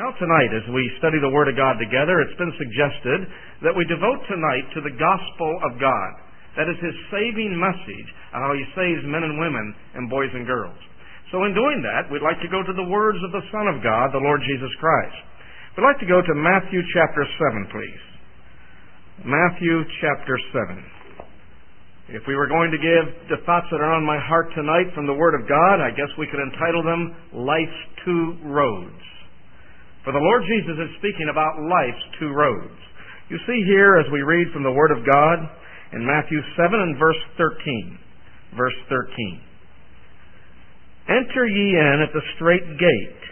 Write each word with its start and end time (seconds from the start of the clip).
Now, 0.00 0.16
tonight, 0.16 0.48
as 0.56 0.64
we 0.72 0.96
study 0.96 1.20
the 1.20 1.28
Word 1.28 1.52
of 1.52 1.60
God 1.60 1.76
together, 1.76 2.24
it's 2.24 2.40
been 2.40 2.56
suggested 2.56 3.20
that 3.60 3.76
we 3.76 3.84
devote 3.84 4.24
tonight 4.32 4.64
to 4.72 4.80
the 4.80 4.96
gospel 4.96 5.52
of 5.60 5.76
God. 5.76 6.10
That 6.56 6.72
is 6.72 6.80
His 6.80 6.96
saving 7.12 7.52
message, 7.52 8.08
of 8.32 8.40
how 8.40 8.56
He 8.56 8.64
saves 8.72 9.04
men 9.04 9.28
and 9.28 9.36
women 9.36 9.76
and 10.00 10.08
boys 10.08 10.32
and 10.32 10.48
girls. 10.48 10.80
So, 11.28 11.44
in 11.44 11.52
doing 11.52 11.84
that, 11.84 12.08
we'd 12.08 12.24
like 12.24 12.40
to 12.40 12.48
go 12.48 12.64
to 12.64 12.72
the 12.72 12.88
words 12.88 13.20
of 13.20 13.36
the 13.36 13.44
Son 13.52 13.68
of 13.68 13.84
God, 13.84 14.16
the 14.16 14.24
Lord 14.24 14.40
Jesus 14.40 14.72
Christ. 14.80 15.20
We'd 15.76 15.84
like 15.84 16.00
to 16.00 16.08
go 16.08 16.24
to 16.24 16.32
Matthew 16.32 16.80
chapter 16.96 17.28
7, 17.52 17.68
please. 17.68 18.04
Matthew 19.28 19.84
chapter 20.00 20.40
7. 22.08 22.16
If 22.16 22.24
we 22.24 22.40
were 22.40 22.48
going 22.48 22.72
to 22.72 22.80
give 22.80 23.36
the 23.36 23.44
thoughts 23.44 23.68
that 23.68 23.84
are 23.84 23.92
on 23.92 24.08
my 24.08 24.16
heart 24.16 24.48
tonight 24.56 24.96
from 24.96 25.04
the 25.04 25.12
Word 25.20 25.36
of 25.36 25.44
God, 25.44 25.84
I 25.84 25.92
guess 25.92 26.08
we 26.16 26.24
could 26.24 26.40
entitle 26.40 26.88
them 26.88 27.44
Life's 27.44 27.82
Two 28.00 28.40
Roads. 28.48 29.19
For 30.04 30.12
the 30.12 30.24
Lord 30.24 30.42
Jesus 30.48 30.80
is 30.80 30.96
speaking 30.96 31.28
about 31.28 31.60
life's 31.60 32.06
two 32.18 32.32
roads. 32.32 32.80
You 33.28 33.36
see 33.46 33.60
here 33.68 34.00
as 34.00 34.08
we 34.10 34.24
read 34.24 34.48
from 34.52 34.64
the 34.64 34.72
Word 34.72 34.90
of 34.90 35.04
God 35.04 35.38
in 35.92 36.06
Matthew 36.06 36.40
7 36.56 36.72
and 36.72 36.98
verse 36.98 37.20
13. 37.36 37.98
Verse 38.56 38.74
13. 38.88 39.40
Enter 41.08 41.46
ye 41.46 41.76
in 41.76 42.06
at 42.06 42.14
the 42.14 42.24
strait 42.36 42.64
gate, 42.78 43.22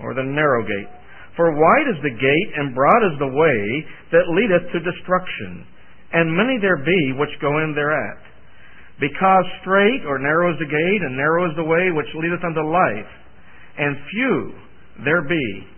or 0.00 0.14
the 0.14 0.26
narrow 0.26 0.66
gate. 0.66 0.92
For 1.36 1.54
wide 1.54 1.86
is 1.86 2.02
the 2.02 2.18
gate, 2.18 2.50
and 2.56 2.74
broad 2.74 3.02
is 3.12 3.18
the 3.22 3.30
way 3.30 3.62
that 4.10 4.32
leadeth 4.34 4.72
to 4.72 4.80
destruction, 4.82 5.62
and 6.12 6.34
many 6.34 6.58
there 6.58 6.82
be 6.82 7.14
which 7.14 7.30
go 7.40 7.62
in 7.62 7.78
thereat. 7.78 8.18
Because 8.98 9.44
strait 9.62 10.02
or 10.02 10.18
narrow 10.18 10.50
is 10.50 10.58
the 10.58 10.66
gate, 10.66 11.02
and 11.06 11.14
narrow 11.14 11.46
is 11.46 11.54
the 11.54 11.68
way 11.68 11.94
which 11.94 12.10
leadeth 12.18 12.42
unto 12.42 12.66
life, 12.66 13.12
and 13.78 13.94
few 14.10 14.34
there 15.04 15.22
be 15.22 15.77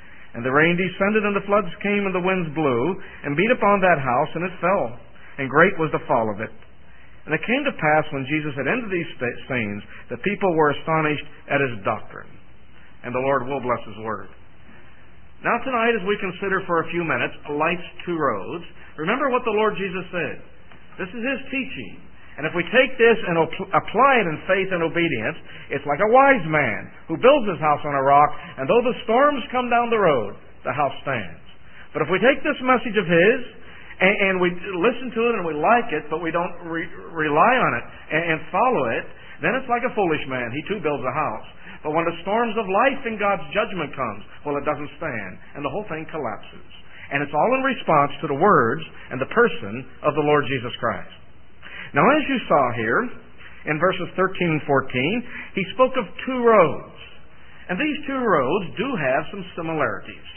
And 0.33 0.45
the 0.45 0.53
rain 0.53 0.79
descended, 0.79 1.27
and 1.27 1.35
the 1.35 1.47
floods 1.47 1.71
came, 1.83 2.07
and 2.07 2.15
the 2.15 2.23
winds 2.23 2.47
blew, 2.55 2.83
and 3.27 3.35
beat 3.35 3.51
upon 3.51 3.83
that 3.83 3.99
house, 3.99 4.31
and 4.35 4.47
it 4.47 4.61
fell. 4.63 4.95
And 5.39 5.51
great 5.51 5.75
was 5.75 5.91
the 5.91 6.05
fall 6.07 6.31
of 6.31 6.39
it. 6.39 6.53
And 7.27 7.35
it 7.35 7.43
came 7.45 7.63
to 7.67 7.75
pass, 7.75 8.05
when 8.15 8.25
Jesus 8.25 8.55
had 8.55 8.65
ended 8.71 8.89
these 8.89 9.11
sayings, 9.45 9.83
that 10.09 10.23
people 10.23 10.49
were 10.55 10.71
astonished 10.71 11.27
at 11.51 11.61
his 11.61 11.83
doctrine. 11.83 12.31
And 13.03 13.13
the 13.13 13.25
Lord 13.27 13.45
will 13.45 13.61
bless 13.61 13.83
his 13.85 13.99
word. 14.01 14.29
Now 15.43 15.57
tonight, 15.65 15.97
as 15.97 16.05
we 16.05 16.21
consider 16.21 16.61
for 16.69 16.85
a 16.85 16.91
few 16.93 17.01
minutes 17.01 17.33
life's 17.49 17.91
two 18.05 18.13
roads, 18.13 18.65
remember 18.97 19.29
what 19.33 19.41
the 19.41 19.57
Lord 19.57 19.73
Jesus 19.73 20.05
said. 20.13 20.37
This 21.01 21.09
is 21.09 21.23
his 21.25 21.41
teaching. 21.49 21.97
And 22.39 22.47
if 22.47 22.55
we 22.55 22.63
take 22.71 22.95
this 22.95 23.19
and 23.27 23.35
apply 23.75 24.13
it 24.23 24.25
in 24.25 24.37
faith 24.47 24.69
and 24.71 24.81
obedience, 24.81 25.37
it's 25.67 25.83
like 25.83 25.99
a 25.99 26.11
wise 26.11 26.45
man 26.47 26.87
who 27.11 27.19
builds 27.19 27.47
his 27.51 27.59
house 27.59 27.83
on 27.83 27.91
a 27.91 28.03
rock, 28.03 28.31
and 28.57 28.65
though 28.65 28.81
the 28.81 28.97
storms 29.03 29.43
come 29.51 29.67
down 29.67 29.91
the 29.91 29.99
road, 29.99 30.39
the 30.63 30.71
house 30.71 30.95
stands. 31.03 31.43
But 31.91 32.07
if 32.07 32.09
we 32.09 32.23
take 32.23 32.39
this 32.39 32.57
message 32.63 32.95
of 32.95 33.03
his, 33.03 33.39
and, 34.01 34.15
and 34.31 34.35
we 34.41 34.49
listen 34.79 35.13
to 35.13 35.21
it 35.29 35.33
and 35.37 35.43
we 35.45 35.53
like 35.53 35.93
it, 35.93 36.09
but 36.09 36.23
we 36.23 36.31
don't 36.33 36.55
re- 36.65 36.89
rely 37.13 37.53
on 37.59 37.71
it 37.77 37.85
and, 38.15 38.23
and 38.33 38.37
follow 38.49 38.89
it, 38.97 39.05
then 39.43 39.53
it's 39.53 39.69
like 39.69 39.85
a 39.85 39.93
foolish 39.93 40.23
man. 40.25 40.49
He 40.55 40.61
too 40.71 40.81
builds 40.81 41.03
a 41.05 41.13
house. 41.13 41.47
But 41.85 41.93
when 41.93 42.05
the 42.05 42.17
storms 42.21 42.53
of 42.57 42.65
life 42.65 43.01
and 43.05 43.17
God's 43.17 43.45
judgment 43.53 43.93
comes, 43.93 44.21
well, 44.45 44.57
it 44.57 44.65
doesn't 44.65 44.89
stand, 45.01 45.33
and 45.57 45.65
the 45.65 45.69
whole 45.69 45.85
thing 45.89 46.05
collapses. 46.09 46.69
And 47.11 47.21
it's 47.25 47.33
all 47.33 47.51
in 47.57 47.61
response 47.65 48.13
to 48.21 48.27
the 48.29 48.37
words 48.37 48.85
and 49.09 49.19
the 49.19 49.29
person 49.33 49.85
of 50.05 50.13
the 50.15 50.25
Lord 50.25 50.45
Jesus 50.47 50.71
Christ. 50.79 51.20
Now, 51.93 52.07
as 52.07 52.23
you 52.27 52.39
saw 52.47 52.63
here 52.75 53.01
in 53.67 53.79
verses 53.79 54.07
13 54.15 54.47
and 54.47 54.63
14, 54.63 55.23
he 55.55 55.63
spoke 55.75 55.93
of 55.99 56.05
two 56.25 56.39
roads. 56.43 56.97
And 57.69 57.79
these 57.79 57.99
two 58.07 58.19
roads 58.19 58.65
do 58.75 58.87
have 58.95 59.23
some 59.31 59.43
similarities. 59.55 60.27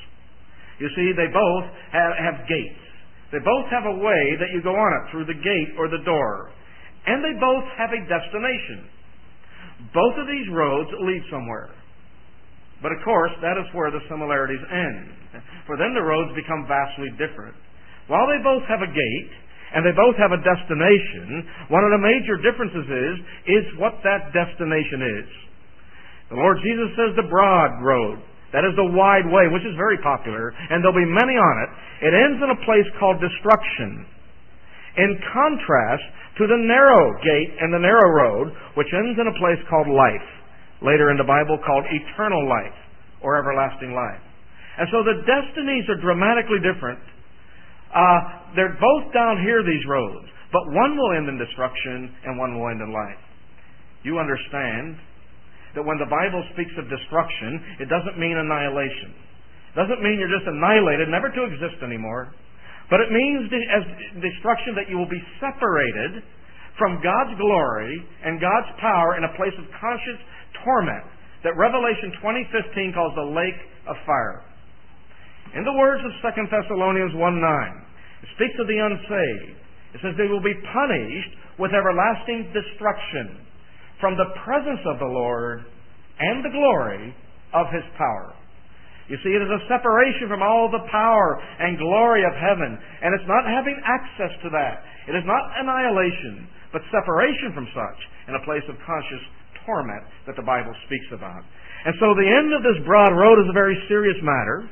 You 0.78 0.91
see, 0.94 1.15
they 1.15 1.31
both 1.31 1.66
have, 1.94 2.12
have 2.19 2.47
gates. 2.50 2.82
They 3.31 3.42
both 3.42 3.66
have 3.70 3.87
a 3.87 3.98
way 3.98 4.22
that 4.38 4.50
you 4.54 4.62
go 4.62 4.75
on 4.75 4.91
it 4.98 5.10
through 5.10 5.26
the 5.26 5.38
gate 5.38 5.75
or 5.78 5.91
the 5.91 6.03
door. 6.06 6.50
And 7.06 7.22
they 7.22 7.34
both 7.38 7.66
have 7.78 7.91
a 7.91 8.03
destination. 8.06 8.91
Both 9.94 10.15
of 10.19 10.26
these 10.26 10.47
roads 10.50 10.91
lead 11.03 11.22
somewhere. 11.31 11.71
But 12.82 12.92
of 12.92 13.03
course, 13.03 13.32
that 13.42 13.59
is 13.59 13.66
where 13.75 13.91
the 13.91 14.03
similarities 14.10 14.62
end. 14.71 15.42
For 15.66 15.76
then 15.76 15.94
the 15.94 16.03
roads 16.03 16.31
become 16.34 16.66
vastly 16.66 17.10
different. 17.19 17.54
While 18.06 18.28
they 18.28 18.42
both 18.42 18.62
have 18.69 18.82
a 18.82 18.91
gate, 18.91 19.32
and 19.74 19.82
they 19.82 19.90
both 19.90 20.14
have 20.22 20.30
a 20.30 20.38
destination, 20.38 21.50
one 21.66 21.82
of 21.82 21.90
the 21.90 21.98
major 21.98 22.38
differences 22.38 22.86
is, 22.86 23.14
is 23.50 23.64
what 23.82 23.98
that 24.06 24.30
destination 24.30 25.02
is. 25.02 25.28
The 26.30 26.38
Lord 26.38 26.62
Jesus 26.62 26.94
says 26.94 27.18
the 27.18 27.26
broad 27.26 27.82
road. 27.82 28.22
That 28.54 28.62
is 28.62 28.78
the 28.78 28.94
wide 28.94 29.26
way, 29.26 29.50
which 29.50 29.66
is 29.66 29.74
very 29.74 29.98
popular, 29.98 30.54
and 30.54 30.78
there'll 30.78 30.94
be 30.94 31.10
many 31.10 31.34
on 31.34 31.56
it. 31.66 31.70
It 32.06 32.14
ends 32.14 32.38
in 32.38 32.54
a 32.54 32.62
place 32.62 32.86
called 33.02 33.18
destruction. 33.18 34.06
In 34.94 35.18
contrast 35.34 36.06
to 36.38 36.46
the 36.46 36.62
narrow 36.62 37.10
gate 37.18 37.58
and 37.58 37.74
the 37.74 37.82
narrow 37.82 38.06
road, 38.14 38.54
which 38.78 38.86
ends 38.94 39.18
in 39.18 39.26
a 39.26 39.38
place 39.42 39.58
called 39.66 39.91
life. 39.91 40.28
Later 40.86 41.10
in 41.10 41.18
the 41.18 41.26
Bible 41.26 41.58
called 41.66 41.82
eternal 41.91 42.46
life 42.46 42.78
or 43.26 43.34
everlasting 43.34 43.91
life. 43.91 44.22
And 44.78 44.86
so 44.94 45.02
the 45.02 45.22
destinies 45.26 45.91
are 45.91 45.98
dramatically 45.98 46.62
different 46.62 47.02
uh, 47.94 48.19
they're 48.59 48.77
both 48.77 49.15
down 49.15 49.38
here, 49.43 49.62
these 49.62 49.82
roads, 49.87 50.27
but 50.50 50.62
one 50.75 50.99
will 50.99 51.15
end 51.15 51.31
in 51.31 51.38
destruction 51.38 52.10
and 52.27 52.38
one 52.38 52.59
will 52.59 52.69
end 52.71 52.82
in 52.82 52.91
life. 52.91 53.22
You 54.03 54.19
understand 54.19 54.99
that 55.75 55.82
when 55.82 55.99
the 55.99 56.10
Bible 56.10 56.43
speaks 56.54 56.75
of 56.78 56.87
destruction, 56.91 57.83
it 57.83 57.88
doesn't 57.91 58.19
mean 58.19 58.38
annihilation. 58.38 59.15
It 59.75 59.77
doesn't 59.78 60.03
mean 60.03 60.22
you're 60.22 60.31
just 60.31 60.47
annihilated, 60.47 61.10
never 61.10 61.31
to 61.34 61.43
exist 61.50 61.83
anymore. 61.83 62.31
But 62.91 63.00
it 63.00 63.10
means 63.10 63.50
as 63.50 63.83
destruction 64.22 64.78
that 64.78 64.87
you 64.87 64.99
will 64.99 65.10
be 65.10 65.22
separated 65.43 66.22
from 66.78 67.03
God's 67.03 67.34
glory 67.38 68.03
and 68.22 68.38
God's 68.38 68.71
power 68.78 69.16
in 69.16 69.25
a 69.25 69.33
place 69.34 69.54
of 69.59 69.66
conscious 69.81 70.21
torment 70.62 71.06
that 71.43 71.56
Revelation 71.56 72.12
20:15 72.22 72.93
calls 72.94 73.15
the 73.15 73.31
lake 73.34 73.59
of 73.87 73.97
fire. 74.06 74.43
In 75.54 75.65
the 75.65 75.72
words 75.72 76.03
of 76.04 76.10
2 76.22 76.47
Thessalonians 76.50 77.15
1 77.15 77.41
9, 77.41 77.84
it 78.24 78.28
speaks 78.40 78.56
of 78.56 78.64
the 78.64 78.80
unsaved. 78.80 79.60
It 79.92 80.00
says 80.00 80.16
they 80.16 80.32
will 80.32 80.40
be 80.40 80.56
punished 80.72 81.60
with 81.60 81.76
everlasting 81.76 82.56
destruction 82.56 83.36
from 84.00 84.16
the 84.16 84.32
presence 84.48 84.80
of 84.88 84.96
the 84.96 85.12
Lord 85.12 85.60
and 86.16 86.40
the 86.40 86.48
glory 86.48 87.12
of 87.52 87.68
his 87.68 87.84
power. 88.00 88.32
You 89.12 89.20
see, 89.20 89.36
it 89.36 89.44
is 89.44 89.52
a 89.52 89.68
separation 89.68 90.32
from 90.32 90.40
all 90.40 90.72
the 90.72 90.88
power 90.88 91.36
and 91.60 91.76
glory 91.76 92.24
of 92.24 92.32
heaven, 92.32 92.80
and 92.80 93.12
it's 93.12 93.28
not 93.28 93.44
having 93.44 93.76
access 93.84 94.32
to 94.41 94.48
that. 94.56 94.80
It 95.04 95.12
is 95.12 95.28
not 95.28 95.44
annihilation, 95.60 96.48
but 96.72 96.80
separation 96.88 97.52
from 97.52 97.68
such 97.76 98.00
in 98.32 98.41
a 98.41 98.44
place 98.48 98.64
of 98.72 98.80
conscious 98.88 99.20
torment 99.68 100.08
that 100.24 100.41
the 100.41 100.48
Bible 100.48 100.72
speaks 100.88 101.12
about. 101.12 101.44
And 101.84 101.92
so 102.00 102.16
the 102.16 102.24
end 102.24 102.56
of 102.56 102.64
this 102.64 102.80
broad 102.88 103.12
road 103.12 103.44
is 103.44 103.52
a 103.52 103.56
very 103.56 103.76
serious 103.92 104.16
matter. 104.24 104.64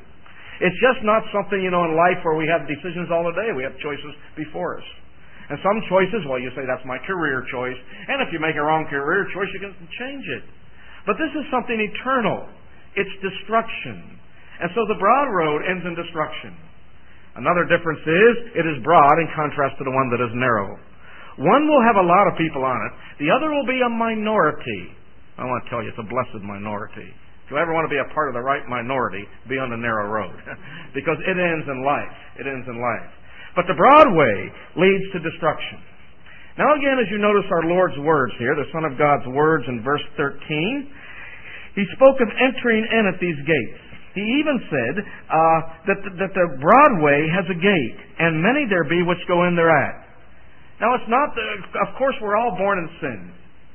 It's 0.60 0.76
just 0.82 1.00
not 1.06 1.24
something, 1.32 1.62
you 1.62 1.72
know, 1.72 1.88
in 1.88 1.96
life 1.96 2.20
where 2.26 2.36
we 2.36 2.44
have 2.50 2.68
decisions 2.68 3.08
all 3.08 3.24
the 3.24 3.36
day. 3.38 3.54
We 3.56 3.64
have 3.64 3.72
choices 3.80 4.12
before 4.36 4.76
us. 4.76 4.88
And 5.48 5.58
some 5.60 5.78
choices, 5.88 6.24
well, 6.28 6.38
you 6.38 6.52
say 6.56 6.64
that's 6.68 6.84
my 6.86 7.00
career 7.04 7.44
choice. 7.48 7.76
And 8.08 8.20
if 8.24 8.32
you 8.32 8.38
make 8.38 8.56
a 8.56 8.64
wrong 8.64 8.86
career 8.88 9.26
choice, 9.32 9.50
you 9.56 9.60
can 9.60 9.74
change 9.98 10.24
it. 10.40 10.44
But 11.04 11.18
this 11.18 11.32
is 11.34 11.44
something 11.50 11.76
eternal. 11.76 12.46
It's 12.94 13.14
destruction. 13.24 14.20
And 14.62 14.70
so 14.76 14.86
the 14.86 15.00
broad 15.00 15.28
road 15.32 15.66
ends 15.66 15.82
in 15.82 15.96
destruction. 15.98 16.54
Another 17.34 17.64
difference 17.64 18.04
is 18.04 18.32
it 18.54 18.66
is 18.68 18.84
broad 18.84 19.16
in 19.18 19.26
contrast 19.34 19.80
to 19.80 19.84
the 19.84 19.90
one 19.90 20.12
that 20.12 20.20
is 20.20 20.32
narrow. 20.36 20.76
One 21.40 21.64
will 21.64 21.80
have 21.88 21.96
a 21.96 22.04
lot 22.04 22.28
of 22.28 22.36
people 22.36 22.60
on 22.60 22.76
it. 22.76 22.92
The 23.24 23.32
other 23.32 23.48
will 23.48 23.64
be 23.64 23.80
a 23.80 23.88
minority. 23.88 24.92
I 25.40 25.48
want 25.48 25.64
to 25.64 25.68
tell 25.72 25.80
you, 25.80 25.88
it's 25.88 25.98
a 25.98 26.06
blessed 26.06 26.44
minority. 26.44 27.08
You 27.52 27.60
ever 27.60 27.76
want 27.76 27.84
to 27.84 27.92
be 27.92 28.00
a 28.00 28.08
part 28.16 28.32
of 28.32 28.34
the 28.34 28.40
right 28.40 28.64
minority, 28.64 29.28
be 29.44 29.60
on 29.60 29.68
the 29.68 29.76
narrow 29.76 30.08
road. 30.08 30.32
because 30.96 31.20
it 31.20 31.36
ends 31.36 31.68
in 31.68 31.84
life. 31.84 32.16
It 32.40 32.48
ends 32.48 32.64
in 32.64 32.80
life. 32.80 33.12
But 33.52 33.68
the 33.68 33.76
broad 33.76 34.08
way 34.16 34.36
leads 34.80 35.04
to 35.12 35.20
destruction. 35.20 35.76
Now 36.56 36.72
again, 36.72 36.96
as 36.96 37.12
you 37.12 37.20
notice 37.20 37.44
our 37.52 37.68
Lord's 37.68 38.00
words 38.00 38.32
here, 38.40 38.56
the 38.56 38.72
Son 38.72 38.88
of 38.88 38.96
God's 38.96 39.28
words 39.36 39.68
in 39.68 39.84
verse 39.84 40.00
13, 40.16 41.76
He 41.76 41.84
spoke 41.92 42.24
of 42.24 42.32
entering 42.40 42.88
in 42.88 43.04
at 43.12 43.20
these 43.20 43.36
gates. 43.44 43.84
He 44.16 44.24
even 44.40 44.56
said 44.72 44.94
uh, 45.04 45.60
that, 45.92 45.98
the, 46.08 46.10
that 46.24 46.32
the 46.32 46.46
broad 46.56 47.04
way 47.04 47.28
has 47.36 47.44
a 47.52 47.58
gate, 47.60 48.00
and 48.16 48.40
many 48.40 48.64
there 48.64 48.88
be 48.88 49.04
which 49.04 49.20
go 49.28 49.44
in 49.44 49.52
thereat. 49.52 50.08
Now, 50.80 50.96
it's 50.96 51.08
not, 51.08 51.36
the, 51.36 51.44
of 51.84 52.00
course, 52.00 52.16
we're 52.24 52.36
all 52.36 52.56
born 52.56 52.80
in 52.80 52.88
sin. 52.96 53.20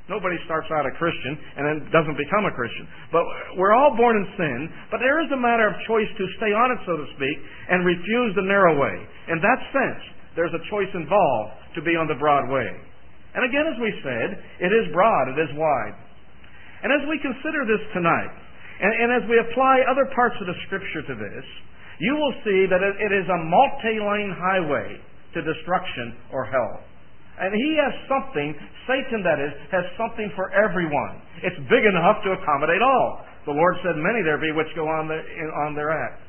Nobody 0.07 0.39
starts 0.47 0.71
out 0.71 0.87
a 0.87 0.93
Christian 0.95 1.35
and 1.35 1.63
then 1.67 1.77
doesn't 1.91 2.15
become 2.15 2.47
a 2.47 2.55
Christian. 2.55 2.87
But 3.11 3.27
we're 3.59 3.75
all 3.75 3.91
born 3.99 4.15
in 4.15 4.25
sin, 4.39 4.59
but 4.87 5.03
there 5.03 5.19
is 5.19 5.27
a 5.35 5.39
matter 5.39 5.67
of 5.67 5.75
choice 5.83 6.07
to 6.07 6.25
stay 6.39 6.55
on 6.55 6.71
it, 6.71 6.79
so 6.87 6.95
to 6.95 7.07
speak, 7.19 7.37
and 7.67 7.83
refuse 7.83 8.31
the 8.39 8.47
narrow 8.47 8.79
way. 8.79 8.95
In 9.27 9.43
that 9.43 9.59
sense, 9.75 10.03
there's 10.39 10.55
a 10.55 10.63
choice 10.71 10.91
involved 10.95 11.75
to 11.75 11.83
be 11.83 11.99
on 11.99 12.07
the 12.07 12.15
broad 12.15 12.47
way. 12.47 12.71
And 13.35 13.43
again, 13.43 13.67
as 13.67 13.77
we 13.83 13.91
said, 13.99 14.39
it 14.63 14.71
is 14.71 14.95
broad, 14.95 15.35
it 15.35 15.39
is 15.43 15.51
wide. 15.59 15.97
And 16.87 16.89
as 16.95 17.03
we 17.11 17.19
consider 17.19 17.67
this 17.67 17.83
tonight, 17.91 18.31
and, 18.79 18.93
and 18.95 19.09
as 19.11 19.23
we 19.27 19.43
apply 19.43 19.83
other 19.91 20.07
parts 20.15 20.39
of 20.39 20.47
the 20.47 20.57
Scripture 20.69 21.03
to 21.03 21.15
this, 21.19 21.45
you 21.99 22.15
will 22.15 22.35
see 22.47 22.69
that 22.69 22.79
it, 22.79 22.95
it 22.95 23.11
is 23.11 23.27
a 23.27 23.39
multi-lane 23.43 24.31
highway 24.39 25.01
to 25.33 25.39
destruction 25.41 26.15
or 26.31 26.45
hell. 26.45 26.85
And 27.37 27.53
he 27.53 27.77
has 27.77 27.93
something, 28.09 28.57
Satan 28.89 29.21
that 29.21 29.37
is, 29.37 29.53
has 29.69 29.85
something 29.93 30.33
for 30.33 30.49
everyone. 30.57 31.21
It's 31.45 31.57
big 31.69 31.85
enough 31.85 32.25
to 32.25 32.33
accommodate 32.33 32.81
all. 32.81 33.21
The 33.45 33.53
Lord 33.53 33.77
said, 33.85 33.93
Many 33.93 34.25
there 34.25 34.41
be 34.41 34.49
which 34.57 34.67
go 34.73 34.89
on, 34.89 35.05
the, 35.05 35.21
on 35.69 35.77
their 35.77 35.93
act. 35.93 36.25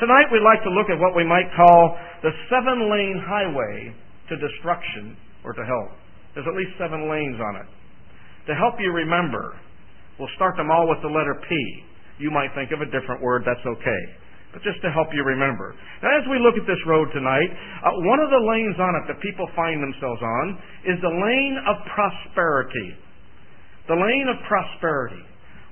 Tonight 0.00 0.32
we'd 0.32 0.42
like 0.42 0.64
to 0.64 0.72
look 0.72 0.88
at 0.88 0.96
what 0.96 1.12
we 1.12 1.22
might 1.22 1.52
call 1.52 1.94
the 2.24 2.32
seven 2.48 2.88
lane 2.88 3.20
highway 3.20 3.92
to 4.32 4.34
destruction 4.40 5.20
or 5.44 5.52
to 5.52 5.62
hell. 5.68 5.92
There's 6.32 6.48
at 6.48 6.56
least 6.56 6.80
seven 6.80 7.12
lanes 7.12 7.36
on 7.36 7.60
it. 7.60 7.68
To 8.48 8.56
help 8.56 8.80
you 8.80 8.90
remember, 8.90 9.52
we'll 10.18 10.32
start 10.34 10.56
them 10.56 10.72
all 10.72 10.88
with 10.88 11.04
the 11.04 11.12
letter 11.12 11.36
P. 11.44 11.54
You 12.18 12.32
might 12.32 12.56
think 12.56 12.72
of 12.72 12.80
a 12.80 12.88
different 12.88 13.20
word, 13.20 13.44
that's 13.44 13.62
okay 13.62 14.02
but 14.52 14.60
just 14.60 14.80
to 14.84 14.92
help 14.92 15.08
you 15.16 15.24
remember. 15.24 15.72
Now, 16.04 16.12
as 16.20 16.28
we 16.28 16.36
look 16.36 16.60
at 16.60 16.68
this 16.68 16.80
road 16.84 17.08
tonight, 17.16 17.48
uh, 17.48 17.96
one 18.04 18.20
of 18.20 18.28
the 18.28 18.42
lanes 18.44 18.76
on 18.76 18.92
it 19.00 19.04
that 19.08 19.18
people 19.24 19.48
find 19.56 19.80
themselves 19.80 20.20
on 20.20 20.46
is 20.84 21.00
the 21.00 21.08
lane 21.08 21.56
of 21.64 21.80
prosperity. 21.88 22.92
The 23.88 23.96
lane 23.96 24.28
of 24.28 24.36
prosperity. 24.44 25.24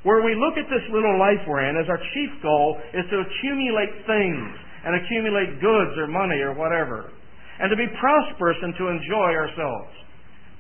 Where 0.03 0.25
we 0.25 0.32
look 0.32 0.56
at 0.56 0.65
this 0.73 0.82
little 0.88 1.21
life 1.21 1.44
we're 1.44 1.69
in 1.69 1.77
as 1.77 1.93
our 1.93 2.00
chief 2.17 2.32
goal 2.41 2.81
is 2.97 3.05
to 3.12 3.21
accumulate 3.21 3.93
things 4.09 4.49
and 4.88 4.97
accumulate 4.97 5.61
goods 5.61 5.93
or 6.00 6.09
money 6.09 6.41
or 6.41 6.56
whatever. 6.56 7.12
And 7.61 7.69
to 7.69 7.77
be 7.77 7.88
prosperous 8.00 8.56
and 8.65 8.73
to 8.81 8.88
enjoy 8.88 9.37
ourselves. 9.37 9.93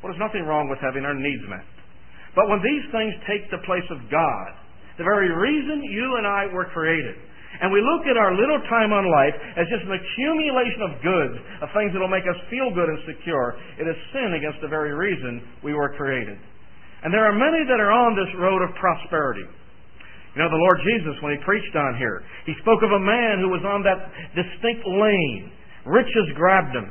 Well, 0.04 0.12
there's 0.12 0.20
nothing 0.20 0.44
wrong 0.44 0.68
with 0.68 0.76
having 0.84 1.08
our 1.08 1.16
needs 1.16 1.44
met. 1.48 1.64
But 2.36 2.52
when 2.52 2.60
these 2.60 2.84
things 2.92 3.16
take 3.24 3.48
the 3.48 3.64
place 3.64 3.88
of 3.88 4.04
God, 4.12 4.48
the 5.00 5.08
very 5.08 5.32
reason 5.32 5.80
you 5.88 6.20
and 6.20 6.28
I 6.28 6.52
were 6.52 6.68
created, 6.76 7.16
and 7.58 7.74
we 7.74 7.82
look 7.82 8.06
at 8.06 8.14
our 8.14 8.30
little 8.30 8.62
time 8.70 8.94
on 8.94 9.10
life 9.10 9.34
as 9.58 9.66
just 9.66 9.82
an 9.82 9.98
accumulation 9.98 10.80
of 10.86 11.02
goods, 11.02 11.36
of 11.60 11.68
things 11.74 11.90
that 11.90 11.98
will 11.98 12.12
make 12.12 12.24
us 12.30 12.38
feel 12.46 12.70
good 12.70 12.86
and 12.86 13.02
secure. 13.10 13.58
It 13.74 13.90
is 13.90 13.98
sin 14.14 14.38
against 14.38 14.62
the 14.62 14.70
very 14.70 14.94
reason 14.94 15.42
we 15.66 15.74
were 15.74 15.90
created. 15.98 16.38
And 17.02 17.10
there 17.10 17.26
are 17.26 17.34
many 17.34 17.66
that 17.66 17.82
are 17.82 17.90
on 17.90 18.14
this 18.14 18.30
road 18.38 18.62
of 18.62 18.70
prosperity. 18.78 19.44
You 19.44 20.38
know, 20.38 20.48
the 20.48 20.62
Lord 20.62 20.78
Jesus, 20.86 21.18
when 21.26 21.34
He 21.34 21.42
preached 21.42 21.74
on 21.74 21.98
here, 21.98 22.22
He 22.46 22.54
spoke 22.62 22.86
of 22.86 22.94
a 22.94 23.02
man 23.02 23.42
who 23.42 23.50
was 23.50 23.66
on 23.66 23.82
that 23.82 23.98
distinct 24.38 24.86
lane. 24.86 25.50
Riches 25.90 26.30
grabbed 26.38 26.76
him. 26.76 26.86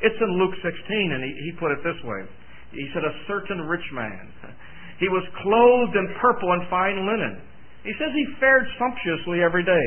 It's 0.00 0.16
in 0.16 0.32
Luke 0.40 0.56
16, 0.64 1.12
and 1.12 1.20
he, 1.20 1.30
he 1.44 1.60
put 1.60 1.76
it 1.76 1.84
this 1.84 1.98
way. 2.08 2.24
He 2.72 2.88
said, 2.94 3.04
A 3.04 3.14
certain 3.28 3.68
rich 3.68 3.84
man. 3.92 4.32
He 5.00 5.08
was 5.08 5.24
clothed 5.40 5.96
in 5.96 6.12
purple 6.20 6.52
and 6.52 6.60
fine 6.68 7.08
linen 7.08 7.40
he 7.82 7.92
says 7.96 8.12
he 8.12 8.26
fared 8.40 8.68
sumptuously 8.76 9.40
every 9.40 9.64
day. 9.64 9.86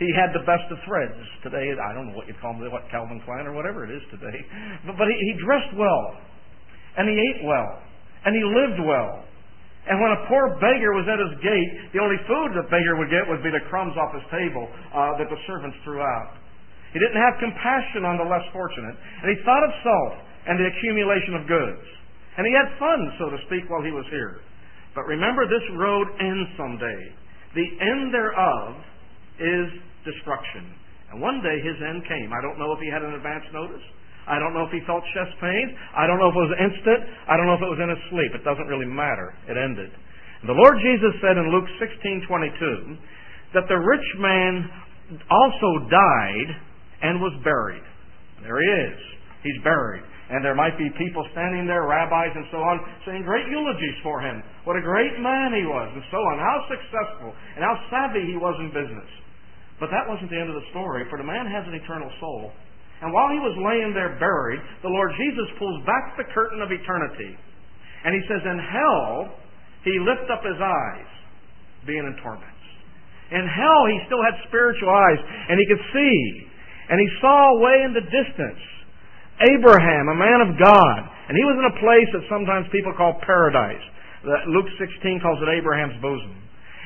He 0.00 0.10
had 0.18 0.34
the 0.34 0.42
best 0.42 0.66
of 0.72 0.82
threads. 0.84 1.16
Today, 1.46 1.72
I 1.78 1.94
don't 1.94 2.10
know 2.10 2.16
what 2.18 2.26
you'd 2.26 2.40
call 2.42 2.58
them, 2.58 2.66
what 2.68 2.88
Calvin 2.90 3.22
Klein 3.24 3.46
or 3.46 3.54
whatever 3.54 3.86
it 3.86 3.92
is 3.94 4.02
today. 4.10 4.38
But, 4.84 4.98
but 4.98 5.06
he, 5.06 5.14
he 5.14 5.32
dressed 5.38 5.72
well. 5.78 6.18
And 6.98 7.06
he 7.06 7.14
ate 7.14 7.46
well. 7.46 7.70
And 8.26 8.34
he 8.34 8.42
lived 8.42 8.80
well. 8.82 9.24
And 9.86 9.98
when 9.98 10.14
a 10.14 10.20
poor 10.30 10.58
beggar 10.62 10.94
was 10.94 11.06
at 11.10 11.18
his 11.18 11.34
gate, 11.42 11.70
the 11.94 12.00
only 12.02 12.18
food 12.26 12.54
the 12.54 12.66
beggar 12.70 12.94
would 12.98 13.10
get 13.10 13.26
would 13.26 13.42
be 13.42 13.50
the 13.50 13.62
crumbs 13.66 13.98
off 13.98 14.14
his 14.14 14.26
table 14.30 14.70
uh, 14.94 15.18
that 15.18 15.26
the 15.26 15.40
servants 15.46 15.74
threw 15.82 15.98
out. 15.98 16.38
He 16.94 17.00
didn't 17.00 17.18
have 17.18 17.40
compassion 17.40 18.06
on 18.06 18.20
the 18.20 18.28
less 18.28 18.44
fortunate. 18.52 18.94
And 18.94 19.32
he 19.32 19.38
thought 19.42 19.64
of 19.64 19.72
self 19.82 20.12
and 20.46 20.58
the 20.58 20.66
accumulation 20.70 21.34
of 21.34 21.48
goods. 21.50 21.82
And 22.38 22.46
he 22.46 22.52
had 22.54 22.68
fun, 22.78 23.00
so 23.18 23.30
to 23.30 23.38
speak, 23.46 23.66
while 23.70 23.82
he 23.82 23.90
was 23.90 24.06
here. 24.10 24.40
But 24.94 25.08
remember, 25.08 25.48
this 25.48 25.64
road 25.76 26.06
ends 26.20 26.48
someday. 26.56 27.00
The 27.54 27.68
end 27.80 28.14
thereof 28.14 28.80
is 29.40 29.66
destruction. 30.08 30.72
And 31.12 31.20
one 31.20 31.44
day 31.44 31.60
his 31.60 31.76
end 31.84 32.00
came. 32.08 32.32
I 32.32 32.40
don't 32.40 32.56
know 32.56 32.72
if 32.72 32.80
he 32.80 32.88
had 32.88 33.04
an 33.04 33.12
advance 33.12 33.44
notice. 33.52 33.84
I 34.24 34.38
don't 34.38 34.54
know 34.54 34.64
if 34.64 34.72
he 34.72 34.80
felt 34.86 35.02
chest 35.12 35.34
pain. 35.42 35.66
I 35.92 36.06
don't 36.06 36.16
know 36.16 36.30
if 36.30 36.36
it 36.38 36.46
was 36.48 36.56
instant. 36.56 37.00
I 37.28 37.36
don't 37.36 37.44
know 37.50 37.58
if 37.58 37.64
it 37.64 37.72
was 37.72 37.82
in 37.82 37.90
his 37.90 38.02
sleep. 38.08 38.32
It 38.32 38.46
doesn't 38.46 38.70
really 38.70 38.88
matter. 38.88 39.34
It 39.50 39.58
ended. 39.58 39.90
And 40.40 40.48
the 40.48 40.56
Lord 40.56 40.78
Jesus 40.80 41.12
said 41.20 41.36
in 41.36 41.50
Luke 41.50 41.68
16:22 41.76 42.96
that 43.52 43.68
the 43.68 43.76
rich 43.76 44.08
man 44.16 44.70
also 45.28 45.70
died 45.90 46.50
and 47.02 47.20
was 47.20 47.34
buried. 47.44 47.84
There 48.40 48.58
he 48.62 48.70
is. 48.94 48.98
He's 49.42 49.60
buried 49.62 50.06
and 50.32 50.40
there 50.40 50.56
might 50.56 50.80
be 50.80 50.88
people 50.96 51.20
standing 51.36 51.68
there, 51.68 51.84
rabbis 51.84 52.32
and 52.32 52.48
so 52.48 52.56
on, 52.64 52.80
saying 53.04 53.20
great 53.20 53.44
eulogies 53.52 54.00
for 54.00 54.24
him. 54.24 54.40
What 54.64 54.80
a 54.80 54.84
great 54.84 55.20
man 55.20 55.52
he 55.52 55.68
was, 55.68 55.92
and 55.92 56.00
so 56.08 56.16
on. 56.16 56.40
How 56.40 56.58
successful 56.72 57.36
and 57.36 57.60
how 57.60 57.76
savvy 57.92 58.24
he 58.24 58.40
was 58.40 58.56
in 58.64 58.72
business. 58.72 59.10
But 59.76 59.92
that 59.92 60.08
wasn't 60.08 60.32
the 60.32 60.40
end 60.40 60.48
of 60.48 60.56
the 60.56 60.64
story, 60.72 61.04
for 61.12 61.20
the 61.20 61.28
man 61.28 61.44
has 61.44 61.68
an 61.68 61.76
eternal 61.76 62.08
soul. 62.16 62.48
And 63.04 63.12
while 63.12 63.28
he 63.28 63.44
was 63.44 63.52
laying 63.60 63.92
there 63.92 64.16
buried, 64.16 64.64
the 64.80 64.88
Lord 64.88 65.12
Jesus 65.20 65.52
pulls 65.60 65.84
back 65.84 66.16
the 66.16 66.24
curtain 66.32 66.64
of 66.64 66.72
eternity. 66.72 67.36
And 68.08 68.16
he 68.16 68.24
says, 68.24 68.40
In 68.48 68.56
hell, 68.56 69.36
he 69.84 70.00
lifted 70.00 70.32
up 70.32 70.40
his 70.48 70.56
eyes, 70.56 71.10
being 71.84 72.08
in 72.08 72.16
torments. 72.24 72.64
In 73.36 73.44
hell, 73.44 73.82
he 73.84 74.00
still 74.08 74.24
had 74.24 74.32
spiritual 74.48 74.88
eyes, 74.88 75.20
and 75.52 75.60
he 75.60 75.68
could 75.68 75.84
see. 75.92 76.16
And 76.88 76.96
he 76.96 77.08
saw 77.20 77.52
away 77.60 77.84
in 77.84 77.92
the 77.92 78.06
distance 78.08 78.64
Abraham, 79.40 80.12
a 80.12 80.18
man 80.18 80.40
of 80.44 80.60
God, 80.60 80.98
and 81.28 81.34
he 81.38 81.46
was 81.48 81.56
in 81.56 81.72
a 81.72 81.80
place 81.80 82.10
that 82.12 82.28
sometimes 82.28 82.68
people 82.68 82.92
call 82.92 83.16
paradise. 83.24 83.82
Luke 84.52 84.68
16 84.78 85.22
calls 85.24 85.40
it 85.42 85.48
Abraham's 85.50 85.98
bosom. 86.04 86.36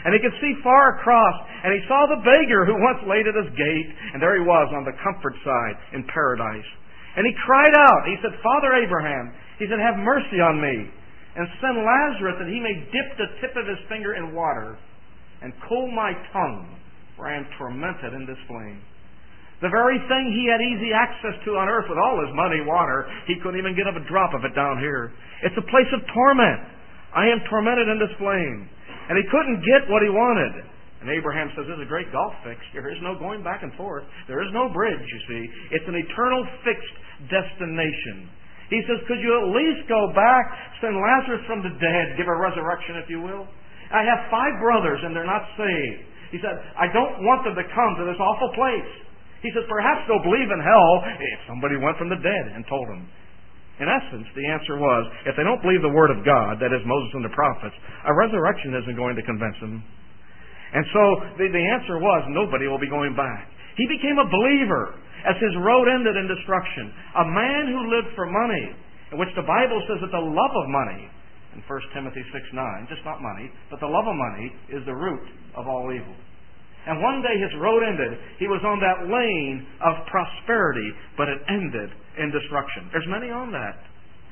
And 0.07 0.15
he 0.15 0.23
could 0.23 0.39
see 0.39 0.55
far 0.63 0.97
across, 0.97 1.37
and 1.67 1.75
he 1.75 1.83
saw 1.91 2.07
the 2.07 2.23
beggar 2.23 2.63
who 2.63 2.79
once 2.79 3.03
laid 3.11 3.27
at 3.27 3.35
his 3.35 3.51
gate, 3.59 3.91
and 4.15 4.23
there 4.23 4.39
he 4.39 4.47
was 4.47 4.71
on 4.71 4.87
the 4.87 4.95
comfort 5.03 5.35
side 5.43 5.77
in 5.99 6.07
paradise. 6.07 6.69
And 7.19 7.27
he 7.27 7.35
cried 7.43 7.75
out, 7.75 8.07
he 8.07 8.15
said, 8.23 8.39
Father 8.39 8.79
Abraham, 8.79 9.35
he 9.59 9.67
said, 9.67 9.83
have 9.83 9.99
mercy 9.99 10.39
on 10.39 10.63
me, 10.63 10.87
and 11.35 11.49
send 11.59 11.83
Lazarus 11.83 12.39
that 12.39 12.49
he 12.49 12.61
may 12.63 12.87
dip 12.93 13.09
the 13.19 13.29
tip 13.43 13.57
of 13.57 13.67
his 13.67 13.83
finger 13.89 14.15
in 14.15 14.33
water, 14.33 14.79
and 15.43 15.53
cool 15.69 15.91
my 15.91 16.15
tongue, 16.33 16.79
for 17.17 17.27
I 17.27 17.37
am 17.37 17.49
tormented 17.59 18.15
in 18.15 18.25
this 18.25 18.39
flame. 18.47 18.81
The 19.65 19.73
very 19.73 19.97
thing 20.05 20.25
he 20.37 20.53
had 20.53 20.61
easy 20.61 20.93
access 20.93 21.33
to 21.49 21.57
on 21.57 21.73
earth 21.73 21.89
with 21.89 21.97
all 21.97 22.21
his 22.21 22.33
money, 22.37 22.61
water, 22.61 23.09
he 23.25 23.41
couldn't 23.41 23.57
even 23.57 23.73
get 23.73 23.89
up 23.89 23.97
a 23.97 24.05
drop 24.05 24.37
of 24.37 24.45
it 24.45 24.53
down 24.53 24.77
here. 24.77 25.17
It's 25.49 25.57
a 25.57 25.65
place 25.73 25.89
of 25.97 26.05
torment. 26.13 26.61
I 27.17 27.33
am 27.33 27.41
tormented 27.49 27.89
in 27.89 27.97
this 27.97 28.13
flame. 28.21 28.69
And 29.09 29.17
he 29.17 29.25
couldn't 29.33 29.65
get 29.65 29.89
what 29.89 30.05
he 30.05 30.13
wanted. 30.13 30.61
And 31.01 31.09
Abraham 31.09 31.49
says, 31.57 31.65
This 31.65 31.81
is 31.81 31.89
a 31.89 31.93
great 31.93 32.13
golf 32.13 32.37
fix. 32.45 32.61
There 32.77 32.93
is 32.93 33.01
no 33.01 33.17
going 33.17 33.41
back 33.41 33.65
and 33.65 33.73
forth. 33.81 34.05
There 34.29 34.45
is 34.45 34.53
no 34.53 34.69
bridge, 34.69 35.01
you 35.01 35.21
see. 35.25 35.43
It's 35.73 35.89
an 35.89 35.97
eternal 35.97 36.45
fixed 36.61 36.97
destination. 37.33 38.29
He 38.69 38.85
says, 38.85 39.01
Could 39.09 39.25
you 39.25 39.33
at 39.41 39.47
least 39.57 39.89
go 39.89 40.13
back, 40.13 40.45
send 40.85 40.99
Lazarus 40.99 41.47
from 41.49 41.65
the 41.65 41.73
dead, 41.81 42.19
give 42.21 42.29
a 42.29 42.37
resurrection, 42.37 43.01
if 43.01 43.09
you 43.09 43.23
will? 43.23 43.47
I 43.89 44.03
have 44.03 44.27
five 44.29 44.59
brothers, 44.59 44.99
and 45.01 45.15
they're 45.15 45.29
not 45.29 45.47
saved. 45.55 46.03
He 46.35 46.43
said, 46.43 46.59
I 46.75 46.91
don't 46.91 47.23
want 47.23 47.47
them 47.47 47.55
to 47.55 47.67
come 47.71 47.93
to 48.03 48.05
this 48.05 48.19
awful 48.19 48.51
place. 48.59 49.06
He 49.45 49.53
says, 49.53 49.69
perhaps 49.69 50.09
they'll 50.09 50.25
believe 50.25 50.49
in 50.49 50.61
hell 50.61 50.93
if 51.05 51.41
somebody 51.47 51.77
went 51.77 52.01
from 52.01 52.09
the 52.09 52.21
dead 52.21 52.45
and 52.57 52.65
told 52.67 52.89
them. 52.89 53.05
In 53.77 53.93
essence, 53.93 54.25
the 54.33 54.47
answer 54.49 54.81
was, 54.81 55.05
if 55.29 55.37
they 55.37 55.45
don't 55.45 55.61
believe 55.61 55.85
the 55.85 55.93
Word 55.93 56.09
of 56.09 56.25
God, 56.25 56.57
that 56.65 56.73
is 56.73 56.81
Moses 56.89 57.13
and 57.13 57.25
the 57.29 57.37
prophets, 57.37 57.77
a 58.09 58.13
resurrection 58.17 58.73
isn't 58.73 58.97
going 58.97 59.17
to 59.21 59.25
convince 59.25 59.57
them. 59.61 59.85
And 60.73 60.85
so 60.97 61.03
the, 61.37 61.47
the 61.53 61.67
answer 61.77 62.01
was, 62.01 62.25
nobody 62.33 62.73
will 62.73 62.81
be 62.81 62.89
going 62.89 63.13
back. 63.13 63.53
He 63.77 63.85
became 63.85 64.17
a 64.17 64.33
believer 64.33 64.97
as 65.29 65.37
his 65.37 65.53
road 65.61 65.93
ended 65.93 66.17
in 66.17 66.25
destruction. 66.25 66.89
A 67.21 67.27
man 67.29 67.69
who 67.69 67.93
lived 67.93 68.17
for 68.17 68.25
money, 68.25 68.73
in 69.13 69.21
which 69.21 69.31
the 69.37 69.45
Bible 69.45 69.85
says 69.85 70.01
that 70.01 70.13
the 70.13 70.25
love 70.25 70.55
of 70.57 70.67
money, 70.73 71.13
in 71.53 71.61
1 71.61 71.93
Timothy 71.93 72.25
6 72.33 72.45
9, 72.53 72.89
just 72.89 73.05
not 73.05 73.21
money, 73.21 73.53
but 73.69 73.81
the 73.81 73.89
love 73.89 74.09
of 74.09 74.17
money 74.17 74.53
is 74.73 74.85
the 74.89 74.97
root 74.97 75.29
of 75.53 75.69
all 75.69 75.93
evil. 75.93 76.17
And 76.87 77.03
one 77.03 77.19
day 77.21 77.35
his 77.35 77.51
road 77.59 77.83
ended. 77.83 78.15
He 78.39 78.47
was 78.47 78.63
on 78.63 78.79
that 78.79 79.11
lane 79.11 79.67
of 79.83 80.07
prosperity, 80.07 80.87
but 81.19 81.27
it 81.27 81.43
ended 81.51 81.91
in 82.23 82.31
destruction. 82.31 82.87
There's 82.95 83.11
many 83.11 83.29
on 83.29 83.51
that. 83.51 83.75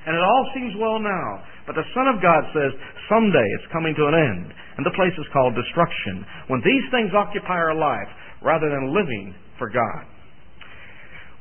And 0.06 0.14
it 0.14 0.22
all 0.22 0.46
seems 0.54 0.76
well 0.78 1.00
now. 1.00 1.28
But 1.66 1.74
the 1.74 1.88
Son 1.96 2.06
of 2.06 2.22
God 2.22 2.44
says, 2.52 2.70
someday 3.08 3.48
it's 3.58 3.72
coming 3.72 3.96
to 3.96 4.06
an 4.06 4.14
end. 4.14 4.52
And 4.78 4.84
the 4.84 4.94
place 4.94 5.16
is 5.16 5.26
called 5.32 5.56
destruction. 5.56 6.22
When 6.46 6.60
these 6.60 6.86
things 6.92 7.10
occupy 7.16 7.56
our 7.56 7.74
life, 7.74 8.10
rather 8.44 8.68
than 8.68 8.92
living 8.92 9.34
for 9.58 9.72
God. 9.72 10.04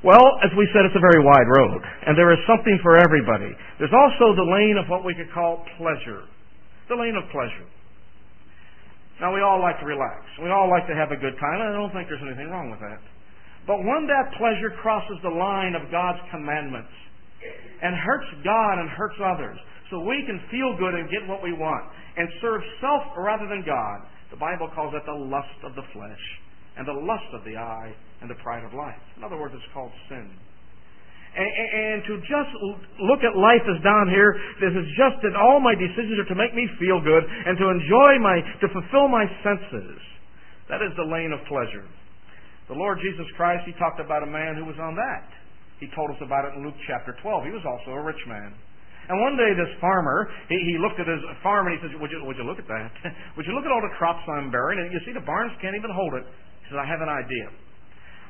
Well, 0.03 0.23
as 0.43 0.51
we 0.55 0.67
said, 0.71 0.87
it's 0.87 0.95
a 0.95 1.03
very 1.03 1.23
wide 1.23 1.47
road. 1.47 1.81
And 2.07 2.17
there 2.17 2.31
is 2.31 2.39
something 2.47 2.79
for 2.81 2.97
everybody. 2.97 3.51
There's 3.79 3.93
also 3.93 4.35
the 4.35 4.47
lane 4.47 4.79
of 4.79 4.87
what 4.87 5.03
we 5.03 5.13
could 5.13 5.31
call 5.31 5.63
pleasure. 5.77 6.23
The 6.87 6.95
lane 6.95 7.15
of 7.15 7.27
pleasure. 7.31 7.67
Now, 9.23 9.31
we 9.31 9.39
all 9.39 9.63
like 9.63 9.79
to 9.79 9.87
relax. 9.87 10.27
We 10.43 10.51
all 10.51 10.67
like 10.67 10.83
to 10.91 10.95
have 10.99 11.15
a 11.15 11.19
good 11.19 11.39
time, 11.39 11.63
and 11.63 11.71
I 11.71 11.79
don't 11.79 11.95
think 11.95 12.11
there's 12.11 12.27
anything 12.27 12.51
wrong 12.51 12.67
with 12.67 12.83
that. 12.83 12.99
But 13.63 13.79
when 13.79 14.03
that 14.11 14.35
pleasure 14.35 14.75
crosses 14.83 15.15
the 15.23 15.31
line 15.31 15.79
of 15.79 15.87
God's 15.87 16.19
commandments, 16.27 16.91
and 17.83 17.95
hurts 17.95 18.29
God 18.43 18.79
and 18.79 18.89
hurts 18.89 19.19
others 19.19 19.59
so 19.91 19.99
we 19.99 20.23
can 20.25 20.39
feel 20.49 20.75
good 20.79 20.95
and 20.95 21.11
get 21.11 21.27
what 21.27 21.43
we 21.43 21.51
want 21.51 21.83
and 22.15 22.27
serve 22.41 22.61
self 22.79 23.03
rather 23.17 23.47
than 23.47 23.63
God. 23.65 24.07
The 24.31 24.39
Bible 24.39 24.71
calls 24.73 24.93
it 24.95 25.03
the 25.05 25.13
lust 25.13 25.59
of 25.63 25.75
the 25.75 25.85
flesh 25.93 26.23
and 26.77 26.87
the 26.87 26.95
lust 26.95 27.29
of 27.33 27.43
the 27.43 27.57
eye 27.57 27.93
and 28.21 28.29
the 28.29 28.39
pride 28.41 28.63
of 28.63 28.73
life. 28.73 28.97
In 29.17 29.23
other 29.23 29.37
words, 29.37 29.53
it's 29.53 29.73
called 29.73 29.91
sin. 30.09 30.31
And, 31.33 32.05
to 32.05 32.21
just 32.29 32.51
look 33.01 33.25
at 33.25 33.33
life 33.33 33.65
as 33.65 33.81
down 33.81 34.05
here, 34.13 34.37
this 34.61 34.69
is 34.69 34.85
just 34.93 35.17
that 35.25 35.33
all 35.33 35.57
my 35.57 35.73
decisions 35.73 36.21
are 36.21 36.29
to 36.29 36.37
make 36.37 36.53
me 36.53 36.69
feel 36.77 37.01
good 37.01 37.25
and 37.25 37.57
to 37.57 37.73
enjoy 37.73 38.21
my, 38.21 38.37
to 38.61 38.67
fulfill 38.69 39.09
my 39.09 39.25
senses. 39.41 39.97
That 40.69 40.85
is 40.85 40.93
the 40.93 41.09
lane 41.09 41.33
of 41.33 41.41
pleasure. 41.49 41.89
The 42.69 42.77
Lord 42.77 43.01
Jesus 43.01 43.25
Christ, 43.33 43.65
He 43.65 43.73
talked 43.81 43.97
about 43.97 44.21
a 44.21 44.29
man 44.29 44.61
who 44.61 44.69
was 44.69 44.77
on 44.77 44.93
that. 44.93 45.25
He 45.81 45.89
told 45.97 46.13
us 46.13 46.21
about 46.21 46.45
it 46.45 46.53
in 46.53 46.63
Luke 46.63 46.77
chapter 46.85 47.17
12. 47.17 47.49
He 47.49 47.53
was 47.53 47.65
also 47.65 47.97
a 47.97 48.03
rich 48.05 48.21
man. 48.29 48.53
And 49.09 49.19
one 49.19 49.35
day 49.35 49.51
this 49.51 49.73
farmer, 49.83 50.31
he, 50.47 50.55
he 50.55 50.79
looked 50.79 50.95
at 51.01 51.09
his 51.09 51.19
farm 51.43 51.67
and 51.67 51.75
he 51.75 51.79
says, 51.83 51.91
would 51.99 52.07
you, 52.07 52.23
would 52.23 52.39
you 52.39 52.47
look 52.47 52.61
at 52.61 52.69
that? 52.69 52.91
would 53.35 53.43
you 53.43 53.51
look 53.51 53.67
at 53.67 53.71
all 53.73 53.83
the 53.83 53.91
crops 53.99 54.23
I'm 54.29 54.47
bearing? 54.47 54.79
And 54.79 54.93
you 54.95 55.01
see 55.03 55.11
the 55.11 55.25
barns 55.25 55.51
can't 55.59 55.75
even 55.75 55.91
hold 55.91 56.15
it. 56.15 56.23
He 56.63 56.71
says, 56.71 56.79
I 56.79 56.87
have 56.87 57.03
an 57.03 57.11
idea. 57.11 57.51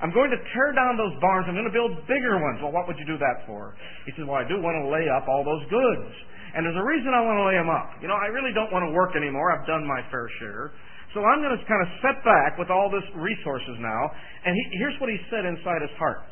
I'm 0.02 0.12
going 0.12 0.32
to 0.34 0.40
tear 0.56 0.74
down 0.74 0.98
those 0.98 1.14
barns. 1.22 1.46
I'm 1.48 1.56
going 1.56 1.70
to 1.70 1.74
build 1.74 1.94
bigger 2.10 2.40
ones. 2.42 2.60
Well, 2.64 2.74
what 2.74 2.90
would 2.90 2.98
you 2.98 3.08
do 3.08 3.18
that 3.22 3.46
for? 3.46 3.78
He 4.08 4.12
says, 4.18 4.26
well, 4.26 4.42
I 4.42 4.48
do 4.48 4.60
want 4.60 4.76
to 4.82 4.90
lay 4.90 5.06
up 5.12 5.30
all 5.30 5.46
those 5.46 5.64
goods. 5.70 6.12
And 6.54 6.66
there's 6.66 6.78
a 6.78 6.86
reason 6.86 7.10
I 7.14 7.22
want 7.26 7.38
to 7.42 7.48
lay 7.50 7.58
them 7.58 7.72
up. 7.72 7.98
You 8.02 8.08
know, 8.10 8.18
I 8.18 8.30
really 8.30 8.54
don't 8.54 8.70
want 8.70 8.86
to 8.86 8.92
work 8.94 9.18
anymore. 9.18 9.50
I've 9.54 9.66
done 9.66 9.86
my 9.86 10.06
fair 10.14 10.30
share. 10.38 10.74
So 11.14 11.22
I'm 11.22 11.42
going 11.42 11.54
to 11.54 11.62
kind 11.70 11.82
of 11.82 11.90
set 12.02 12.18
back 12.26 12.58
with 12.58 12.70
all 12.74 12.90
this 12.90 13.06
resources 13.18 13.78
now. 13.82 14.02
And 14.46 14.54
he, 14.54 14.64
here's 14.82 14.98
what 14.98 15.10
he 15.10 15.18
said 15.30 15.46
inside 15.46 15.82
his 15.82 15.94
heart. 15.98 16.26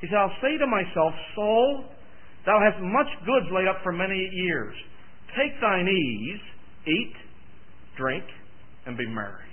He 0.00 0.06
said, 0.06 0.18
I'll 0.18 0.38
say 0.42 0.58
to 0.58 0.66
myself, 0.66 1.10
Soul, 1.34 1.90
thou 2.46 2.58
hast 2.62 2.78
much 2.82 3.10
goods 3.26 3.50
laid 3.50 3.66
up 3.66 3.82
for 3.82 3.90
many 3.90 4.18
years. 4.18 4.74
Take 5.34 5.58
thine 5.60 5.86
ease, 5.86 6.42
eat, 6.86 7.14
drink, 7.98 8.24
and 8.86 8.96
be 8.96 9.06
merry. 9.06 9.47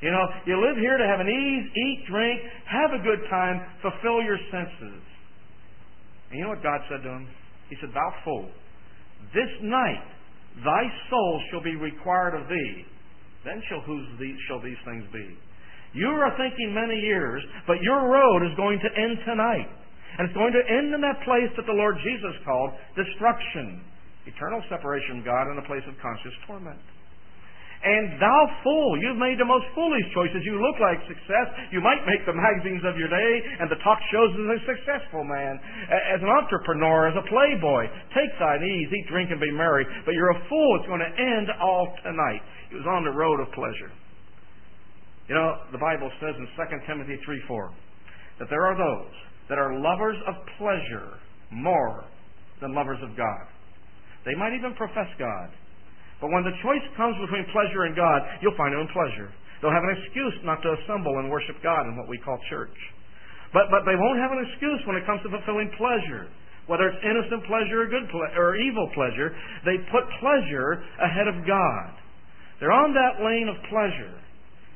You 0.00 0.10
know, 0.12 0.24
you 0.44 0.60
live 0.60 0.76
here 0.76 0.98
to 0.98 1.06
have 1.08 1.20
an 1.20 1.28
ease, 1.28 1.66
eat, 1.72 2.04
drink, 2.10 2.40
have 2.68 2.92
a 2.92 3.00
good 3.00 3.24
time, 3.30 3.64
fulfill 3.80 4.20
your 4.20 4.36
senses. 4.52 5.00
And 6.28 6.36
you 6.36 6.44
know 6.44 6.52
what 6.52 6.62
God 6.62 6.80
said 6.90 7.00
to 7.02 7.08
him? 7.08 7.28
He 7.70 7.76
said, 7.80 7.90
Thou 7.94 8.10
fool, 8.24 8.50
this 9.32 9.50
night 9.62 10.04
thy 10.64 10.84
soul 11.08 11.40
shall 11.50 11.62
be 11.62 11.76
required 11.76 12.36
of 12.36 12.48
thee. 12.48 12.84
Then 13.44 13.62
shall, 13.68 13.80
whose 13.80 14.06
these, 14.20 14.36
shall 14.48 14.60
these 14.60 14.78
things 14.84 15.04
be? 15.12 15.26
You 15.94 16.12
are 16.12 16.34
thinking 16.36 16.76
many 16.76 17.00
years, 17.00 17.40
but 17.66 17.80
your 17.80 18.10
road 18.10 18.44
is 18.44 18.52
going 18.56 18.78
to 18.80 18.90
end 18.92 19.16
tonight. 19.24 19.70
And 20.18 20.28
it's 20.28 20.36
going 20.36 20.52
to 20.52 20.64
end 20.64 20.92
in 20.92 21.00
that 21.00 21.24
place 21.24 21.48
that 21.56 21.64
the 21.64 21.76
Lord 21.76 21.96
Jesus 22.04 22.36
called 22.44 22.72
destruction. 22.96 23.80
Eternal 24.26 24.60
separation 24.68 25.20
from 25.20 25.24
God 25.24 25.46
and 25.48 25.58
a 25.60 25.66
place 25.68 25.84
of 25.88 25.94
conscious 26.02 26.34
torment. 26.46 26.80
And 27.84 28.16
thou 28.18 28.40
fool, 28.64 28.96
you've 28.98 29.20
made 29.20 29.36
the 29.36 29.46
most 29.46 29.68
foolish 29.76 30.06
choices. 30.16 30.42
You 30.42 30.56
look 30.58 30.80
like 30.80 30.98
success. 31.06 31.46
You 31.70 31.84
might 31.84 32.02
make 32.08 32.24
the 32.24 32.34
magazines 32.34 32.82
of 32.88 32.96
your 32.96 33.12
day 33.12 33.32
and 33.60 33.68
the 33.68 33.78
talk 33.84 34.00
shows 34.10 34.32
as 34.32 34.48
a 34.56 34.60
successful 34.64 35.22
man, 35.22 35.60
as 35.92 36.20
an 36.24 36.32
entrepreneur, 36.32 37.12
as 37.12 37.16
a 37.20 37.26
playboy. 37.28 37.86
Take 38.16 38.32
thine 38.40 38.64
ease, 38.64 38.88
eat, 38.90 39.06
drink, 39.12 39.28
and 39.30 39.38
be 39.38 39.52
merry. 39.52 39.84
But 40.08 40.16
you're 40.16 40.32
a 40.32 40.42
fool. 40.48 40.70
It's 40.80 40.88
going 40.88 41.04
to 41.04 41.14
end 41.14 41.52
all 41.60 41.92
tonight. 42.02 42.42
He 42.72 42.80
was 42.80 42.88
on 42.88 43.04
the 43.04 43.12
road 43.12 43.38
of 43.44 43.52
pleasure. 43.52 43.92
You 45.28 45.34
know, 45.34 45.58
the 45.72 45.78
Bible 45.78 46.10
says 46.22 46.34
in 46.38 46.46
2 46.54 46.86
Timothy 46.86 47.18
3 47.24 47.42
4 47.48 47.74
that 48.38 48.48
there 48.50 48.64
are 48.64 48.76
those 48.76 49.14
that 49.48 49.58
are 49.58 49.78
lovers 49.78 50.16
of 50.26 50.34
pleasure 50.58 51.18
more 51.50 52.04
than 52.60 52.74
lovers 52.74 52.98
of 53.02 53.16
God. 53.16 53.46
They 54.24 54.34
might 54.34 54.54
even 54.54 54.74
profess 54.74 55.06
God. 55.18 55.50
But 56.20 56.32
when 56.32 56.44
the 56.44 56.56
choice 56.64 56.84
comes 56.96 57.16
between 57.20 57.44
pleasure 57.52 57.84
and 57.84 57.92
God, 57.92 58.24
you'll 58.40 58.56
find 58.56 58.72
them 58.72 58.84
in 58.84 58.90
pleasure. 58.92 59.28
They'll 59.60 59.74
have 59.74 59.84
an 59.84 59.96
excuse 60.00 60.36
not 60.44 60.60
to 60.64 60.76
assemble 60.80 61.18
and 61.20 61.28
worship 61.28 61.60
God 61.62 61.88
in 61.88 61.96
what 61.96 62.08
we 62.08 62.20
call 62.20 62.40
church. 62.48 62.76
But, 63.52 63.68
but 63.72 63.88
they 63.88 63.96
won't 63.96 64.20
have 64.20 64.32
an 64.32 64.44
excuse 64.44 64.80
when 64.84 64.96
it 64.96 65.04
comes 65.04 65.22
to 65.24 65.32
fulfilling 65.32 65.72
pleasure. 65.76 66.28
Whether 66.66 66.90
it's 66.90 67.00
innocent 67.04 67.46
pleasure 67.46 67.86
or 67.86 67.88
good 67.88 68.10
ple- 68.10 68.32
or 68.36 68.56
evil 68.58 68.90
pleasure, 68.92 69.30
they 69.64 69.78
put 69.92 70.02
pleasure 70.18 70.82
ahead 70.98 71.28
of 71.30 71.46
God. 71.46 71.94
They're 72.58 72.74
on 72.74 72.92
that 72.92 73.22
lane 73.22 73.48
of 73.48 73.56
pleasure. 73.70 74.16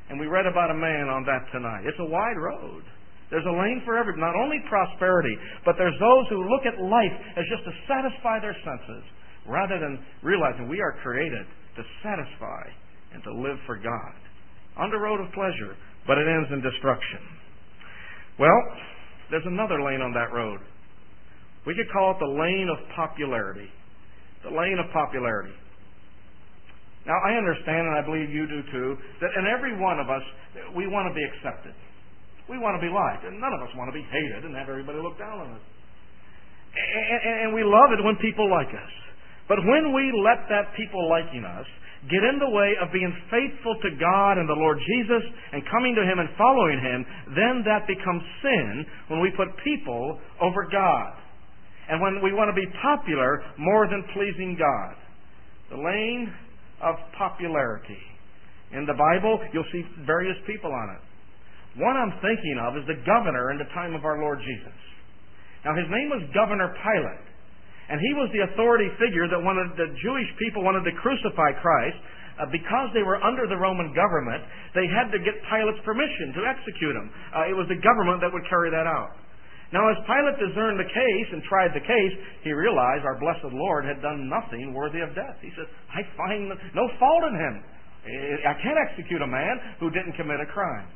And 0.08 0.18
we 0.18 0.26
read 0.26 0.46
about 0.46 0.70
a 0.70 0.78
man 0.78 1.08
on 1.10 1.26
that 1.26 1.50
tonight. 1.50 1.86
It's 1.86 1.98
a 1.98 2.08
wide 2.08 2.38
road. 2.38 2.82
There's 3.30 3.46
a 3.46 3.54
lane 3.54 3.82
for 3.86 3.94
every, 3.94 4.18
not 4.18 4.34
only 4.34 4.58
prosperity, 4.66 5.34
but 5.64 5.78
there's 5.78 5.94
those 6.02 6.26
who 6.30 6.50
look 6.50 6.66
at 6.66 6.82
life 6.82 7.14
as 7.38 7.46
just 7.46 7.62
to 7.62 7.72
satisfy 7.86 8.42
their 8.42 8.58
senses, 8.66 9.06
rather 9.50 9.78
than 9.78 9.98
realizing 10.22 10.68
we 10.68 10.80
are 10.80 10.94
created 11.02 11.44
to 11.76 11.82
satisfy 12.02 12.62
and 13.12 13.22
to 13.26 13.32
live 13.34 13.58
for 13.66 13.76
God. 13.76 14.14
On 14.78 14.90
the 14.90 14.98
road 14.98 15.18
of 15.18 15.26
pleasure, 15.34 15.74
but 16.06 16.16
it 16.16 16.26
ends 16.30 16.48
in 16.54 16.62
destruction. 16.62 17.20
Well, 18.38 18.60
there's 19.30 19.46
another 19.46 19.82
lane 19.82 20.00
on 20.00 20.14
that 20.14 20.32
road. 20.32 20.60
We 21.66 21.74
could 21.74 21.90
call 21.92 22.16
it 22.16 22.18
the 22.22 22.30
lane 22.30 22.70
of 22.70 22.78
popularity. 22.96 23.68
The 24.46 24.54
lane 24.54 24.78
of 24.80 24.88
popularity. 24.94 25.52
Now, 27.04 27.16
I 27.20 27.36
understand, 27.36 27.84
and 27.90 27.96
I 27.96 28.04
believe 28.04 28.30
you 28.30 28.46
do 28.46 28.60
too, 28.72 28.88
that 29.20 29.30
in 29.36 29.44
every 29.48 29.76
one 29.76 29.98
of 29.98 30.08
us, 30.08 30.22
we 30.76 30.86
want 30.86 31.08
to 31.08 31.14
be 31.16 31.24
accepted. 31.24 31.74
We 32.48 32.58
want 32.58 32.80
to 32.80 32.82
be 32.82 32.92
liked. 32.92 33.24
And 33.24 33.40
none 33.40 33.52
of 33.52 33.60
us 33.60 33.72
want 33.76 33.88
to 33.88 33.96
be 33.96 34.04
hated 34.04 34.44
and 34.44 34.56
have 34.56 34.68
everybody 34.68 34.98
look 35.00 35.18
down 35.18 35.40
on 35.40 35.48
us. 35.56 35.64
And, 36.70 37.48
and 37.48 37.50
we 37.54 37.64
love 37.64 37.92
it 37.92 38.00
when 38.04 38.16
people 38.20 38.48
like 38.48 38.68
us. 38.68 38.92
But 39.50 39.66
when 39.66 39.90
we 39.90 40.14
let 40.14 40.46
that 40.46 40.78
people 40.78 41.10
liking 41.10 41.42
us 41.42 41.66
get 42.06 42.22
in 42.22 42.38
the 42.38 42.54
way 42.54 42.78
of 42.78 42.94
being 42.94 43.10
faithful 43.34 43.74
to 43.82 43.90
God 43.98 44.38
and 44.38 44.46
the 44.46 44.54
Lord 44.54 44.78
Jesus 44.78 45.26
and 45.50 45.66
coming 45.66 45.98
to 45.98 46.06
Him 46.06 46.22
and 46.22 46.30
following 46.38 46.78
Him, 46.78 47.02
then 47.34 47.66
that 47.66 47.90
becomes 47.90 48.22
sin 48.46 48.86
when 49.10 49.18
we 49.18 49.34
put 49.34 49.50
people 49.66 50.22
over 50.38 50.70
God. 50.70 51.18
And 51.90 51.98
when 51.98 52.22
we 52.22 52.30
want 52.30 52.46
to 52.46 52.54
be 52.54 52.70
popular 52.78 53.42
more 53.58 53.90
than 53.90 54.06
pleasing 54.14 54.54
God. 54.54 54.94
The 55.74 55.82
lane 55.82 56.30
of 56.78 56.94
popularity. 57.18 57.98
In 58.70 58.86
the 58.86 58.94
Bible, 58.94 59.42
you'll 59.52 59.68
see 59.74 59.82
various 60.06 60.38
people 60.46 60.70
on 60.70 60.94
it. 60.94 61.02
One 61.82 61.98
I'm 61.98 62.14
thinking 62.22 62.54
of 62.62 62.78
is 62.78 62.86
the 62.86 63.02
governor 63.02 63.50
in 63.50 63.58
the 63.58 63.66
time 63.74 63.98
of 63.98 64.06
our 64.06 64.22
Lord 64.22 64.38
Jesus. 64.46 64.78
Now, 65.66 65.74
his 65.74 65.90
name 65.90 66.08
was 66.14 66.22
Governor 66.30 66.70
Pilate. 66.78 67.29
And 67.90 67.98
he 67.98 68.14
was 68.14 68.30
the 68.30 68.46
authority 68.54 68.86
figure 69.02 69.26
that 69.26 69.40
wanted 69.42 69.74
the 69.74 69.90
Jewish 69.98 70.30
people 70.38 70.62
wanted 70.62 70.86
to 70.86 70.94
crucify 71.02 71.58
Christ. 71.58 71.98
Uh, 72.40 72.48
because 72.48 72.88
they 72.96 73.04
were 73.04 73.20
under 73.20 73.44
the 73.44 73.58
Roman 73.58 73.92
government, 73.92 74.40
they 74.72 74.88
had 74.88 75.12
to 75.12 75.20
get 75.20 75.36
Pilate's 75.44 75.82
permission 75.84 76.32
to 76.32 76.48
execute 76.48 76.96
him. 76.96 77.12
Uh, 77.36 77.52
it 77.52 77.56
was 77.58 77.68
the 77.68 77.76
government 77.84 78.24
that 78.24 78.32
would 78.32 78.46
carry 78.48 78.72
that 78.72 78.88
out. 78.88 79.12
Now, 79.70 79.86
as 79.86 79.98
Pilate 80.02 80.38
discerned 80.40 80.82
the 80.82 80.90
case 80.90 81.28
and 81.30 81.44
tried 81.46 81.70
the 81.70 81.84
case, 81.84 82.14
he 82.42 82.50
realized 82.50 83.06
our 83.06 83.20
blessed 83.22 83.54
Lord 83.54 83.86
had 83.86 84.02
done 84.02 84.26
nothing 84.26 84.74
worthy 84.74 84.98
of 84.98 85.14
death. 85.14 85.38
He 85.38 85.52
said, 85.54 85.70
I 85.94 86.02
find 86.18 86.50
no 86.74 86.90
fault 86.98 87.22
in 87.30 87.34
him. 87.38 87.54
I 88.48 88.54
can't 88.58 88.80
execute 88.90 89.22
a 89.22 89.30
man 89.30 89.76
who 89.78 89.92
didn't 89.94 90.18
commit 90.18 90.42
a 90.42 90.48
crime. 90.50 90.88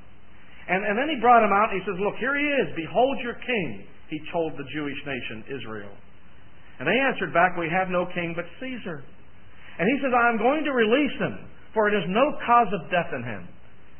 And, 0.66 0.80
and 0.82 0.98
then 0.98 1.06
he 1.12 1.20
brought 1.20 1.44
him 1.44 1.52
out 1.52 1.70
and 1.70 1.78
he 1.78 1.84
says, 1.86 2.00
Look, 2.00 2.16
here 2.18 2.34
he 2.34 2.46
is. 2.64 2.66
Behold 2.74 3.20
your 3.22 3.36
king, 3.36 3.86
he 4.08 4.18
told 4.32 4.56
the 4.56 4.64
Jewish 4.72 4.98
nation, 5.06 5.44
Israel. 5.54 5.92
And 6.78 6.88
they 6.88 6.98
answered 6.98 7.32
back, 7.32 7.56
We 7.56 7.70
have 7.70 7.88
no 7.88 8.06
king 8.10 8.34
but 8.34 8.44
Caesar. 8.58 9.04
And 9.78 9.86
he 9.86 9.96
says, 10.02 10.14
I'm 10.14 10.38
going 10.38 10.62
to 10.64 10.72
release 10.72 11.16
him, 11.18 11.50
for 11.74 11.90
it 11.90 11.94
is 11.94 12.06
no 12.08 12.24
cause 12.46 12.70
of 12.70 12.90
death 12.90 13.10
in 13.14 13.22
him. 13.22 13.48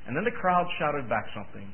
And 0.07 0.14
then 0.14 0.23
the 0.23 0.35
crowd 0.35 0.66
shouted 0.78 1.09
back 1.09 1.26
something. 1.35 1.66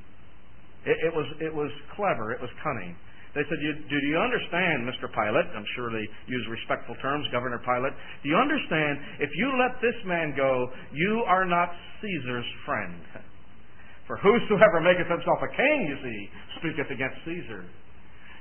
It, 0.87 0.97
it, 1.04 1.12
was, 1.12 1.28
it 1.40 1.52
was 1.52 1.69
clever. 1.97 2.33
It 2.33 2.40
was 2.40 2.49
cunning. 2.64 2.97
They 3.35 3.47
said, 3.47 3.61
you, 3.62 3.73
Do 3.87 3.99
you 4.11 4.19
understand, 4.19 4.88
Mr. 4.88 5.07
Pilate? 5.07 5.47
I'm 5.54 5.66
sure 5.76 5.92
they 5.92 6.07
use 6.26 6.45
respectful 6.50 6.97
terms, 6.99 7.28
Governor 7.30 7.62
Pilate. 7.62 7.95
Do 8.25 8.28
you 8.28 8.35
understand, 8.35 9.23
if 9.23 9.30
you 9.37 9.54
let 9.54 9.78
this 9.78 9.95
man 10.02 10.35
go, 10.35 10.66
you 10.90 11.23
are 11.28 11.45
not 11.45 11.71
Caesar's 12.02 12.50
friend. 12.66 12.99
For 14.11 14.19
whosoever 14.19 14.83
maketh 14.83 15.07
himself 15.07 15.38
a 15.47 15.50
king, 15.54 15.78
you 15.87 15.97
see, 16.02 16.21
speaketh 16.59 16.90
against 16.90 17.23
Caesar. 17.23 17.62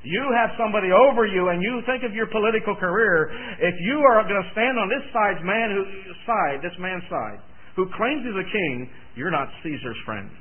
You 0.03 0.23
have 0.31 0.55
somebody 0.55 0.95
over 0.95 1.27
you 1.27 1.49
and 1.49 1.59
you 1.61 1.83
think 1.83 2.07
of 2.07 2.15
your 2.15 2.27
political 2.31 2.75
career. 2.75 3.27
If 3.59 3.75
you 3.83 3.99
are 3.99 4.23
going 4.23 4.39
to 4.39 4.51
stand 4.55 4.79
on 4.79 4.87
this 4.87 5.03
side's 5.11 5.43
man 5.43 5.75
who, 5.75 5.83
side, 6.23 6.63
this 6.63 6.75
man's 6.79 7.03
side, 7.11 7.43
who 7.75 7.83
claims 7.99 8.23
he's 8.23 8.39
a 8.39 8.47
king, 8.47 8.89
you're 9.15 9.31
not 9.31 9.51
Caesar's 9.63 9.99
friend. 10.05 10.31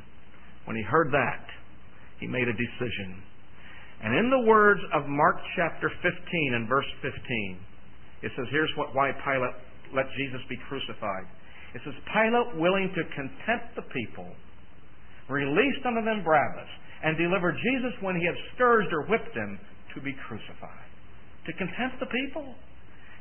When 0.67 0.77
he 0.77 0.83
heard 0.87 1.11
that, 1.11 1.43
he 2.21 2.27
made 2.27 2.47
a 2.47 2.55
decision. 2.55 3.19
And 4.03 4.15
in 4.15 4.31
the 4.31 4.47
words 4.47 4.81
of 4.95 5.11
Mark 5.11 5.43
chapter 5.57 5.91
15 5.91 6.55
and 6.55 6.69
verse 6.69 6.87
15, 7.03 7.59
it 8.23 8.31
says, 8.39 8.47
here's 8.51 8.71
what, 8.77 8.95
why 8.95 9.11
Pilate 9.27 9.59
let 9.95 10.07
Jesus 10.15 10.43
be 10.49 10.59
crucified. 10.69 11.27
It 11.75 11.83
says, 11.85 11.95
Pilate, 12.15 12.61
willing 12.61 12.95
to 12.95 13.03
content 13.15 13.75
the 13.75 13.87
people, 13.91 14.29
released 15.29 15.83
unto 15.85 16.05
them 16.05 16.23
Barabbas, 16.25 16.71
and 17.05 17.17
delivered 17.17 17.55
Jesus 17.63 17.95
when 18.01 18.17
he 18.17 18.25
had 18.27 18.35
scourged 18.55 18.91
or 18.93 19.07
whipped 19.07 19.35
him 19.35 19.59
to 19.95 20.01
be 20.01 20.15
crucified. 20.27 20.89
To 21.47 21.53
content 21.55 21.97
the 22.01 22.11
people. 22.11 22.55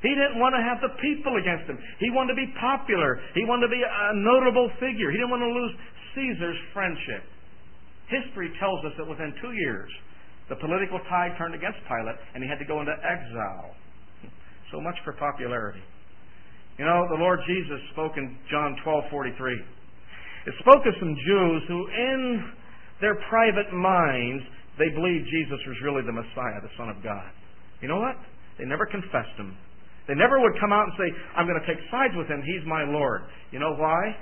He 0.02 0.14
didn't 0.14 0.38
want 0.38 0.54
to 0.54 0.62
have 0.62 0.78
the 0.78 0.94
people 1.02 1.38
against 1.42 1.66
him. 1.66 1.78
He 1.98 2.14
wanted 2.14 2.38
to 2.38 2.40
be 2.42 2.50
popular. 2.62 3.18
He 3.34 3.46
wanted 3.46 3.70
to 3.70 3.74
be 3.74 3.82
a 3.82 4.14
notable 4.14 4.70
figure. 4.78 5.10
He 5.10 5.18
didn't 5.18 5.34
want 5.34 5.42
to 5.42 5.54
lose 5.54 5.74
Caesar's 6.14 6.62
friendship. 6.74 7.26
History 8.10 8.54
tells 8.62 8.86
us 8.86 8.94
that 8.98 9.08
within 9.10 9.34
two 9.42 9.54
years, 9.58 9.90
the 10.50 10.56
political 10.62 11.02
tide 11.10 11.34
turned 11.38 11.56
against 11.56 11.82
Pilate, 11.90 12.16
and 12.34 12.44
he 12.44 12.48
had 12.48 12.60
to 12.60 12.66
go 12.66 12.80
into 12.82 12.94
exile. 12.94 13.74
So 14.68 14.82
much 14.84 15.00
for 15.06 15.14
popularity. 15.14 15.80
You 16.78 16.84
know, 16.84 17.08
the 17.08 17.16
Lord 17.16 17.40
Jesus 17.48 17.80
spoke 17.94 18.18
in 18.18 18.36
John 18.52 18.76
12:43. 18.84 19.32
It 20.46 20.54
spoke 20.60 20.86
of 20.86 20.94
some 21.00 21.16
Jews 21.16 21.64
who, 21.68 21.88
in 21.88 22.52
their 23.02 23.16
private 23.30 23.72
minds, 23.74 24.44
they 24.78 24.90
believed 24.90 25.26
Jesus 25.30 25.60
was 25.66 25.78
really 25.84 26.02
the 26.04 26.14
Messiah, 26.14 26.62
the 26.62 26.74
Son 26.78 26.90
of 26.90 27.02
God. 27.04 27.30
You 27.82 27.88
know 27.88 28.00
what? 28.00 28.18
They 28.58 28.66
never 28.66 28.86
confessed 28.86 29.38
him. 29.38 29.58
They 30.08 30.16
never 30.16 30.40
would 30.40 30.60
come 30.60 30.72
out 30.72 30.88
and 30.88 30.94
say, 30.98 31.10
"I'm 31.36 31.46
going 31.46 31.60
to 31.60 31.68
take 31.68 31.84
sides 31.92 32.16
with 32.16 32.28
him. 32.28 32.42
He's 32.42 32.66
my 32.66 32.84
Lord." 32.84 33.24
You 33.52 33.60
know 33.60 33.76
why? 33.76 34.16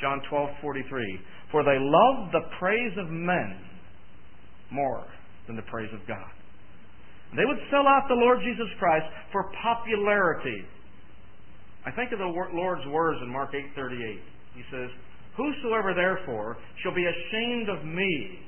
John 0.00 0.20
12:43. 0.30 1.20
For 1.50 1.64
they 1.64 1.78
love 1.78 2.32
the 2.32 2.42
praise 2.58 2.96
of 2.96 3.10
men 3.10 3.58
more 4.70 5.04
than 5.46 5.56
the 5.56 5.62
praise 5.62 5.92
of 5.92 6.06
God. 6.06 6.30
They 7.36 7.44
would 7.44 7.58
sell 7.70 7.86
out 7.86 8.08
the 8.08 8.14
Lord 8.14 8.40
Jesus 8.40 8.68
Christ 8.78 9.06
for 9.32 9.50
popularity. 9.62 10.64
I 11.84 11.90
think 11.90 12.12
of 12.12 12.18
the 12.18 12.24
Lord's 12.24 12.86
words 12.86 13.20
in 13.22 13.28
Mark 13.28 13.52
8:38. 13.52 14.20
He 14.54 14.62
says, 14.70 14.90
"Whosoever 15.38 15.94
therefore 15.94 16.58
shall 16.82 16.92
be 16.92 17.06
ashamed 17.06 17.70
of 17.70 17.86
me 17.86 18.42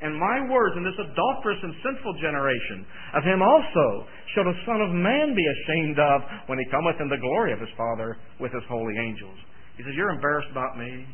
and 0.00 0.14
my 0.14 0.46
words 0.46 0.78
in 0.78 0.86
this 0.86 0.94
adulterous 0.94 1.58
and 1.58 1.74
sinful 1.82 2.14
generation, 2.22 2.86
of 3.18 3.26
him 3.26 3.42
also 3.42 4.06
shall 4.34 4.46
the 4.46 4.54
Son 4.62 4.78
of 4.78 4.94
Man 4.94 5.34
be 5.34 5.42
ashamed 5.42 5.98
of 5.98 6.22
when 6.46 6.58
he 6.58 6.70
cometh 6.70 7.00
in 7.02 7.10
the 7.10 7.18
glory 7.18 7.52
of 7.52 7.58
his 7.58 7.70
Father 7.76 8.16
with 8.38 8.52
his 8.52 8.62
holy 8.68 8.94
angels." 8.96 9.38
He 9.76 9.82
says, 9.82 9.94
"You're 9.94 10.10
embarrassed 10.10 10.50
about 10.50 10.78
me. 10.78 11.06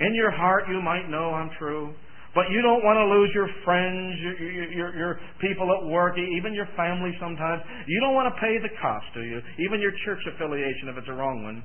In 0.00 0.14
your 0.14 0.30
heart, 0.30 0.64
you 0.68 0.80
might 0.80 1.08
know 1.08 1.34
I'm 1.34 1.50
true." 1.58 1.94
But 2.34 2.48
you 2.48 2.62
don't 2.62 2.82
want 2.82 2.96
to 2.96 3.04
lose 3.04 3.30
your 3.34 3.48
friends, 3.62 4.18
your, 4.20 4.32
your, 4.72 4.96
your, 4.96 5.20
people 5.38 5.68
at 5.70 5.84
work, 5.84 6.16
even 6.16 6.54
your 6.54 6.64
family 6.76 7.14
sometimes. 7.20 7.60
You 7.86 8.00
don't 8.00 8.14
want 8.14 8.34
to 8.34 8.40
pay 8.40 8.56
the 8.56 8.70
cost, 8.80 9.04
do 9.12 9.20
you? 9.20 9.42
Even 9.58 9.82
your 9.82 9.92
church 10.06 10.24
affiliation 10.24 10.88
if 10.88 10.96
it's 10.96 11.08
a 11.08 11.12
wrong 11.12 11.44
one. 11.44 11.62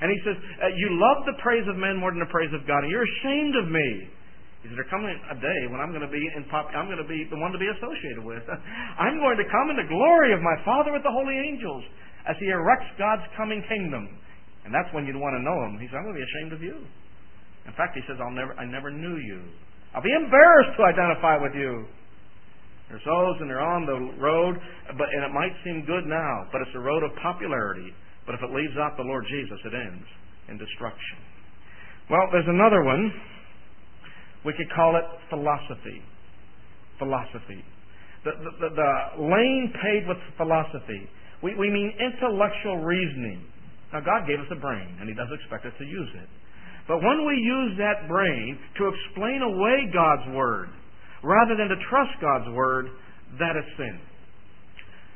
And 0.00 0.08
he 0.08 0.18
says, 0.24 0.36
uh, 0.36 0.72
You 0.76 0.96
love 0.96 1.28
the 1.28 1.36
praise 1.44 1.64
of 1.68 1.76
men 1.76 2.00
more 2.00 2.10
than 2.10 2.24
the 2.24 2.32
praise 2.32 2.50
of 2.56 2.64
God, 2.64 2.84
and 2.84 2.90
you're 2.90 3.04
ashamed 3.04 3.54
of 3.60 3.68
me. 3.68 3.88
He 4.64 4.68
said, 4.68 4.76
There 4.76 4.88
coming 4.88 5.12
a 5.12 5.36
day 5.36 5.60
when 5.68 5.80
I'm 5.80 5.92
going 5.92 6.04
to 6.04 6.12
be 6.12 6.20
in 6.20 6.48
pop, 6.48 6.72
I'm 6.72 6.88
going 6.88 7.00
to 7.00 7.08
be 7.08 7.28
the 7.28 7.36
one 7.36 7.52
to 7.52 7.60
be 7.60 7.68
associated 7.68 8.24
with. 8.24 8.44
I'm 9.04 9.20
going 9.20 9.36
to 9.36 9.46
come 9.48 9.68
in 9.72 9.76
the 9.76 9.88
glory 9.88 10.32
of 10.32 10.40
my 10.40 10.56
Father 10.64 10.92
with 10.92 11.04
the 11.04 11.12
holy 11.12 11.36
angels 11.36 11.84
as 12.28 12.36
he 12.40 12.48
erects 12.48 12.92
God's 12.96 13.24
coming 13.36 13.60
kingdom. 13.68 14.08
And 14.64 14.72
that's 14.72 14.88
when 14.92 15.08
you'd 15.08 15.16
want 15.16 15.36
to 15.36 15.42
know 15.44 15.56
him. 15.68 15.80
He 15.80 15.88
said, 15.88 16.00
I'm 16.00 16.08
going 16.08 16.16
to 16.16 16.20
be 16.20 16.28
ashamed 16.28 16.52
of 16.52 16.60
you. 16.60 16.76
In 17.64 17.72
fact, 17.76 17.96
he 17.96 18.04
says, 18.08 18.20
I'll 18.20 18.32
never, 18.32 18.52
I 18.56 18.64
never 18.64 18.92
knew 18.92 19.16
you. 19.20 19.40
I'll 19.92 20.04
be 20.04 20.12
embarrassed 20.12 20.76
to 20.76 20.82
identify 20.84 21.40
with 21.40 21.52
you. 21.56 21.88
There's 22.88 23.04
those 23.06 23.36
and 23.40 23.48
they're 23.48 23.62
on 23.62 23.86
the 23.86 23.98
road, 24.18 24.58
but 24.98 25.06
and 25.14 25.22
it 25.22 25.32
might 25.32 25.54
seem 25.62 25.86
good 25.86 26.10
now, 26.10 26.50
but 26.50 26.60
it's 26.60 26.74
a 26.74 26.82
road 26.82 27.06
of 27.06 27.14
popularity. 27.22 27.94
But 28.30 28.38
if 28.38 28.46
it 28.46 28.54
leaves 28.54 28.78
out 28.78 28.94
the 28.94 29.02
Lord 29.02 29.26
Jesus, 29.26 29.58
it 29.66 29.74
ends 29.74 30.06
in 30.46 30.54
destruction. 30.54 31.18
Well, 32.06 32.30
there's 32.30 32.46
another 32.46 32.86
one. 32.86 33.10
We 34.46 34.54
could 34.54 34.70
call 34.70 34.94
it 34.94 35.02
philosophy. 35.26 35.98
Philosophy. 37.02 37.58
The, 38.22 38.30
the, 38.38 38.52
the, 38.54 38.70
the 38.70 38.92
lane 39.26 39.74
paved 39.74 40.06
with 40.06 40.22
philosophy. 40.38 41.10
We, 41.42 41.58
we 41.58 41.74
mean 41.74 41.90
intellectual 41.98 42.78
reasoning. 42.78 43.42
Now, 43.90 43.98
God 43.98 44.30
gave 44.30 44.38
us 44.38 44.46
a 44.54 44.60
brain, 44.62 44.94
and 45.02 45.10
He 45.10 45.14
does 45.18 45.34
expect 45.34 45.66
us 45.66 45.74
to 45.82 45.84
use 45.84 46.14
it. 46.14 46.30
But 46.86 47.02
when 47.02 47.26
we 47.26 47.34
use 47.34 47.74
that 47.82 48.06
brain 48.06 48.54
to 48.78 48.94
explain 48.94 49.42
away 49.42 49.90
God's 49.90 50.30
Word, 50.38 50.70
rather 51.26 51.58
than 51.58 51.66
to 51.66 51.78
trust 51.90 52.14
God's 52.22 52.46
Word, 52.54 52.94
that 53.42 53.58
is 53.58 53.66
sin. 53.74 53.98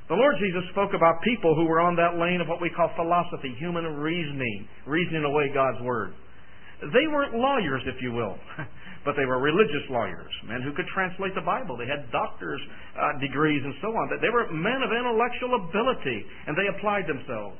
The 0.08 0.20
Lord 0.20 0.36
Jesus 0.36 0.68
spoke 0.76 0.92
about 0.92 1.24
people 1.24 1.56
who 1.56 1.64
were 1.64 1.80
on 1.80 1.96
that 1.96 2.20
lane 2.20 2.44
of 2.44 2.48
what 2.48 2.60
we 2.60 2.68
call 2.68 2.92
philosophy, 2.92 3.56
human 3.56 3.88
reasoning, 3.88 4.68
reasoning 4.84 5.24
away 5.24 5.48
God's 5.48 5.80
Word. 5.80 6.12
They 6.92 7.08
weren't 7.08 7.32
lawyers, 7.32 7.80
if 7.88 7.96
you 8.04 8.12
will, 8.12 8.36
but 9.08 9.16
they 9.16 9.24
were 9.24 9.40
religious 9.40 9.88
lawyers, 9.88 10.28
men 10.44 10.60
who 10.60 10.76
could 10.76 10.84
translate 10.92 11.32
the 11.32 11.40
Bible. 11.40 11.80
They 11.80 11.88
had 11.88 12.04
doctor's 12.12 12.60
uh, 12.92 13.16
degrees 13.16 13.64
and 13.64 13.72
so 13.80 13.88
on. 13.88 14.12
They 14.20 14.28
were 14.28 14.52
men 14.52 14.84
of 14.84 14.92
intellectual 14.92 15.56
ability, 15.56 16.20
and 16.20 16.52
they 16.52 16.68
applied 16.76 17.08
themselves. 17.08 17.56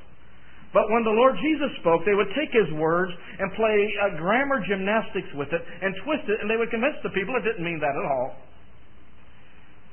But 0.77 0.91
when 0.93 1.07
the 1.07 1.17
Lord 1.17 1.41
Jesus 1.41 1.73
spoke, 1.81 2.05
they 2.05 2.19
would 2.19 2.29
take 2.37 2.53
his 2.53 2.69
words 2.77 3.15
and 3.41 3.57
play 3.57 3.79
uh, 4.05 4.21
grammar 4.21 4.61
gymnastics 4.69 5.33
with 5.33 5.49
it 5.49 5.63
and 5.63 5.97
twist 6.05 6.29
it, 6.29 6.45
and 6.45 6.51
they 6.51 6.61
would 6.61 6.69
convince 6.69 7.01
the 7.01 7.15
people 7.17 7.33
it 7.41 7.47
didn't 7.47 7.65
mean 7.65 7.81
that 7.81 7.95
at 7.95 8.05
all. 8.05 8.37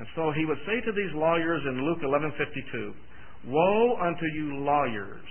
And 0.01 0.09
so 0.15 0.31
he 0.31 0.45
would 0.45 0.57
say 0.65 0.81
to 0.81 0.91
these 0.91 1.13
lawyers 1.13 1.61
in 1.63 1.85
Luke 1.85 2.01
11:52, 2.01 2.91
"Woe 3.45 3.97
unto 4.01 4.25
you 4.33 4.57
lawyers, 4.57 5.27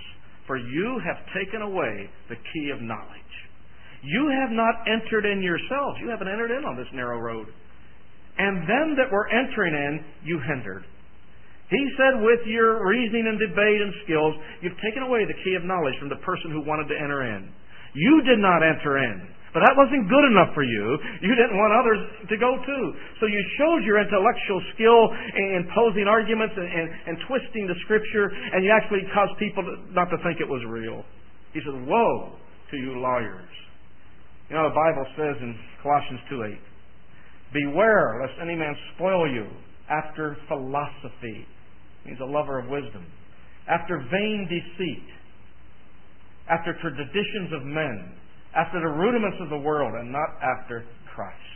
for 0.47 0.55
you 0.55 0.97
have 0.99 1.19
taken 1.33 1.61
away 1.61 2.09
the 2.29 2.37
key 2.37 2.69
of 2.69 2.81
knowledge. 2.81 3.35
You 4.01 4.29
have 4.29 4.51
not 4.51 4.87
entered 4.87 5.25
in 5.25 5.43
yourselves; 5.43 5.99
you 5.99 6.07
haven't 6.07 6.29
entered 6.29 6.51
in 6.51 6.63
on 6.63 6.77
this 6.77 6.87
narrow 6.93 7.19
road. 7.19 7.47
And 8.37 8.65
them 8.65 8.95
that 8.95 9.11
were 9.11 9.27
entering 9.27 9.73
in, 9.73 10.05
you 10.23 10.39
hindered." 10.39 10.85
He 11.69 11.93
said, 11.97 12.21
with 12.21 12.47
your 12.47 12.87
reasoning 12.87 13.27
and 13.27 13.39
debate 13.39 13.81
and 13.81 13.93
skills, 14.05 14.37
you've 14.61 14.79
taken 14.79 15.03
away 15.03 15.25
the 15.25 15.33
key 15.43 15.55
of 15.55 15.65
knowledge 15.65 15.97
from 15.99 16.07
the 16.07 16.23
person 16.23 16.49
who 16.49 16.61
wanted 16.61 16.87
to 16.87 16.97
enter 16.97 17.23
in. 17.23 17.49
You 17.93 18.21
did 18.21 18.39
not 18.39 18.63
enter 18.63 18.99
in. 18.99 19.27
But 19.51 19.67
that 19.67 19.75
wasn't 19.75 20.07
good 20.07 20.25
enough 20.31 20.55
for 20.55 20.63
you. 20.63 20.85
You 21.19 21.35
didn't 21.35 21.59
want 21.59 21.75
others 21.75 21.99
to 22.31 22.35
go 22.39 22.55
too. 22.63 22.85
So 23.19 23.27
you 23.27 23.41
showed 23.59 23.83
your 23.83 23.99
intellectual 23.99 24.63
skill 24.75 25.11
in 25.11 25.67
posing 25.75 26.07
arguments 26.07 26.55
and, 26.55 26.67
and, 26.67 26.87
and 27.11 27.15
twisting 27.27 27.67
the 27.67 27.75
scripture, 27.83 28.31
and 28.31 28.63
you 28.63 28.71
actually 28.71 29.03
caused 29.11 29.35
people 29.39 29.63
to, 29.63 29.91
not 29.91 30.07
to 30.07 30.17
think 30.23 30.39
it 30.39 30.47
was 30.47 30.63
real. 30.67 31.03
He 31.51 31.59
said, 31.59 31.75
Woe 31.83 32.39
to 32.71 32.75
you 32.77 32.95
lawyers. 33.03 33.51
You 34.47 34.55
know, 34.55 34.71
the 34.71 34.75
Bible 34.75 35.05
says 35.19 35.35
in 35.43 35.51
Colossians 35.83 36.21
2 36.31 36.43
8, 36.43 36.57
Beware 37.51 38.23
lest 38.23 38.39
any 38.39 38.55
man 38.55 38.75
spoil 38.95 39.27
you 39.27 39.51
after 39.91 40.37
philosophy 40.47 41.43
He's 42.03 42.19
a 42.21 42.25
lover 42.25 42.59
of 42.59 42.69
wisdom. 42.69 43.05
After 43.67 43.97
vain 44.11 44.47
deceit, 44.49 45.07
after 46.49 46.73
traditions 46.81 47.53
of 47.53 47.63
men, 47.63 48.13
after 48.55 48.79
the 48.79 48.91
rudiments 48.91 49.37
of 49.39 49.49
the 49.49 49.59
world, 49.59 49.93
and 49.95 50.11
not 50.11 50.29
after 50.43 50.83
Christ. 51.15 51.51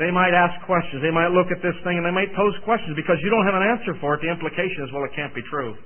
They 0.00 0.08
might 0.08 0.32
ask 0.32 0.56
questions. 0.64 1.04
They 1.04 1.12
might 1.12 1.36
look 1.36 1.52
at 1.52 1.60
this 1.60 1.76
thing 1.84 2.00
and 2.00 2.04
they 2.08 2.16
might 2.16 2.32
pose 2.32 2.56
questions 2.64 2.96
because 2.96 3.20
you 3.20 3.28
don't 3.28 3.44
have 3.44 3.54
an 3.54 3.62
answer 3.62 3.92
for 4.00 4.16
it. 4.16 4.24
The 4.24 4.32
implication 4.32 4.88
is, 4.88 4.90
well, 4.90 5.04
it 5.04 5.12
can't 5.12 5.36
be 5.36 5.44
true. 5.52 5.76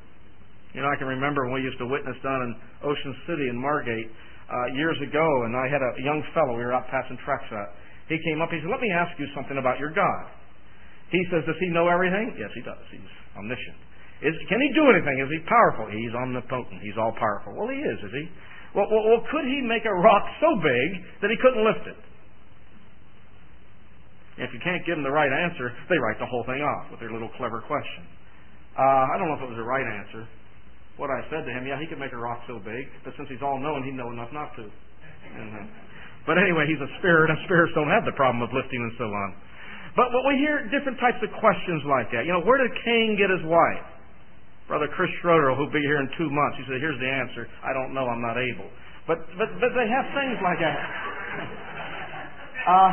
You 0.79 0.81
know, 0.81 0.87
I 0.87 0.95
can 0.95 1.11
remember 1.11 1.43
when 1.51 1.59
we 1.59 1.67
used 1.67 1.79
to 1.83 1.89
witness 1.91 2.15
down 2.23 2.39
in 2.47 2.51
Ocean 2.87 3.13
City 3.27 3.51
in 3.51 3.59
Margate 3.59 4.07
uh, 4.07 4.79
years 4.79 4.95
ago, 5.03 5.27
and 5.43 5.59
I 5.59 5.67
had 5.67 5.83
a 5.83 5.91
young 6.07 6.23
fellow. 6.31 6.55
We 6.55 6.63
were 6.63 6.73
out 6.73 6.87
passing 6.87 7.19
trucks 7.27 7.51
out. 7.51 7.75
He 8.07 8.15
came 8.31 8.39
up. 8.39 8.55
He 8.55 8.63
said, 8.63 8.71
"Let 8.71 8.79
me 8.79 8.95
ask 8.95 9.11
you 9.19 9.27
something 9.35 9.59
about 9.59 9.83
your 9.83 9.91
God." 9.91 10.31
He 11.11 11.23
says, 11.31 11.47
does 11.47 11.59
he 11.63 11.71
know 11.71 11.87
everything? 11.87 12.35
Yes, 12.35 12.51
he 12.55 12.63
does. 12.67 12.83
He's 12.91 13.13
omniscient. 13.39 13.79
Is, 14.25 14.33
can 14.49 14.61
he 14.65 14.71
do 14.73 14.89
anything? 14.89 15.17
Is 15.21 15.29
he 15.29 15.41
powerful? 15.45 15.93
He's 15.93 16.15
omnipotent. 16.17 16.81
He's 16.81 16.97
all 16.97 17.13
powerful. 17.21 17.53
Well, 17.53 17.69
he 17.69 17.77
is, 17.77 17.99
is 18.01 18.15
he? 18.17 18.25
Well, 18.73 18.89
well, 18.89 19.05
well, 19.09 19.23
could 19.29 19.45
he 19.45 19.61
make 19.61 19.85
a 19.85 19.93
rock 19.93 20.25
so 20.41 20.57
big 20.61 20.89
that 21.21 21.29
he 21.29 21.37
couldn't 21.41 21.65
lift 21.65 21.85
it? 21.85 22.01
If 24.37 24.53
you 24.53 24.61
can't 24.61 24.85
give 24.85 25.01
them 25.01 25.05
the 25.05 25.13
right 25.13 25.33
answer, 25.33 25.73
they 25.89 25.97
write 25.97 26.21
the 26.21 26.29
whole 26.29 26.45
thing 26.45 26.61
off 26.61 26.93
with 26.93 27.01
their 27.01 27.13
little 27.13 27.33
clever 27.41 27.65
question. 27.65 28.05
Uh, 28.77 29.13
I 29.13 29.17
don't 29.17 29.33
know 29.33 29.37
if 29.41 29.45
it 29.45 29.49
was 29.49 29.57
the 29.57 29.65
right 29.65 29.85
answer. 29.85 30.29
What 31.01 31.09
I 31.09 31.25
said 31.33 31.49
to 31.49 31.53
him, 31.53 31.65
yeah, 31.65 31.81
he 31.81 31.89
could 31.89 32.01
make 32.01 32.13
a 32.13 32.21
rock 32.21 32.45
so 32.45 32.61
big, 32.61 32.89
but 33.05 33.17
since 33.17 33.29
he's 33.33 33.41
all 33.41 33.57
knowing, 33.57 33.85
he'd 33.85 33.97
know 33.97 34.13
enough 34.13 34.33
not 34.33 34.53
to. 34.61 34.65
Mm-hmm. 34.69 35.65
But 36.29 36.37
anyway, 36.37 36.69
he's 36.69 36.81
a 36.81 36.91
spirit, 37.01 37.33
and 37.33 37.41
spirits 37.49 37.73
don't 37.73 37.89
have 37.89 38.05
the 38.05 38.17
problem 38.17 38.45
of 38.45 38.53
lifting 38.53 38.81
and 38.81 38.93
so 39.01 39.09
on. 39.09 39.29
But, 39.97 40.13
but 40.13 40.21
we 40.29 40.37
hear 40.37 40.69
different 40.69 41.01
types 41.01 41.21
of 41.25 41.33
questions 41.41 41.81
like 41.89 42.13
that. 42.13 42.29
You 42.29 42.37
know, 42.37 42.45
where 42.45 42.61
did 42.61 42.73
Cain 42.85 43.17
get 43.17 43.33
his 43.33 43.45
wife? 43.49 43.96
Brother 44.67 44.91
Chris 44.91 45.11
Schroeder, 45.23 45.55
who'll 45.55 45.71
be 45.71 45.83
here 45.83 46.03
in 46.03 46.11
two 46.19 46.27
months, 46.27 46.59
he 46.59 46.67
said, 46.67 46.83
here's 46.83 46.99
the 46.99 47.07
answer. 47.07 47.47
I 47.63 47.71
don't 47.71 47.95
know, 47.95 48.11
I'm 48.11 48.23
not 48.23 48.35
able. 48.35 48.67
But, 49.07 49.23
but, 49.39 49.47
but 49.63 49.71
they 49.79 49.87
have 49.87 50.07
things 50.11 50.39
like 50.43 50.59
that. 50.59 50.79
uh, 52.75 52.91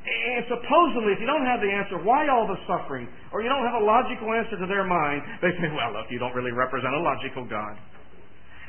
and 0.00 0.46
supposedly, 0.46 1.12
if 1.12 1.20
you 1.20 1.26
don't 1.26 1.44
have 1.44 1.60
the 1.60 1.68
answer, 1.68 1.98
why 2.00 2.30
all 2.30 2.46
the 2.46 2.56
suffering? 2.70 3.10
Or 3.34 3.42
you 3.42 3.50
don't 3.50 3.66
have 3.66 3.82
a 3.82 3.84
logical 3.84 4.30
answer 4.32 4.56
to 4.56 4.66
their 4.70 4.86
mind, 4.86 5.26
they 5.42 5.50
say, 5.58 5.68
well, 5.74 5.92
look, 5.92 6.06
you 6.08 6.22
don't 6.22 6.32
really 6.32 6.54
represent 6.54 6.94
a 6.94 7.02
logical 7.02 7.44
God. 7.44 7.74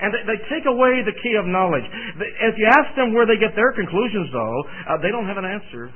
And 0.01 0.09
they, 0.09 0.25
they 0.25 0.39
take 0.49 0.65
away 0.65 1.05
the 1.05 1.13
key 1.21 1.37
of 1.37 1.45
knowledge. 1.45 1.85
If 1.85 2.57
you 2.57 2.65
ask 2.65 2.97
them 2.97 3.13
where 3.13 3.29
they 3.29 3.37
get 3.37 3.53
their 3.53 3.71
conclusions, 3.77 4.33
though, 4.33 4.57
uh, 4.89 4.97
they 4.99 5.13
don't 5.13 5.29
have 5.29 5.37
an 5.37 5.45
answer. 5.45 5.93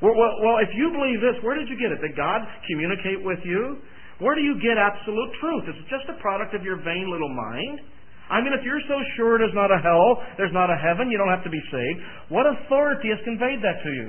Well, 0.00 0.16
well, 0.16 0.32
well, 0.40 0.58
if 0.64 0.72
you 0.72 0.88
believe 0.92 1.20
this, 1.20 1.36
where 1.44 1.56
did 1.56 1.68
you 1.68 1.76
get 1.76 1.92
it? 1.92 2.00
Did 2.00 2.16
God 2.16 2.40
communicate 2.68 3.20
with 3.20 3.40
you? 3.44 3.78
Where 4.18 4.34
do 4.34 4.40
you 4.40 4.56
get 4.60 4.80
absolute 4.80 5.30
truth? 5.40 5.64
Is 5.68 5.76
it 5.76 5.88
just 5.92 6.08
a 6.08 6.16
product 6.20 6.56
of 6.56 6.64
your 6.64 6.80
vain 6.80 7.08
little 7.12 7.28
mind? 7.28 7.84
I 8.26 8.42
mean, 8.42 8.56
if 8.56 8.64
you're 8.64 8.82
so 8.88 8.98
sure 9.14 9.38
there's 9.38 9.54
not 9.54 9.70
a 9.70 9.78
hell, 9.78 10.18
there's 10.34 10.54
not 10.56 10.66
a 10.66 10.78
heaven, 10.78 11.10
you 11.12 11.18
don't 11.18 11.30
have 11.30 11.46
to 11.46 11.52
be 11.52 11.62
saved, 11.70 11.98
what 12.28 12.42
authority 12.48 13.12
has 13.14 13.22
conveyed 13.22 13.62
that 13.62 13.78
to 13.84 13.90
you? 13.92 14.08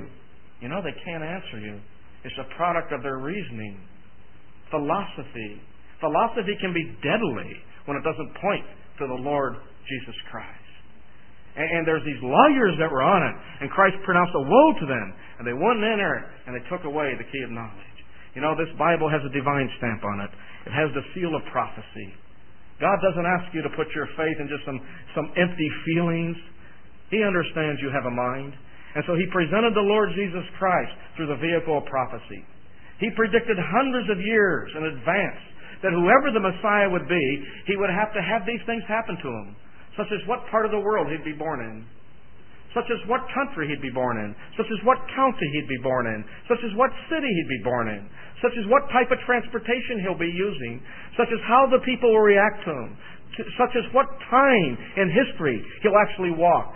You 0.58 0.68
know, 0.68 0.82
they 0.82 0.96
can't 1.06 1.22
answer 1.22 1.62
you. 1.62 1.78
It's 2.24 2.34
a 2.40 2.48
product 2.58 2.90
of 2.90 3.02
their 3.06 3.22
reasoning. 3.22 3.78
Philosophy. 4.74 5.62
Philosophy 6.00 6.58
can 6.58 6.74
be 6.74 6.82
deadly 6.98 7.50
when 7.86 7.96
it 7.96 8.02
doesn't 8.02 8.34
point 8.42 8.66
to 8.98 9.06
the 9.06 9.20
Lord 9.22 9.54
Jesus 9.86 10.18
Christ. 10.30 10.66
And, 11.54 11.66
and 11.78 11.82
there's 11.86 12.02
these 12.02 12.18
lawyers 12.18 12.74
that 12.82 12.90
were 12.90 13.06
on 13.06 13.22
it, 13.22 13.34
and 13.62 13.70
Christ 13.70 13.96
pronounced 14.02 14.34
a 14.34 14.42
woe 14.42 14.68
to 14.82 14.86
them, 14.86 15.08
and 15.38 15.46
they 15.46 15.54
wouldn't 15.54 15.86
enter 15.86 16.26
and 16.46 16.58
they 16.58 16.64
took 16.66 16.82
away 16.84 17.14
the 17.14 17.28
key 17.30 17.42
of 17.46 17.54
knowledge. 17.54 17.87
You 18.38 18.46
know, 18.46 18.54
this 18.54 18.70
Bible 18.78 19.10
has 19.10 19.18
a 19.26 19.34
divine 19.34 19.66
stamp 19.82 20.06
on 20.06 20.22
it. 20.22 20.30
It 20.62 20.70
has 20.70 20.94
the 20.94 21.02
seal 21.10 21.34
of 21.34 21.42
prophecy. 21.50 22.14
God 22.78 22.94
doesn't 23.02 23.26
ask 23.26 23.50
you 23.50 23.66
to 23.66 23.72
put 23.74 23.90
your 23.98 24.06
faith 24.14 24.38
in 24.38 24.46
just 24.46 24.62
some, 24.62 24.78
some 25.10 25.26
empty 25.34 25.66
feelings. 25.82 26.38
He 27.10 27.18
understands 27.26 27.82
you 27.82 27.90
have 27.90 28.06
a 28.06 28.14
mind. 28.14 28.54
And 28.94 29.02
so 29.10 29.18
He 29.18 29.26
presented 29.34 29.74
the 29.74 29.82
Lord 29.82 30.14
Jesus 30.14 30.46
Christ 30.54 30.94
through 31.18 31.34
the 31.34 31.42
vehicle 31.42 31.82
of 31.82 31.90
prophecy. 31.90 32.46
He 33.02 33.10
predicted 33.18 33.58
hundreds 33.58 34.06
of 34.06 34.22
years 34.22 34.70
in 34.70 34.86
advance 34.86 35.42
that 35.82 35.90
whoever 35.90 36.30
the 36.30 36.38
Messiah 36.38 36.86
would 36.86 37.10
be, 37.10 37.26
He 37.66 37.74
would 37.74 37.90
have 37.90 38.14
to 38.14 38.22
have 38.22 38.46
these 38.46 38.62
things 38.70 38.86
happen 38.86 39.18
to 39.18 39.30
Him, 39.34 39.58
such 39.98 40.14
as 40.14 40.22
what 40.30 40.46
part 40.46 40.62
of 40.62 40.70
the 40.70 40.78
world 40.78 41.10
He'd 41.10 41.26
be 41.26 41.34
born 41.34 41.58
in 41.58 41.82
such 42.76 42.88
as 42.92 43.00
what 43.08 43.24
country 43.32 43.68
he'd 43.68 43.80
be 43.80 43.92
born 43.92 44.20
in, 44.20 44.36
such 44.56 44.68
as 44.68 44.80
what 44.84 45.00
county 45.16 45.48
he'd 45.56 45.68
be 45.68 45.80
born 45.80 46.06
in, 46.06 46.20
such 46.48 46.60
as 46.60 46.72
what 46.76 46.92
city 47.08 47.28
he'd 47.28 47.52
be 47.60 47.64
born 47.64 47.88
in, 47.88 48.04
such 48.44 48.52
as 48.60 48.64
what 48.68 48.84
type 48.92 49.08
of 49.08 49.18
transportation 49.24 50.04
he'll 50.04 50.18
be 50.18 50.28
using, 50.28 50.80
such 51.16 51.32
as 51.32 51.40
how 51.48 51.66
the 51.66 51.80
people 51.82 52.12
will 52.12 52.24
react 52.24 52.60
to 52.68 52.70
him, 52.70 52.90
such 53.56 53.74
as 53.76 53.84
what 53.96 54.06
time 54.28 54.72
in 55.00 55.08
history 55.08 55.64
he'll 55.82 55.98
actually 55.98 56.34
walk. 56.36 56.74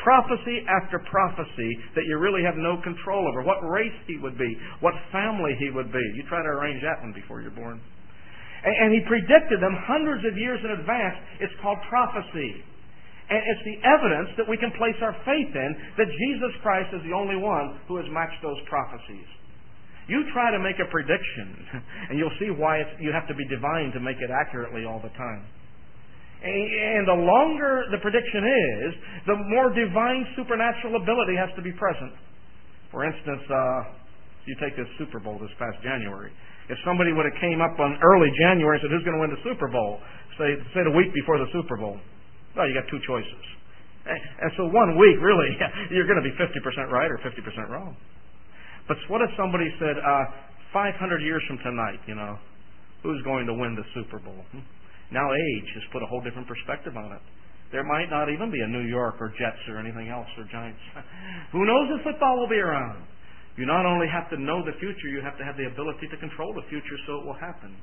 Prophecy 0.00 0.62
after 0.68 1.00
prophecy 1.10 1.70
that 1.96 2.04
you 2.06 2.18
really 2.18 2.44
have 2.44 2.54
no 2.56 2.78
control 2.84 3.26
over. 3.26 3.42
What 3.42 3.58
race 3.64 3.96
he 4.06 4.18
would 4.18 4.38
be, 4.38 4.56
what 4.80 4.94
family 5.10 5.56
he 5.58 5.70
would 5.70 5.90
be. 5.90 6.04
You 6.14 6.22
try 6.28 6.42
to 6.42 6.52
arrange 6.52 6.80
that 6.82 7.00
one 7.02 7.12
before 7.12 7.40
you're 7.40 7.56
born. 7.56 7.80
And, 8.66 8.92
he 8.92 9.00
predicted 9.06 9.62
them 9.62 9.74
hundreds 9.86 10.24
of 10.26 10.36
years 10.36 10.58
in 10.64 10.70
advance. 10.70 11.16
It's 11.40 11.52
called 11.62 11.78
prophecy. 11.88 12.64
And 13.26 13.42
it's 13.42 13.64
the 13.66 13.78
evidence 13.82 14.30
that 14.38 14.46
we 14.46 14.54
can 14.54 14.70
place 14.78 14.94
our 15.02 15.14
faith 15.26 15.50
in 15.50 15.70
that 15.98 16.06
Jesus 16.06 16.52
Christ 16.62 16.94
is 16.94 17.02
the 17.02 17.14
only 17.14 17.34
one 17.34 17.82
who 17.90 17.98
has 17.98 18.06
matched 18.14 18.38
those 18.38 18.58
prophecies. 18.70 19.26
You 20.06 20.22
try 20.30 20.54
to 20.54 20.62
make 20.62 20.78
a 20.78 20.86
prediction, 20.86 21.82
and 22.10 22.14
you'll 22.18 22.34
see 22.38 22.54
why 22.54 22.86
you 23.02 23.10
have 23.10 23.26
to 23.26 23.34
be 23.34 23.42
divine 23.50 23.90
to 23.98 24.00
make 24.00 24.22
it 24.22 24.30
accurately 24.30 24.86
all 24.86 25.02
the 25.02 25.10
time. 25.18 25.42
And 26.46 27.08
the 27.08 27.18
longer 27.18 27.90
the 27.90 27.98
prediction 27.98 28.46
is, 28.46 28.90
the 29.26 29.36
more 29.50 29.74
divine 29.74 30.22
supernatural 30.38 31.02
ability 31.02 31.34
has 31.34 31.50
to 31.58 31.62
be 31.62 31.74
present. 31.74 32.14
For 32.94 33.02
instance, 33.02 33.42
uh, 33.50 33.90
you 34.46 34.54
take 34.62 34.78
this 34.78 34.86
Super 34.94 35.18
Bowl 35.18 35.42
this 35.42 35.50
past 35.58 35.82
January. 35.82 36.30
If 36.70 36.78
somebody 36.86 37.10
would 37.10 37.26
have 37.26 37.38
came 37.42 37.58
up 37.58 37.74
on 37.82 37.98
early 37.98 38.30
January 38.38 38.78
and 38.78 38.82
said, 38.86 38.92
"Who's 38.94 39.02
going 39.02 39.18
to 39.18 39.22
win 39.22 39.34
the 39.34 39.42
Super 39.42 39.66
Bowl?" 39.66 39.98
Say, 40.38 40.54
say 40.74 40.84
the 40.84 40.94
week 40.94 41.10
before 41.14 41.38
the 41.38 41.50
Super 41.50 41.76
Bowl, 41.76 41.98
well, 42.56 42.64
you 42.64 42.72
got 42.72 42.88
two 42.88 43.00
choices. 43.04 43.44
And 44.06 44.50
so 44.56 44.70
one 44.70 44.96
week, 44.96 45.18
really, 45.18 45.50
you're 45.92 46.06
going 46.06 46.22
to 46.22 46.26
be 46.26 46.34
50% 46.38 46.48
right 46.88 47.10
or 47.10 47.18
50% 47.20 47.36
wrong. 47.68 47.96
But 48.88 48.96
what 49.10 49.20
if 49.20 49.30
somebody 49.36 49.66
said, 49.82 49.98
uh, 49.98 50.24
500 50.72 50.94
years 51.22 51.42
from 51.50 51.58
tonight, 51.58 51.98
you 52.06 52.14
know, 52.14 52.38
who's 53.02 53.20
going 53.26 53.46
to 53.46 53.54
win 53.54 53.74
the 53.74 53.82
Super 53.98 54.22
Bowl? 54.22 54.38
Hmm? 54.54 54.62
Now 55.10 55.26
age 55.26 55.68
has 55.74 55.84
put 55.90 56.02
a 56.02 56.08
whole 56.08 56.22
different 56.22 56.46
perspective 56.46 56.94
on 56.96 57.12
it. 57.12 57.24
There 57.74 57.82
might 57.82 58.06
not 58.06 58.30
even 58.30 58.50
be 58.50 58.62
a 58.62 58.70
New 58.70 58.86
York 58.86 59.18
or 59.18 59.34
Jets 59.34 59.58
or 59.66 59.82
anything 59.82 60.06
else 60.06 60.30
or 60.38 60.46
Giants. 60.46 60.78
Who 61.52 61.66
knows 61.66 61.98
if 61.98 62.06
football 62.06 62.38
will 62.38 62.50
be 62.50 62.62
around? 62.62 63.02
You 63.58 63.66
not 63.66 63.86
only 63.86 64.06
have 64.06 64.30
to 64.30 64.38
know 64.38 64.62
the 64.62 64.78
future, 64.78 65.10
you 65.10 65.18
have 65.18 65.34
to 65.38 65.44
have 65.44 65.58
the 65.58 65.66
ability 65.66 66.06
to 66.14 66.16
control 66.22 66.54
the 66.54 66.62
future 66.70 66.98
so 67.10 67.18
it 67.18 67.26
will 67.26 67.38
happen. 67.42 67.74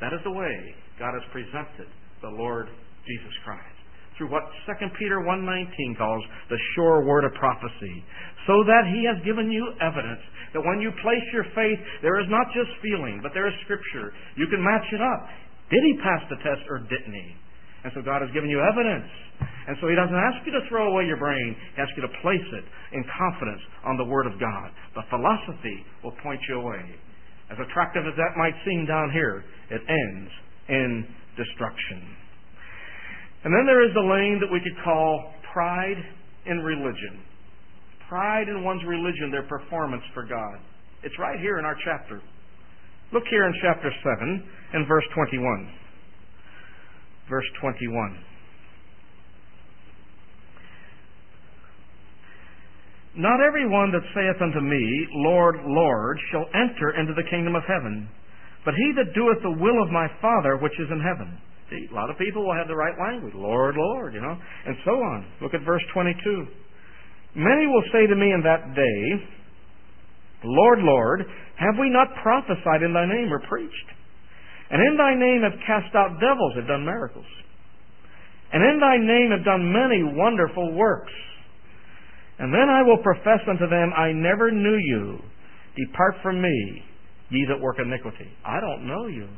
That 0.00 0.16
is 0.16 0.20
the 0.24 0.32
way 0.32 0.54
God 0.96 1.12
has 1.12 1.26
presented 1.28 1.92
the 2.24 2.32
Lord 2.32 2.72
Jesus 3.04 3.34
Christ 3.44 3.77
through 4.18 4.34
what 4.34 4.42
2 4.66 4.74
Peter 4.98 5.22
1.19 5.22 5.96
calls 5.96 6.22
the 6.50 6.58
sure 6.74 7.06
word 7.06 7.24
of 7.24 7.32
prophecy, 7.38 8.02
so 8.50 8.66
that 8.66 8.90
he 8.90 9.06
has 9.06 9.22
given 9.24 9.48
you 9.48 9.62
evidence 9.80 10.20
that 10.52 10.64
when 10.66 10.82
you 10.82 10.90
place 11.00 11.24
your 11.32 11.46
faith, 11.54 11.78
there 12.02 12.18
is 12.18 12.26
not 12.28 12.50
just 12.52 12.68
feeling, 12.82 13.20
but 13.22 13.30
there 13.32 13.46
is 13.46 13.54
scripture. 13.64 14.12
You 14.36 14.50
can 14.50 14.58
match 14.58 14.90
it 14.90 15.00
up. 15.00 15.28
Did 15.70 15.84
he 15.84 15.94
pass 16.02 16.24
the 16.28 16.40
test 16.42 16.64
or 16.68 16.82
didn't 16.88 17.14
he? 17.14 17.28
And 17.84 17.92
so 17.94 18.02
God 18.02 18.22
has 18.22 18.30
given 18.34 18.50
you 18.50 18.58
evidence. 18.58 19.06
And 19.38 19.76
so 19.80 19.86
He 19.86 19.94
doesn't 19.94 20.16
ask 20.16 20.42
you 20.42 20.52
to 20.52 20.66
throw 20.68 20.90
away 20.90 21.06
your 21.06 21.20
brain. 21.20 21.54
He 21.76 21.78
asks 21.78 21.94
you 21.94 22.02
to 22.02 22.14
place 22.22 22.48
it 22.56 22.64
in 22.90 23.04
confidence 23.06 23.62
on 23.84 23.96
the 23.96 24.04
Word 24.04 24.26
of 24.26 24.34
God. 24.40 24.74
But 24.98 25.06
philosophy 25.10 25.86
will 26.02 26.16
point 26.22 26.40
you 26.48 26.58
away. 26.58 26.82
As 27.50 27.58
attractive 27.60 28.02
as 28.02 28.16
that 28.18 28.34
might 28.36 28.56
seem 28.66 28.84
down 28.84 29.12
here, 29.12 29.44
it 29.70 29.80
ends 29.86 30.30
in 30.68 31.06
destruction. 31.36 32.17
And 33.48 33.56
then 33.56 33.64
there 33.64 33.80
is 33.80 33.94
the 33.96 34.04
lane 34.04 34.36
that 34.44 34.52
we 34.52 34.60
could 34.60 34.76
call 34.84 35.32
pride 35.54 35.96
in 36.44 36.58
religion. 36.60 37.24
Pride 38.06 38.44
in 38.44 38.62
one's 38.62 38.84
religion, 38.84 39.32
their 39.32 39.48
performance 39.48 40.02
for 40.12 40.28
God. 40.28 40.60
It's 41.02 41.18
right 41.18 41.40
here 41.40 41.58
in 41.58 41.64
our 41.64 41.76
chapter. 41.82 42.20
Look 43.10 43.24
here 43.30 43.48
in 43.48 43.54
chapter 43.64 43.88
7 44.04 44.44
and 44.74 44.86
verse 44.86 45.04
21. 45.14 45.72
Verse 47.30 47.46
21. 47.62 48.20
Not 53.16 53.40
every 53.40 53.66
one 53.66 53.90
that 53.92 54.04
saith 54.12 54.42
unto 54.42 54.60
me, 54.60 55.08
Lord, 55.24 55.56
Lord, 55.64 56.18
shall 56.30 56.44
enter 56.52 57.00
into 57.00 57.14
the 57.14 57.24
kingdom 57.30 57.56
of 57.56 57.62
heaven, 57.64 58.10
but 58.66 58.74
he 58.74 58.92
that 58.96 59.14
doeth 59.14 59.40
the 59.40 59.56
will 59.56 59.82
of 59.82 59.88
my 59.88 60.06
Father 60.20 60.58
which 60.60 60.78
is 60.78 60.92
in 60.92 61.00
heaven. 61.00 61.40
A 61.68 61.94
lot 61.94 62.08
of 62.08 62.16
people 62.16 62.46
will 62.46 62.56
have 62.56 62.68
the 62.68 62.76
right 62.76 62.96
language. 62.96 63.34
Lord, 63.36 63.76
Lord, 63.76 64.14
you 64.14 64.20
know, 64.20 64.36
and 64.66 64.76
so 64.84 64.92
on. 64.92 65.26
Look 65.42 65.52
at 65.52 65.60
verse 65.64 65.82
22. 65.92 66.16
Many 67.36 67.66
will 67.66 67.84
say 67.92 68.06
to 68.06 68.16
me 68.16 68.32
in 68.32 68.40
that 68.42 68.74
day, 68.74 68.98
Lord, 70.44 70.78
Lord, 70.80 71.20
have 71.56 71.74
we 71.78 71.90
not 71.90 72.08
prophesied 72.22 72.82
in 72.82 72.94
thy 72.94 73.04
name 73.04 73.32
or 73.32 73.40
preached? 73.48 73.88
And 74.70 74.80
in 74.80 74.96
thy 74.96 75.14
name 75.14 75.42
have 75.42 75.60
cast 75.66 75.94
out 75.94 76.20
devils, 76.20 76.54
have 76.56 76.68
done 76.68 76.84
miracles. 76.84 77.26
And 78.52 78.62
in 78.62 78.80
thy 78.80 78.96
name 78.96 79.30
have 79.36 79.44
done 79.44 79.72
many 79.72 80.02
wonderful 80.16 80.72
works. 80.72 81.12
And 82.38 82.54
then 82.54 82.68
I 82.70 82.82
will 82.82 83.02
profess 83.02 83.40
unto 83.48 83.68
them, 83.68 83.92
I 83.96 84.12
never 84.12 84.50
knew 84.50 84.76
you. 84.76 85.18
Depart 85.76 86.14
from 86.22 86.40
me, 86.40 86.82
ye 87.30 87.46
that 87.48 87.60
work 87.60 87.76
iniquity. 87.78 88.30
I 88.44 88.60
don't 88.60 88.86
know 88.86 89.06
you. 89.06 89.28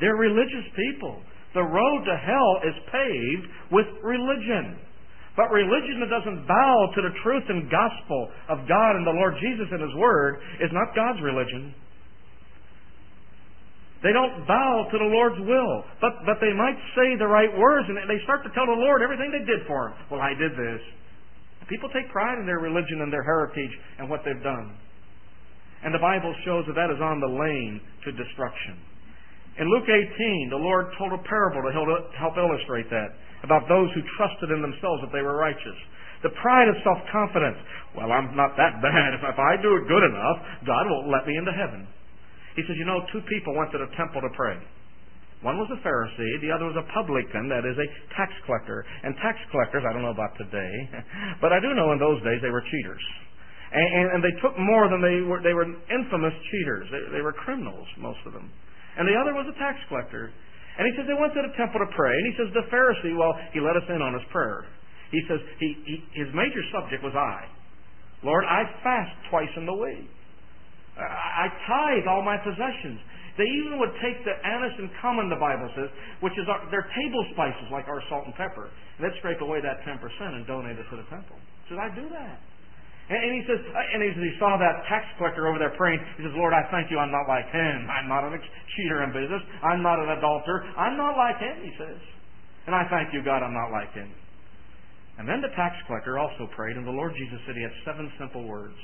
They're 0.00 0.16
religious 0.16 0.64
people. 0.74 1.22
The 1.54 1.66
road 1.66 2.00
to 2.06 2.14
hell 2.14 2.52
is 2.62 2.76
paved 2.92 3.46
with 3.72 3.86
religion. 4.02 4.78
But 5.36 5.50
religion 5.50 6.02
that 6.02 6.10
doesn't 6.10 6.46
bow 6.46 6.76
to 6.94 7.00
the 7.02 7.14
truth 7.22 7.46
and 7.48 7.70
gospel 7.70 8.30
of 8.50 8.66
God 8.66 8.92
and 8.98 9.06
the 9.06 9.14
Lord 9.14 9.34
Jesus 9.40 9.66
and 9.70 9.80
His 9.82 9.94
Word 9.96 10.42
is 10.60 10.70
not 10.70 10.94
God's 10.94 11.22
religion. 11.22 11.74
They 14.02 14.12
don't 14.16 14.46
bow 14.48 14.88
to 14.90 14.96
the 14.96 15.10
Lord's 15.12 15.40
will, 15.44 15.84
but, 16.00 16.24
but 16.24 16.40
they 16.40 16.56
might 16.56 16.78
say 16.96 17.20
the 17.20 17.28
right 17.28 17.52
words 17.52 17.84
and 17.88 17.98
they 18.08 18.22
start 18.24 18.42
to 18.44 18.50
tell 18.56 18.66
the 18.66 18.80
Lord 18.80 19.02
everything 19.02 19.30
they 19.30 19.44
did 19.44 19.66
for 19.66 19.90
Him. 19.90 19.94
Well, 20.10 20.20
I 20.20 20.32
did 20.34 20.52
this. 20.56 20.80
People 21.68 21.88
take 21.94 22.10
pride 22.10 22.38
in 22.40 22.46
their 22.46 22.58
religion 22.58 23.02
and 23.02 23.12
their 23.12 23.22
heritage 23.22 23.70
and 23.98 24.10
what 24.10 24.22
they've 24.24 24.42
done. 24.42 24.74
And 25.84 25.94
the 25.94 26.02
Bible 26.02 26.34
shows 26.44 26.64
that 26.66 26.74
that 26.74 26.90
is 26.90 27.00
on 27.00 27.20
the 27.20 27.30
lane 27.30 27.80
to 28.04 28.12
destruction. 28.12 28.76
In 29.60 29.68
Luke 29.68 29.84
18, 29.84 30.48
the 30.48 30.56
Lord 30.56 30.88
told 30.96 31.12
a 31.12 31.20
parable 31.28 31.60
to 31.60 31.72
help 32.16 32.34
illustrate 32.40 32.88
that 32.88 33.12
about 33.44 33.68
those 33.68 33.92
who 33.92 34.00
trusted 34.16 34.48
in 34.48 34.64
themselves 34.64 35.04
that 35.04 35.12
they 35.12 35.20
were 35.20 35.36
righteous. 35.36 35.76
The 36.24 36.32
pride 36.40 36.68
of 36.68 36.80
self-confidence. 36.80 37.60
Well, 37.92 38.08
I'm 38.08 38.32
not 38.32 38.56
that 38.56 38.80
bad. 38.84 39.20
If, 39.20 39.20
if 39.20 39.36
I 39.36 39.60
do 39.60 39.76
it 39.76 39.84
good 39.84 40.04
enough, 40.04 40.64
God 40.64 40.88
won't 40.88 41.12
let 41.12 41.28
me 41.28 41.36
into 41.36 41.52
heaven. 41.52 41.84
He 42.56 42.64
says, 42.64 42.76
you 42.80 42.88
know, 42.88 43.04
two 43.12 43.20
people 43.28 43.52
went 43.52 43.68
to 43.76 43.80
the 43.84 43.92
temple 44.00 44.24
to 44.24 44.32
pray. 44.32 44.56
One 45.44 45.56
was 45.56 45.72
a 45.72 45.80
Pharisee, 45.80 46.40
the 46.44 46.52
other 46.52 46.68
was 46.68 46.76
a 46.76 46.84
publican, 46.92 47.48
that 47.48 47.64
is 47.64 47.76
a 47.76 47.88
tax 48.16 48.32
collector. 48.44 48.84
And 49.04 49.16
tax 49.24 49.40
collectors, 49.52 49.84
I 49.88 49.92
don't 49.92 50.04
know 50.04 50.12
about 50.12 50.36
today, 50.36 50.72
but 51.44 51.52
I 51.52 51.60
do 51.60 51.72
know 51.72 51.92
in 51.92 52.00
those 52.00 52.20
days 52.24 52.40
they 52.44 52.52
were 52.52 52.64
cheaters. 52.64 53.04
And, 53.72 53.88
and, 53.88 54.06
and 54.16 54.20
they 54.20 54.36
took 54.40 54.56
more 54.56 54.88
than 54.88 55.00
they 55.00 55.20
were, 55.24 55.40
they 55.40 55.56
were 55.56 55.68
infamous 55.68 56.36
cheaters. 56.48 56.88
They, 56.92 57.20
they 57.20 57.22
were 57.24 57.32
criminals, 57.32 57.88
most 58.00 58.20
of 58.24 58.32
them. 58.32 58.48
And 58.98 59.06
the 59.06 59.14
other 59.14 59.34
was 59.34 59.46
a 59.46 59.56
tax 59.58 59.78
collector. 59.86 60.32
And 60.78 60.88
he 60.88 60.92
says 60.96 61.04
they 61.04 61.18
went 61.18 61.34
to 61.36 61.44
the 61.44 61.54
temple 61.54 61.78
to 61.82 61.90
pray. 61.92 62.14
And 62.14 62.24
he 62.30 62.34
says 62.40 62.48
the 62.56 62.66
Pharisee, 62.72 63.14
well, 63.14 63.36
he 63.52 63.60
let 63.60 63.76
us 63.76 63.86
in 63.90 64.00
on 64.00 64.14
his 64.14 64.24
prayer. 64.32 64.64
He 65.10 65.20
says 65.26 65.42
he, 65.58 65.76
he, 65.84 65.96
his 66.14 66.30
major 66.32 66.62
subject 66.70 67.02
was 67.02 67.14
I. 67.14 67.46
Lord, 68.22 68.44
I 68.44 68.64
fast 68.82 69.12
twice 69.28 69.50
in 69.56 69.66
the 69.66 69.74
week. 69.74 70.08
I 71.00 71.48
tithe 71.66 72.06
all 72.06 72.22
my 72.22 72.36
possessions. 72.36 73.00
They 73.38 73.48
even 73.48 73.80
would 73.80 73.94
take 74.04 74.20
the 74.26 74.36
anise 74.44 74.76
and 74.76 74.90
cumin, 75.00 75.32
the 75.32 75.40
Bible 75.40 75.70
says, 75.72 75.88
which 76.20 76.36
is 76.36 76.44
our, 76.44 76.60
their 76.68 76.84
table 76.92 77.24
spices 77.32 77.72
like 77.72 77.88
our 77.88 78.02
salt 78.12 78.26
and 78.26 78.34
pepper, 78.36 78.68
and 78.68 79.00
they'd 79.00 79.16
scrape 79.22 79.40
away 79.40 79.64
that 79.64 79.80
10% 79.86 79.96
and 79.96 80.44
donate 80.44 80.76
it 80.76 80.84
to 80.92 80.96
the 81.00 81.08
temple. 81.08 81.40
He 81.64 81.72
says, 81.72 81.80
I 81.80 81.88
do 81.94 82.04
that. 82.12 82.36
And, 83.10 83.34
he 83.34 83.42
says, 83.42 83.58
and 83.58 84.06
he, 84.06 84.14
he 84.14 84.32
saw 84.38 84.54
that 84.54 84.86
tax 84.86 85.02
collector 85.18 85.50
over 85.50 85.58
there 85.58 85.74
praying. 85.74 85.98
He 86.14 86.22
says, 86.22 86.30
Lord, 86.38 86.54
I 86.54 86.62
thank 86.70 86.94
you 86.94 86.98
I'm 87.02 87.10
not 87.10 87.26
like 87.26 87.50
him. 87.50 87.90
I'm 87.90 88.06
not 88.06 88.22
a 88.22 88.30
cheater 88.78 89.02
in 89.02 89.10
business. 89.10 89.42
I'm 89.66 89.82
not 89.82 89.98
an 89.98 90.14
adulterer. 90.14 90.62
I'm 90.78 90.94
not 90.94 91.18
like 91.18 91.42
him, 91.42 91.58
he 91.58 91.74
says. 91.74 91.98
And 92.70 92.72
I 92.78 92.86
thank 92.86 93.10
you, 93.10 93.26
God, 93.26 93.42
I'm 93.42 93.50
not 93.50 93.74
like 93.74 93.90
him. 93.98 94.06
And 95.18 95.26
then 95.26 95.42
the 95.42 95.50
tax 95.58 95.74
collector 95.90 96.22
also 96.22 96.46
prayed, 96.54 96.78
and 96.78 96.86
the 96.86 96.94
Lord 96.94 97.10
Jesus 97.18 97.42
said 97.44 97.58
he 97.58 97.66
had 97.66 97.74
seven 97.82 98.06
simple 98.14 98.46
words 98.46 98.78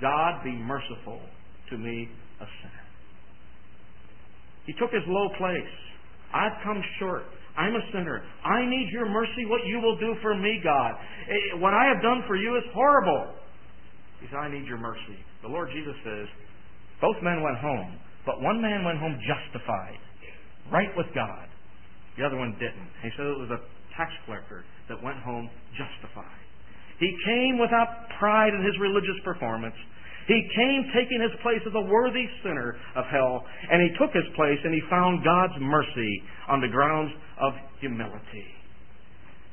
God, 0.00 0.44
be 0.44 0.54
merciful 0.54 1.18
to 1.70 1.74
me, 1.76 2.08
a 2.38 2.46
sinner. 2.62 2.86
He 4.66 4.74
took 4.78 4.94
his 4.94 5.02
low 5.10 5.26
place. 5.38 5.74
I've 6.30 6.54
come 6.62 6.78
short. 7.00 7.26
I'm 7.58 7.74
a 7.74 7.84
sinner. 7.90 8.22
I 8.44 8.62
need 8.68 8.88
your 8.92 9.08
mercy, 9.08 9.46
what 9.48 9.64
you 9.66 9.80
will 9.80 9.98
do 9.98 10.14
for 10.22 10.36
me, 10.36 10.60
God. 10.62 10.92
Eh, 11.26 11.58
what 11.58 11.72
I 11.72 11.90
have 11.90 12.02
done 12.02 12.22
for 12.26 12.36
you 12.36 12.56
is 12.56 12.64
horrible. 12.74 13.34
He 14.26 14.34
said, 14.34 14.42
I 14.42 14.50
need 14.50 14.66
your 14.66 14.82
mercy. 14.82 15.22
The 15.46 15.48
Lord 15.54 15.70
Jesus 15.70 15.94
says, 16.02 16.26
both 16.98 17.14
men 17.22 17.46
went 17.46 17.62
home, 17.62 17.94
but 18.26 18.42
one 18.42 18.58
man 18.58 18.82
went 18.82 18.98
home 18.98 19.14
justified, 19.22 20.02
right 20.74 20.90
with 20.98 21.06
God. 21.14 21.46
The 22.18 22.26
other 22.26 22.34
one 22.34 22.58
didn't. 22.58 22.90
He 23.06 23.10
said 23.14 23.22
it 23.22 23.38
was 23.38 23.54
a 23.54 23.62
tax 23.94 24.10
collector 24.26 24.66
that 24.90 24.98
went 24.98 25.22
home 25.22 25.46
justified. 25.78 26.42
He 26.98 27.14
came 27.22 27.62
without 27.62 28.10
pride 28.18 28.50
in 28.50 28.66
his 28.66 28.74
religious 28.82 29.14
performance. 29.22 29.78
He 30.26 30.42
came 30.58 30.90
taking 30.90 31.22
his 31.22 31.38
place 31.46 31.62
as 31.62 31.74
a 31.78 31.86
worthy 31.86 32.26
sinner 32.42 32.74
of 32.98 33.06
hell, 33.06 33.46
and 33.70 33.78
he 33.78 33.94
took 33.94 34.10
his 34.10 34.26
place 34.34 34.58
and 34.64 34.74
he 34.74 34.82
found 34.90 35.22
God's 35.22 35.54
mercy 35.62 36.12
on 36.50 36.58
the 36.58 36.66
grounds 36.66 37.14
of 37.38 37.54
humility. 37.78 38.50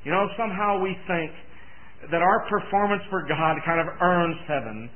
You 0.01 0.17
know, 0.17 0.25
somehow 0.33 0.81
we 0.81 0.97
think 1.05 1.29
that 2.11 2.21
our 2.23 2.39
performance 2.49 3.03
for 3.09 3.23
God 3.27 3.59
kind 3.63 3.79
of 3.79 3.87
earns 4.01 4.37
heaven. 4.47 4.89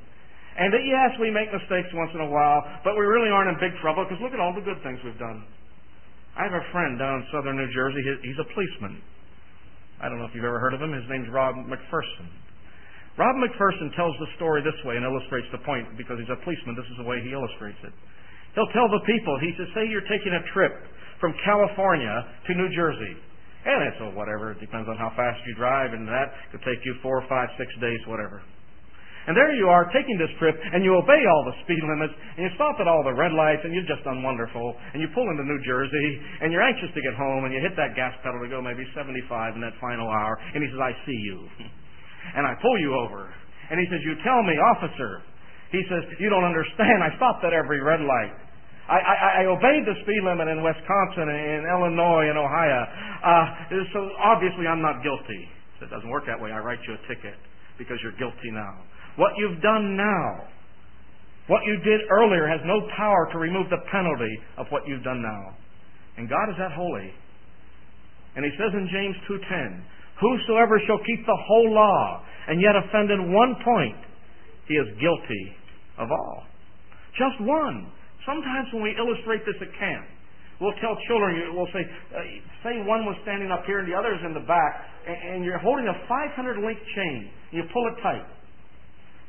And 0.58 0.74
that, 0.74 0.82
yes, 0.82 1.14
we 1.22 1.30
make 1.30 1.54
mistakes 1.54 1.86
once 1.94 2.10
in 2.12 2.20
a 2.20 2.30
while, 2.30 2.66
but 2.82 2.98
we 2.98 3.06
really 3.06 3.30
aren't 3.30 3.54
in 3.54 3.56
big 3.62 3.78
trouble 3.78 4.02
because 4.02 4.18
look 4.18 4.34
at 4.34 4.42
all 4.42 4.50
the 4.50 4.64
good 4.64 4.82
things 4.82 4.98
we've 5.06 5.18
done. 5.18 5.46
I 6.34 6.50
have 6.50 6.54
a 6.54 6.66
friend 6.74 6.98
down 6.98 7.22
in 7.22 7.22
southern 7.30 7.54
New 7.54 7.70
Jersey. 7.70 8.02
He's 8.26 8.38
a 8.42 8.48
policeman. 8.54 8.98
I 10.02 10.10
don't 10.10 10.18
know 10.18 10.26
if 10.26 10.34
you've 10.34 10.46
ever 10.46 10.62
heard 10.62 10.74
of 10.74 10.82
him. 10.82 10.94
His 10.94 11.06
name's 11.10 11.30
Rob 11.30 11.54
McPherson. 11.66 12.26
Rob 13.18 13.34
McPherson 13.42 13.90
tells 13.98 14.14
the 14.22 14.30
story 14.38 14.62
this 14.62 14.78
way 14.86 14.94
and 14.94 15.02
illustrates 15.02 15.50
the 15.50 15.58
point 15.66 15.90
because 15.98 16.22
he's 16.22 16.30
a 16.30 16.38
policeman. 16.46 16.78
This 16.78 16.86
is 16.86 16.98
the 17.02 17.08
way 17.08 17.18
he 17.22 17.34
illustrates 17.34 17.78
it. 17.82 17.90
He'll 18.54 18.70
tell 18.70 18.86
the 18.86 19.02
people, 19.06 19.34
he 19.42 19.50
says, 19.58 19.66
say 19.74 19.90
you're 19.90 20.06
taking 20.06 20.34
a 20.34 20.42
trip 20.54 20.74
from 21.18 21.34
California 21.42 22.14
to 22.46 22.50
New 22.54 22.70
Jersey. 22.74 23.18
And 23.66 23.78
it's, 23.90 23.98
oh, 24.00 24.14
whatever, 24.14 24.54
it 24.54 24.60
depends 24.62 24.86
on 24.86 24.94
how 24.96 25.10
fast 25.18 25.38
you 25.46 25.54
drive, 25.58 25.92
and 25.92 26.06
that 26.06 26.30
could 26.54 26.62
take 26.62 26.78
you 26.86 26.94
four, 27.02 27.22
five, 27.26 27.50
six 27.58 27.68
days, 27.82 27.98
whatever. 28.06 28.42
And 29.28 29.36
there 29.36 29.52
you 29.52 29.68
are 29.68 29.84
taking 29.92 30.16
this 30.16 30.32
trip, 30.40 30.56
and 30.56 30.80
you 30.80 30.96
obey 30.96 31.20
all 31.20 31.42
the 31.44 31.56
speed 31.60 31.82
limits, 31.84 32.16
and 32.16 32.48
you 32.48 32.50
stop 32.56 32.80
at 32.80 32.88
all 32.88 33.04
the 33.04 33.12
red 33.12 33.36
lights, 33.36 33.60
and 33.60 33.76
you've 33.76 33.84
just 33.84 34.00
done 34.00 34.24
wonderful. 34.24 34.72
And 34.96 35.04
you 35.04 35.08
pull 35.12 35.28
into 35.28 35.44
New 35.44 35.60
Jersey, 35.68 36.08
and 36.40 36.48
you're 36.48 36.64
anxious 36.64 36.88
to 36.96 37.02
get 37.04 37.12
home, 37.12 37.44
and 37.44 37.52
you 37.52 37.60
hit 37.60 37.76
that 37.76 37.92
gas 37.92 38.16
pedal 38.24 38.40
to 38.40 38.48
go 38.48 38.64
maybe 38.64 38.88
75 38.96 39.20
in 39.52 39.60
that 39.60 39.76
final 39.84 40.08
hour, 40.08 40.40
and 40.56 40.64
he 40.64 40.68
says, 40.72 40.80
I 40.80 40.96
see 41.04 41.18
you. 41.28 41.38
and 42.40 42.48
I 42.48 42.56
pull 42.64 42.80
you 42.80 42.96
over. 42.96 43.28
And 43.68 43.76
he 43.76 43.86
says, 43.92 44.00
You 44.00 44.16
tell 44.24 44.40
me, 44.48 44.56
officer. 44.72 45.20
He 45.76 45.84
says, 45.92 46.08
You 46.16 46.32
don't 46.32 46.48
understand. 46.48 47.04
I 47.04 47.12
stopped 47.20 47.44
at 47.44 47.52
every 47.52 47.84
red 47.84 48.00
light. 48.00 48.32
I, 48.88 49.44
I, 49.44 49.52
obeyed 49.52 49.84
the 49.84 49.92
speed 50.00 50.24
limit 50.24 50.48
in 50.48 50.64
Wisconsin, 50.64 51.28
in 51.28 51.68
Illinois, 51.68 52.32
in 52.32 52.40
Ohio. 52.40 52.80
Uh, 53.20 53.84
so 53.92 54.08
obviously 54.16 54.64
I'm 54.64 54.80
not 54.80 55.04
guilty. 55.04 55.44
It 55.84 55.92
doesn't 55.92 56.08
work 56.08 56.24
that 56.24 56.40
way. 56.40 56.50
I 56.50 56.58
write 56.58 56.80
you 56.88 56.96
a 56.96 57.02
ticket 57.04 57.36
because 57.76 58.00
you're 58.02 58.16
guilty 58.16 58.48
now. 58.50 58.80
What 59.20 59.36
you've 59.36 59.60
done 59.60 59.92
now, 59.94 60.48
what 61.52 61.60
you 61.68 61.76
did 61.84 62.00
earlier, 62.08 62.48
has 62.48 62.64
no 62.64 62.80
power 62.96 63.28
to 63.32 63.38
remove 63.38 63.68
the 63.68 63.84
penalty 63.92 64.34
of 64.56 64.66
what 64.70 64.88
you've 64.88 65.04
done 65.04 65.20
now. 65.20 65.52
And 66.16 66.28
God 66.28 66.48
is 66.48 66.56
that 66.58 66.72
holy. 66.72 67.12
And 68.36 68.44
he 68.44 68.50
says 68.56 68.72
in 68.72 68.88
James 68.88 69.16
2:10, 69.28 69.84
Whosoever 70.20 70.80
shall 70.86 70.98
keep 70.98 71.26
the 71.26 71.36
whole 71.46 71.74
law 71.74 72.24
and 72.48 72.60
yet 72.60 72.74
offend 72.74 73.10
in 73.10 73.32
one 73.32 73.54
point, 73.62 74.00
he 74.66 74.74
is 74.74 74.88
guilty 74.98 75.44
of 75.98 76.10
all. 76.10 76.44
Just 77.16 77.40
one. 77.40 77.92
Sometimes 78.28 78.68
when 78.76 78.84
we 78.84 78.92
illustrate 79.00 79.40
this 79.48 79.56
at 79.56 79.72
camp, 79.80 80.04
we'll 80.60 80.76
tell 80.84 80.92
children, 81.08 81.56
we'll 81.56 81.72
say, 81.72 81.80
uh, 81.80 82.20
say 82.60 82.84
one 82.84 83.08
was 83.08 83.16
standing 83.24 83.48
up 83.48 83.64
here 83.64 83.80
and 83.80 83.88
the 83.88 83.96
other 83.96 84.12
is 84.12 84.20
in 84.20 84.36
the 84.36 84.44
back, 84.44 84.84
and, 85.08 85.16
and 85.16 85.38
you're 85.48 85.56
holding 85.56 85.88
a 85.88 85.96
500 86.04 86.60
link 86.60 86.76
chain, 86.92 87.32
and 87.32 87.54
you 87.56 87.64
pull 87.72 87.88
it 87.88 87.96
tight. 88.04 88.28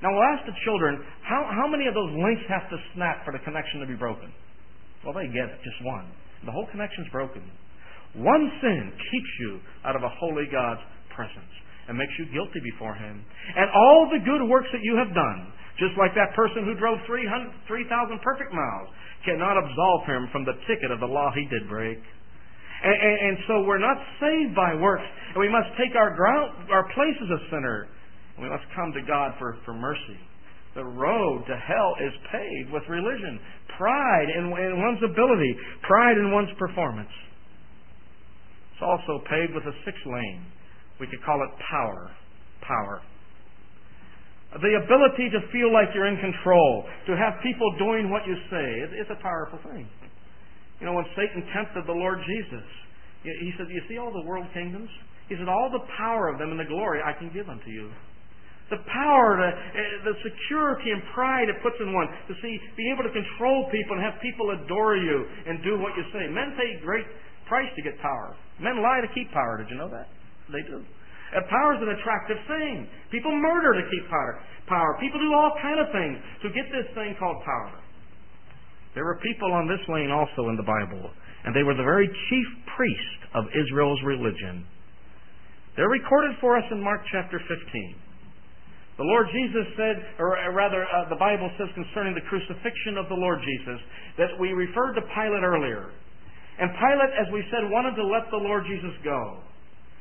Now 0.03 0.11
we'll 0.11 0.27
ask 0.35 0.43
the 0.43 0.55
children, 0.67 0.99
how, 1.23 1.47
how 1.47 1.67
many 1.71 1.87
of 1.87 1.95
those 1.95 2.11
links 2.11 2.43
have 2.51 2.67
to 2.67 2.77
snap 2.91 3.23
for 3.23 3.31
the 3.31 3.39
connection 3.47 3.79
to 3.79 3.87
be 3.87 3.95
broken? 3.95 4.31
Well, 5.07 5.15
they 5.15 5.31
get 5.31 5.47
it, 5.47 5.59
just 5.63 5.79
one. 5.87 6.11
The 6.43 6.51
whole 6.51 6.67
connection's 6.71 7.07
broken. 7.11 7.43
One 8.19 8.51
sin 8.59 8.91
keeps 8.91 9.31
you 9.39 9.59
out 9.87 9.95
of 9.95 10.03
a 10.03 10.11
holy 10.19 10.47
God's 10.51 10.83
presence 11.15 11.51
and 11.87 11.97
makes 11.97 12.11
you 12.19 12.27
guilty 12.31 12.59
before 12.75 12.95
Him. 12.95 13.23
And 13.55 13.67
all 13.75 14.11
the 14.11 14.23
good 14.23 14.43
works 14.47 14.67
that 14.71 14.83
you 14.83 14.95
have 14.95 15.11
done, 15.13 15.39
just 15.79 15.95
like 15.95 16.11
that 16.13 16.35
person 16.35 16.67
who 16.67 16.75
drove 16.75 16.99
3,000 17.07 17.65
perfect 18.21 18.51
miles, 18.51 18.87
cannot 19.23 19.55
absolve 19.55 20.03
him 20.05 20.27
from 20.31 20.43
the 20.43 20.55
ticket 20.67 20.91
of 20.91 20.99
the 20.99 21.07
law 21.07 21.31
he 21.35 21.47
did 21.47 21.67
break. 21.67 21.99
And, 22.83 22.95
and, 22.95 23.17
and 23.31 23.35
so 23.47 23.53
we're 23.67 23.81
not 23.81 23.99
saved 24.19 24.55
by 24.55 24.75
works, 24.75 25.07
and 25.35 25.39
we 25.39 25.51
must 25.51 25.67
take 25.75 25.95
our 25.95 26.15
ground, 26.15 26.71
our 26.71 26.87
place 26.95 27.17
as 27.19 27.31
a 27.31 27.41
sinner, 27.51 27.87
and 28.35 28.43
we 28.43 28.49
must 28.51 28.63
come 28.75 28.91
to 28.95 29.03
God 29.03 29.35
for, 29.39 29.57
for 29.65 29.73
mercy. 29.73 30.19
The 30.75 30.85
road 30.85 31.43
to 31.47 31.55
hell 31.57 31.91
is 31.99 32.13
paved 32.31 32.71
with 32.71 32.83
religion, 32.87 33.39
pride 33.75 34.29
in, 34.31 34.47
in 34.47 34.79
one's 34.79 35.03
ability, 35.03 35.51
pride 35.83 36.17
in 36.17 36.31
one's 36.31 36.55
performance. 36.57 37.11
It's 38.71 38.83
also 38.83 39.23
paved 39.27 39.55
with 39.55 39.67
a 39.67 39.75
six 39.83 39.97
lane. 40.05 40.45
We 41.01 41.07
could 41.07 41.23
call 41.25 41.43
it 41.43 41.51
power. 41.67 42.11
Power. 42.61 43.01
The 44.49 44.73
ability 44.81 45.29
to 45.29 45.39
feel 45.53 45.69
like 45.69 45.93
you're 45.93 46.09
in 46.09 46.17
control, 46.17 46.89
to 47.05 47.13
have 47.13 47.37
people 47.45 47.69
doing 47.77 48.09
what 48.09 48.25
you 48.25 48.33
say, 48.49 48.67
it's 48.97 49.13
a 49.13 49.21
powerful 49.21 49.61
thing. 49.69 49.85
You 50.81 50.89
know, 50.89 50.97
when 50.97 51.05
Satan 51.13 51.45
tempted 51.53 51.85
the 51.85 51.93
Lord 51.93 52.17
Jesus, 52.25 52.65
he 53.21 53.53
said, 53.59 53.69
You 53.69 53.83
see 53.85 54.01
all 54.01 54.09
the 54.09 54.25
world 54.25 54.47
kingdoms? 54.53 54.89
He 55.27 55.37
said, 55.37 55.45
All 55.45 55.69
the 55.69 55.85
power 55.93 56.33
of 56.33 56.39
them 56.39 56.49
and 56.49 56.59
the 56.59 56.65
glory 56.65 56.97
I 57.05 57.13
can 57.13 57.29
give 57.29 57.45
unto 57.45 57.69
you. 57.69 57.91
The 58.73 58.81
power, 58.85 59.37
the, 59.37 59.49
eh, 59.49 59.93
the 60.05 60.15
security 60.21 60.93
and 60.93 61.01
pride 61.13 61.49
it 61.49 61.57
puts 61.65 61.77
in 61.81 61.89
one 61.89 62.05
to 62.05 62.33
see, 62.41 62.53
be 62.77 62.85
able 62.93 63.01
to 63.01 63.09
control 63.09 63.65
people 63.73 63.97
and 63.97 64.05
have 64.05 64.21
people 64.21 64.53
adore 64.53 64.93
you 64.95 65.25
and 65.49 65.57
do 65.65 65.81
what 65.81 65.97
you 65.97 66.05
say. 66.13 66.29
Men 66.29 66.53
pay 66.53 66.77
great 66.85 67.05
price 67.49 67.69
to 67.73 67.81
get 67.81 67.97
power. 67.97 68.37
Men 68.61 68.81
lie 68.81 69.01
to 69.01 69.09
keep 69.13 69.33
power. 69.33 69.57
Did 69.57 69.73
you 69.73 69.77
know 69.77 69.89
that? 69.89 70.05
They 70.53 70.61
do. 70.69 70.85
Power 71.29 71.77
is 71.77 71.81
an 71.85 71.93
attractive 71.93 72.37
thing. 72.49 72.89
People 73.11 73.29
murder 73.33 73.77
to 73.77 73.85
keep 73.89 74.09
power. 74.09 74.41
Power. 74.65 74.97
People 74.99 75.21
do 75.21 75.33
all 75.33 75.53
kind 75.61 75.79
of 75.79 75.87
things 75.93 76.17
to 76.41 76.47
get 76.49 76.65
this 76.73 76.89
thing 76.97 77.13
called 77.21 77.37
power. 77.45 77.77
There 78.97 79.05
were 79.05 79.21
people 79.21 79.53
on 79.53 79.69
this 79.69 79.81
lane 79.87 80.09
also 80.09 80.49
in 80.49 80.57
the 80.57 80.65
Bible, 80.65 81.05
and 81.45 81.53
they 81.53 81.61
were 81.61 81.77
the 81.77 81.85
very 81.85 82.09
chief 82.09 82.47
priest 82.73 83.21
of 83.37 83.45
Israel's 83.53 84.01
religion. 84.01 84.65
They're 85.77 85.93
recorded 85.93 86.35
for 86.41 86.57
us 86.57 86.65
in 86.71 86.81
Mark 86.81 87.01
chapter 87.13 87.37
15. 87.37 87.95
The 88.97 89.07
Lord 89.07 89.31
Jesus 89.31 89.63
said, 89.79 89.95
or 90.19 90.35
rather, 90.51 90.83
uh, 90.83 91.07
the 91.07 91.15
Bible 91.15 91.47
says 91.55 91.69
concerning 91.71 92.17
the 92.17 92.25
crucifixion 92.27 92.99
of 92.99 93.07
the 93.07 93.15
Lord 93.15 93.39
Jesus, 93.39 93.79
that 94.17 94.35
we 94.41 94.51
referred 94.51 94.99
to 94.99 95.03
Pilate 95.15 95.45
earlier. 95.45 95.93
And 96.59 96.67
Pilate, 96.75 97.13
as 97.15 97.31
we 97.31 97.39
said, 97.47 97.63
wanted 97.71 97.95
to 97.95 98.03
let 98.03 98.27
the 98.27 98.43
Lord 98.43 98.67
Jesus 98.67 98.91
go. 99.05 99.39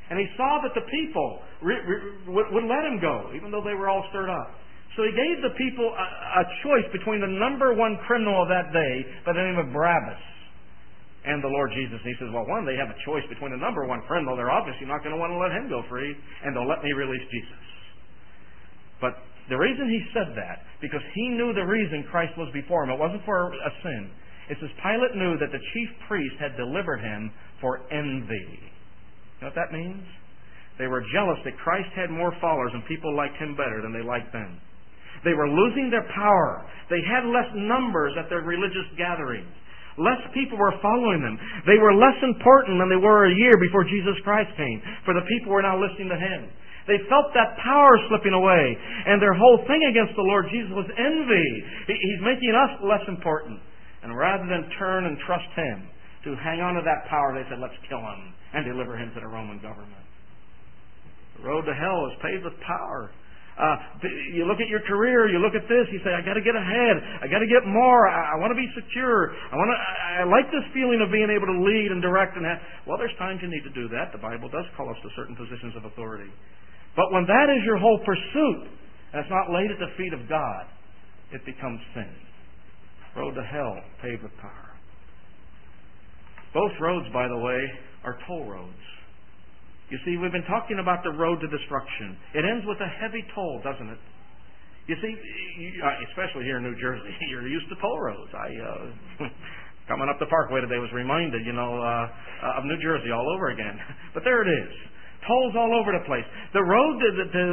And 0.09 0.17
he 0.17 0.27
saw 0.37 0.61
that 0.65 0.73
the 0.73 0.87
people 0.89 1.45
re- 1.61 1.85
re- 1.85 2.33
would, 2.33 2.49
would 2.53 2.67
let 2.67 2.83
him 2.89 2.97
go, 3.01 3.33
even 3.37 3.53
though 3.53 3.61
they 3.61 3.77
were 3.77 3.93
all 3.93 4.05
stirred 4.09 4.33
up. 4.33 4.57
So 4.97 5.05
he 5.05 5.13
gave 5.13 5.45
the 5.45 5.55
people 5.55 5.85
a, 5.85 6.07
a 6.43 6.45
choice 6.65 6.89
between 6.91 7.21
the 7.21 7.29
number 7.29 7.77
one 7.77 8.01
criminal 8.09 8.43
of 8.43 8.49
that 8.49 8.73
day 8.73 8.95
by 9.29 9.37
the 9.37 9.45
name 9.45 9.61
of 9.61 9.69
Barabbas 9.71 10.23
and 11.29 11.45
the 11.45 11.53
Lord 11.53 11.71
Jesus. 11.77 12.01
And 12.01 12.09
he 12.09 12.17
says, 12.17 12.33
well, 12.33 12.49
one, 12.49 12.65
they 12.65 12.81
have 12.81 12.89
a 12.89 12.99
choice 13.05 13.23
between 13.29 13.53
the 13.53 13.61
number 13.61 13.85
one 13.85 14.01
criminal. 14.09 14.33
They're 14.33 14.51
obviously 14.51 14.89
not 14.89 15.05
going 15.05 15.13
to 15.13 15.21
want 15.21 15.31
to 15.35 15.39
let 15.39 15.53
him 15.53 15.69
go 15.69 15.85
free, 15.93 16.17
and 16.17 16.57
they'll 16.57 16.69
let 16.69 16.81
me 16.81 16.91
release 16.97 17.23
Jesus. 17.29 17.63
But 18.99 19.21
the 19.53 19.61
reason 19.61 19.87
he 19.93 20.03
said 20.17 20.33
that, 20.35 20.65
because 20.81 21.05
he 21.15 21.37
knew 21.37 21.53
the 21.53 21.69
reason 21.69 22.09
Christ 22.11 22.33
was 22.41 22.49
before 22.57 22.85
him. 22.85 22.91
It 22.91 22.99
wasn't 22.99 23.25
for 23.29 23.53
a 23.53 23.73
sin. 23.85 24.11
It 24.49 24.57
says 24.61 24.73
Pilate 24.81 25.15
knew 25.15 25.37
that 25.37 25.53
the 25.53 25.61
chief 25.61 25.91
priest 26.09 26.37
had 26.41 26.57
delivered 26.57 27.01
him 27.05 27.31
for 27.61 27.85
envy. 27.93 28.61
You 29.39 29.47
know 29.47 29.55
what 29.55 29.61
that 29.63 29.71
means? 29.71 30.03
They 30.79 30.87
were 30.87 31.03
jealous 31.15 31.39
that 31.47 31.59
Christ 31.63 31.91
had 31.95 32.11
more 32.11 32.35
followers 32.43 32.71
and 32.75 32.87
people 32.87 33.15
liked 33.15 33.39
him 33.39 33.55
better 33.55 33.83
than 33.83 33.95
they 33.95 34.03
liked 34.03 34.35
them. 34.35 34.59
They 35.27 35.35
were 35.35 35.51
losing 35.51 35.91
their 35.91 36.07
power. 36.15 36.67
They 36.91 37.03
had 37.03 37.27
less 37.27 37.51
numbers 37.55 38.15
at 38.19 38.31
their 38.31 38.47
religious 38.47 38.87
gatherings. 38.95 39.51
Less 39.99 40.23
people 40.31 40.55
were 40.55 40.79
following 40.79 41.23
them. 41.23 41.35
They 41.67 41.79
were 41.79 41.95
less 41.95 42.15
important 42.23 42.79
than 42.79 42.87
they 42.87 43.03
were 43.03 43.27
a 43.27 43.35
year 43.35 43.59
before 43.59 43.83
Jesus 43.83 44.15
Christ 44.23 44.55
came, 44.55 44.79
for 45.03 45.11
the 45.11 45.27
people 45.27 45.51
were 45.51 45.67
now 45.67 45.75
listening 45.75 46.15
to 46.15 46.19
him. 46.19 46.47
They 46.87 47.03
felt 47.11 47.35
that 47.35 47.59
power 47.59 47.99
slipping 48.07 48.33
away, 48.33 48.79
and 49.11 49.19
their 49.19 49.35
whole 49.35 49.67
thing 49.67 49.83
against 49.91 50.15
the 50.15 50.23
Lord 50.23 50.47
Jesus 50.55 50.71
was 50.71 50.87
envy. 50.87 51.51
He's 51.91 52.23
making 52.23 52.55
us 52.55 52.79
less 52.87 53.03
important. 53.11 53.59
And 54.07 54.15
rather 54.15 54.47
than 54.47 54.71
turn 54.79 55.11
and 55.11 55.19
trust 55.27 55.51
him 55.59 55.91
to 56.25 56.35
hang 56.43 56.61
on 56.61 56.75
to 56.75 56.83
that 56.83 57.07
power, 57.07 57.37
they 57.37 57.47
said, 57.47 57.63
let's 57.63 57.79
kill 57.87 58.03
him 58.03 58.35
and 58.55 58.67
deliver 58.67 58.97
him 58.99 59.13
to 59.15 59.21
the 59.21 59.31
Roman 59.31 59.63
government. 59.63 60.07
The 61.39 61.47
road 61.47 61.63
to 61.67 61.75
hell 61.75 62.11
is 62.11 62.15
paved 62.19 62.45
with 62.45 62.59
power. 62.67 63.15
Uh, 63.59 63.75
you 64.39 64.47
look 64.47 64.63
at 64.63 64.71
your 64.71 64.83
career, 64.87 65.27
you 65.27 65.43
look 65.43 65.59
at 65.59 65.67
this, 65.67 65.91
you 65.91 65.99
say, 66.07 66.15
I 66.15 66.23
got 66.23 66.39
to 66.39 66.45
get 66.47 66.55
ahead, 66.55 66.95
I 67.19 67.27
got 67.27 67.43
to 67.43 67.51
get 67.51 67.67
more, 67.67 68.07
I, 68.07 68.35
I 68.35 68.37
want 68.39 68.55
to 68.55 68.59
be 68.59 68.71
secure, 68.71 69.35
I 69.35 69.55
want 69.59 69.67
to, 69.75 69.79
I, 69.83 70.23
I 70.23 70.25
like 70.31 70.47
this 70.55 70.63
feeling 70.71 71.03
of 71.03 71.11
being 71.11 71.27
able 71.27 71.51
to 71.51 71.59
lead 71.67 71.91
and 71.91 71.99
direct 71.99 72.39
and 72.39 72.47
that. 72.47 72.63
Well, 72.87 73.03
there's 73.03 73.15
times 73.19 73.43
you 73.43 73.51
need 73.51 73.67
to 73.67 73.75
do 73.75 73.91
that. 73.91 74.15
The 74.15 74.23
Bible 74.23 74.47
does 74.47 74.63
call 74.79 74.87
us 74.87 74.99
to 75.03 75.11
certain 75.19 75.35
positions 75.35 75.75
of 75.75 75.91
authority. 75.91 76.31
But 76.95 77.11
when 77.11 77.27
that 77.27 77.51
is 77.51 77.67
your 77.67 77.83
whole 77.83 77.99
pursuit, 78.07 78.71
and 79.11 79.27
it's 79.27 79.31
not 79.31 79.51
laid 79.51 79.75
at 79.75 79.83
the 79.83 79.91
feet 79.99 80.15
of 80.15 80.23
God, 80.31 80.71
it 81.35 81.43
becomes 81.43 81.83
sin. 81.99 82.15
Road 83.19 83.35
to 83.35 83.43
hell 83.43 83.75
paved 84.03 84.23
with 84.23 84.39
power. 84.39 84.68
Both 86.55 86.73
roads, 86.81 87.07
by 87.13 87.29
the 87.29 87.37
way, 87.37 87.61
are 88.05 88.19
toll 88.27 88.45
roads. 88.47 88.85
You 89.91 89.99
see, 90.05 90.17
we've 90.21 90.33
been 90.33 90.49
talking 90.49 90.79
about 90.81 91.01
the 91.03 91.13
road 91.17 91.41
to 91.41 91.49
destruction. 91.49 92.17
It 92.37 92.45
ends 92.45 92.65
with 92.69 92.77
a 92.81 92.91
heavy 93.01 93.25
toll, 93.35 93.61
doesn't 93.65 93.89
it? 93.89 94.01
You 94.89 94.97
see, 95.01 95.13
uh, 95.13 96.09
especially 96.13 96.45
here 96.45 96.57
in 96.57 96.65
New 96.65 96.77
Jersey, 96.81 97.13
you're 97.31 97.49
used 97.49 97.69
to 97.69 97.77
toll 97.81 98.01
roads. 98.01 98.33
I 98.33 98.49
uh, 98.49 99.29
coming 99.89 100.09
up 100.09 100.21
the 100.21 100.29
Parkway 100.29 100.61
today 100.61 100.81
was 100.81 100.93
reminded, 100.93 101.45
you 101.45 101.53
know, 101.53 101.81
uh, 101.81 102.61
of 102.61 102.65
New 102.65 102.77
Jersey 102.81 103.13
all 103.13 103.25
over 103.35 103.51
again. 103.51 103.77
But 104.15 104.25
there 104.25 104.43
it 104.43 104.51
is, 104.51 104.73
tolls 105.29 105.55
all 105.57 105.73
over 105.79 105.93
the 105.93 106.05
place. 106.05 106.25
The 106.53 106.65
road, 106.65 106.99
the, 106.99 107.11
the, 107.31 107.47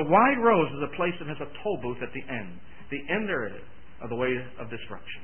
the 0.00 0.04
wide 0.06 0.38
road 0.38 0.68
is 0.70 0.80
a 0.86 0.92
place 0.96 1.16
that 1.18 1.26
has 1.28 1.40
a 1.40 1.50
toll 1.64 1.80
booth 1.82 1.98
at 2.00 2.12
the 2.12 2.22
end. 2.28 2.60
The 2.92 3.00
end 3.10 3.28
there 3.28 3.48
is 3.48 3.64
of 4.04 4.08
the 4.08 4.14
way 4.14 4.32
of 4.60 4.70
destruction. 4.70 5.22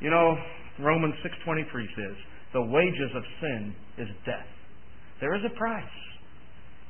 You 0.00 0.10
know, 0.10 0.36
Romans 0.78 1.14
six 1.22 1.34
twenty 1.44 1.64
three 1.72 1.88
says, 1.96 2.16
"The 2.52 2.62
wages 2.62 3.10
of 3.14 3.22
sin 3.40 3.74
is 3.98 4.08
death." 4.24 4.46
There 5.20 5.34
is 5.34 5.44
a 5.44 5.50
price. 5.56 5.84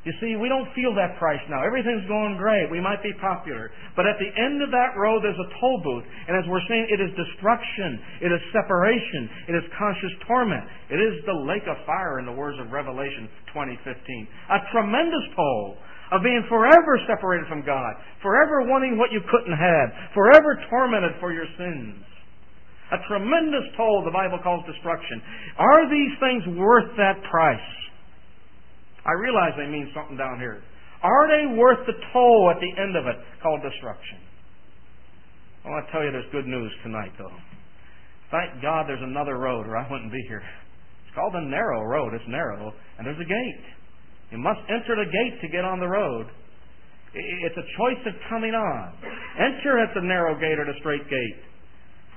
You 0.06 0.14
see, 0.22 0.38
we 0.38 0.46
don't 0.46 0.70
feel 0.70 0.94
that 0.94 1.18
price 1.18 1.42
now. 1.50 1.66
Everything's 1.66 2.06
going 2.06 2.38
great. 2.38 2.70
We 2.70 2.78
might 2.78 3.02
be 3.02 3.10
popular. 3.18 3.74
But 3.98 4.06
at 4.06 4.14
the 4.22 4.30
end 4.38 4.62
of 4.62 4.70
that 4.70 4.94
road, 4.94 5.18
there's 5.26 5.34
a 5.34 5.50
toll 5.58 5.82
booth. 5.82 6.06
And 6.30 6.38
as 6.38 6.46
we're 6.46 6.62
saying, 6.70 6.86
it 6.94 7.02
is 7.02 7.10
destruction. 7.18 7.98
It 8.22 8.30
is 8.30 8.38
separation. 8.54 9.50
It 9.50 9.58
is 9.58 9.66
conscious 9.74 10.14
torment. 10.30 10.62
It 10.94 11.02
is 11.02 11.26
the 11.26 11.34
lake 11.34 11.66
of 11.66 11.74
fire 11.90 12.22
in 12.22 12.24
the 12.24 12.38
words 12.38 12.54
of 12.62 12.70
Revelation 12.70 13.26
2015. 13.50 13.82
A 13.82 14.58
tremendous 14.70 15.26
toll 15.34 15.74
of 16.14 16.22
being 16.22 16.46
forever 16.46 17.02
separated 17.10 17.50
from 17.50 17.66
God, 17.66 17.90
forever 18.22 18.62
wanting 18.62 18.94
what 18.94 19.10
you 19.10 19.18
couldn't 19.26 19.58
have, 19.58 19.90
forever 20.14 20.54
tormented 20.70 21.18
for 21.18 21.34
your 21.34 21.50
sins. 21.58 21.98
A 22.92 22.98
tremendous 23.10 23.66
toll 23.76 24.06
the 24.06 24.14
Bible 24.14 24.38
calls 24.42 24.62
destruction. 24.66 25.22
Are 25.58 25.90
these 25.90 26.14
things 26.22 26.42
worth 26.54 26.94
that 26.96 27.18
price? 27.30 27.68
I 29.02 29.12
realize 29.18 29.54
they 29.58 29.66
mean 29.66 29.90
something 29.94 30.16
down 30.16 30.38
here. 30.38 30.62
Are 31.02 31.26
they 31.26 31.54
worth 31.58 31.86
the 31.86 31.98
toll 32.12 32.52
at 32.54 32.58
the 32.62 32.72
end 32.80 32.94
of 32.94 33.06
it 33.06 33.16
called 33.42 33.62
destruction? 33.62 34.18
Well 35.62 35.74
I 35.74 35.82
want 35.82 35.86
to 35.86 35.92
tell 35.92 36.02
you 36.06 36.10
there's 36.14 36.30
good 36.30 36.46
news 36.46 36.70
tonight, 36.82 37.10
though. 37.18 37.36
Thank 38.30 38.62
God 38.62 38.86
there's 38.86 39.02
another 39.02 39.38
road, 39.38 39.66
or 39.66 39.76
I 39.76 39.86
wouldn't 39.90 40.10
be 40.10 40.22
here. 40.26 40.42
It's 40.42 41.14
called 41.14 41.34
the 41.34 41.46
narrow 41.46 41.82
road. 41.86 42.14
It's 42.14 42.26
narrow, 42.26 42.74
and 42.98 43.06
there's 43.06 43.18
a 43.18 43.26
gate. 43.26 43.66
You 44.30 44.38
must 44.38 44.62
enter 44.70 44.98
the 44.98 45.10
gate 45.10 45.38
to 45.42 45.48
get 45.48 45.64
on 45.64 45.78
the 45.78 45.86
road. 45.86 46.26
It's 47.14 47.56
a 47.56 47.66
choice 47.78 48.02
of 48.06 48.14
coming 48.28 48.54
on. 48.54 48.92
Enter 49.38 49.78
at 49.78 49.94
the 49.94 50.02
narrow 50.02 50.34
gate 50.38 50.58
or 50.58 50.66
the 50.66 50.78
straight 50.80 51.06
gate. 51.08 51.38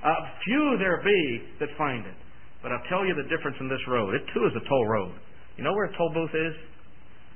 Uh, 0.03 0.15
few 0.45 0.77
there 0.79 1.01
be 1.03 1.21
that 1.59 1.69
find 1.77 2.05
it. 2.05 2.15
But 2.63 2.71
I'll 2.71 2.87
tell 2.89 3.05
you 3.05 3.15
the 3.15 3.27
difference 3.27 3.55
in 3.59 3.67
this 3.67 3.83
road. 3.87 4.15
It 4.15 4.23
too 4.33 4.43
is 4.47 4.53
a 4.55 4.63
toll 4.67 4.87
road. 4.87 5.15
You 5.57 5.63
know 5.63 5.73
where 5.73 5.85
a 5.87 5.97
toll 5.97 6.11
booth 6.13 6.35
is? 6.35 6.55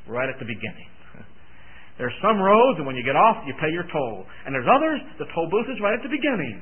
right 0.07 0.27
at 0.27 0.39
the 0.39 0.47
beginning. 0.47 0.89
There's 1.99 2.15
some 2.19 2.39
roads, 2.39 2.79
and 2.79 2.87
when 2.87 2.95
you 2.95 3.05
get 3.05 3.15
off, 3.15 3.43
you 3.47 3.53
pay 3.59 3.71
your 3.71 3.87
toll. 3.91 4.25
And 4.45 4.51
there's 4.51 4.67
others, 4.67 4.99
the 5.19 5.29
toll 5.31 5.47
booth 5.47 5.69
is 5.69 5.79
right 5.79 5.95
at 5.95 6.03
the 6.03 6.11
beginning. 6.11 6.59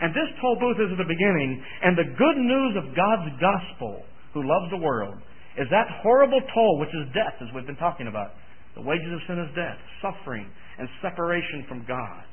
And 0.00 0.10
this 0.10 0.26
toll 0.42 0.58
booth 0.58 0.80
is 0.82 0.90
at 0.90 0.98
the 0.98 1.06
beginning, 1.06 1.62
and 1.84 1.94
the 1.94 2.10
good 2.18 2.38
news 2.40 2.74
of 2.80 2.96
God's 2.98 3.30
gospel, 3.38 4.02
who 4.34 4.42
loves 4.42 4.66
the 4.74 4.82
world, 4.82 5.14
is 5.54 5.70
that 5.70 5.86
horrible 6.02 6.42
toll, 6.50 6.82
which 6.82 6.90
is 6.90 7.06
death, 7.14 7.38
as 7.38 7.46
we've 7.54 7.68
been 7.68 7.78
talking 7.78 8.10
about. 8.10 8.34
The 8.74 8.82
wages 8.82 9.06
of 9.14 9.22
sin 9.30 9.38
is 9.38 9.54
death, 9.54 9.78
suffering, 10.02 10.50
and 10.82 10.90
separation 10.98 11.62
from 11.70 11.86
God. 11.86 12.26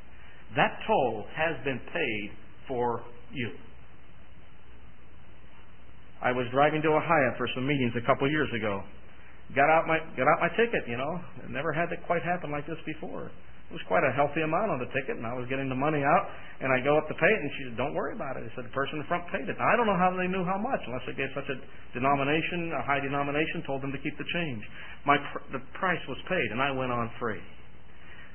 That 0.57 0.81
toll 0.89 1.29
has 1.37 1.53
been 1.61 1.77
paid 1.93 2.27
for 2.71 3.03
you. 3.35 3.51
I 6.23 6.31
was 6.31 6.47
driving 6.55 6.79
to 6.87 6.95
Ohio 6.95 7.35
for 7.35 7.51
some 7.51 7.67
meetings 7.67 7.91
a 7.99 8.05
couple 8.07 8.29
years 8.31 8.47
ago, 8.55 8.79
got 9.51 9.67
out 9.67 9.91
my 9.91 9.99
got 10.15 10.29
out 10.31 10.39
my 10.39 10.51
ticket. 10.55 10.87
You 10.87 10.95
know, 10.95 11.19
never 11.51 11.75
had 11.75 11.91
it 11.91 11.99
quite 12.07 12.23
happen 12.23 12.47
like 12.47 12.63
this 12.63 12.79
before. 12.87 13.27
It 13.27 13.73
was 13.79 13.83
quite 13.87 14.03
a 14.03 14.11
healthy 14.11 14.43
amount 14.43 14.67
on 14.67 14.79
the 14.83 14.91
ticket, 14.91 15.15
and 15.15 15.23
I 15.23 15.31
was 15.31 15.47
getting 15.47 15.71
the 15.71 15.79
money 15.79 16.03
out, 16.03 16.23
and 16.59 16.67
I 16.75 16.83
go 16.83 16.99
up 16.99 17.07
to 17.07 17.15
pay 17.15 17.31
it, 17.31 17.39
and 17.39 17.49
she 17.55 17.61
said, 17.71 17.79
"Don't 17.79 17.95
worry 17.95 18.11
about 18.15 18.35
it." 18.35 18.43
I 18.43 18.51
said, 18.55 18.67
"The 18.67 18.75
person 18.75 18.99
in 18.99 19.05
front 19.07 19.23
paid 19.31 19.47
it." 19.47 19.55
Now, 19.55 19.67
I 19.67 19.75
don't 19.79 19.87
know 19.87 19.95
how 19.95 20.11
they 20.11 20.27
knew 20.27 20.43
how 20.43 20.59
much, 20.59 20.83
unless 20.87 21.03
they 21.07 21.15
gave 21.15 21.31
such 21.35 21.47
a 21.47 21.57
denomination, 21.95 22.71
a 22.75 22.83
high 22.83 22.99
denomination, 22.99 23.63
told 23.63 23.81
them 23.81 23.91
to 23.91 23.99
keep 23.99 24.15
the 24.19 24.27
change. 24.31 24.63
My 25.07 25.17
pr- 25.17 25.55
the 25.55 25.61
price 25.79 26.03
was 26.07 26.19
paid, 26.27 26.51
and 26.51 26.61
I 26.61 26.71
went 26.71 26.91
on 26.91 27.09
free. 27.17 27.41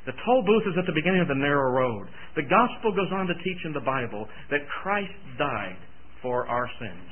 The 0.07 0.15
toll 0.25 0.43
booth 0.47 0.63
is 0.71 0.79
at 0.79 0.87
the 0.87 0.95
beginning 0.95 1.21
of 1.21 1.29
the 1.29 1.35
narrow 1.35 1.75
road. 1.75 2.07
The 2.39 2.47
gospel 2.47 2.95
goes 2.95 3.11
on 3.11 3.27
to 3.27 3.35
teach 3.43 3.59
in 3.67 3.75
the 3.75 3.83
Bible 3.83 4.27
that 4.51 4.63
Christ 4.83 5.13
died 5.37 5.77
for 6.23 6.47
our 6.47 6.71
sins. 6.79 7.11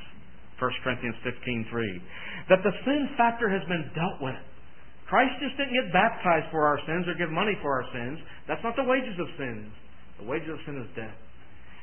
1 0.59 0.71
Corinthians 0.83 1.17
15:3. 1.27 2.01
That 2.49 2.63
the 2.63 2.73
sin 2.85 3.11
factor 3.17 3.51
has 3.51 3.67
been 3.67 3.91
dealt 3.95 4.23
with. 4.23 4.39
Christ 5.07 5.35
just 5.41 5.57
didn't 5.57 5.75
get 5.75 5.93
baptized 5.93 6.47
for 6.51 6.65
our 6.65 6.79
sins 6.87 7.07
or 7.09 7.15
give 7.15 7.31
money 7.31 7.59
for 7.61 7.75
our 7.75 7.87
sins. 7.93 8.21
That's 8.47 8.63
not 8.63 8.77
the 8.77 8.85
wages 8.85 9.19
of 9.19 9.29
sin. 9.37 9.71
The 10.19 10.25
wages 10.25 10.49
of 10.49 10.61
sin 10.65 10.79
is 10.79 10.89
death. 10.95 11.19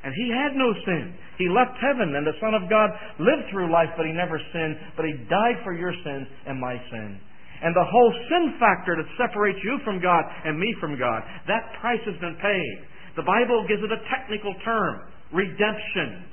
And 0.02 0.12
he 0.14 0.30
had 0.30 0.56
no 0.56 0.74
sin. 0.84 1.14
He 1.38 1.48
left 1.48 1.78
heaven, 1.78 2.16
and 2.16 2.26
the 2.26 2.34
Son 2.40 2.54
of 2.54 2.68
God 2.68 2.90
lived 3.20 3.50
through 3.50 3.70
life, 3.70 3.90
but 3.96 4.06
he 4.06 4.12
never 4.12 4.40
sinned. 4.52 4.76
But 4.96 5.06
he 5.06 5.12
died 5.30 5.62
for 5.62 5.72
your 5.72 5.94
sins 6.02 6.26
and 6.46 6.58
my 6.58 6.80
sin. 6.90 7.20
And 7.62 7.70
the 7.70 7.86
whole 7.86 8.12
sin 8.26 8.58
factor 8.58 8.98
that 8.98 9.06
separates 9.14 9.58
you 9.62 9.78
from 9.86 10.02
God 10.02 10.26
and 10.44 10.58
me 10.58 10.74
from 10.82 10.98
God, 10.98 11.22
that 11.46 11.78
price 11.78 12.02
has 12.10 12.18
been 12.18 12.34
paid. 12.42 12.76
The 13.14 13.22
Bible 13.22 13.62
gives 13.70 13.86
it 13.86 13.92
a 13.94 14.02
technical 14.10 14.50
term 14.66 15.06
redemption. 15.30 16.26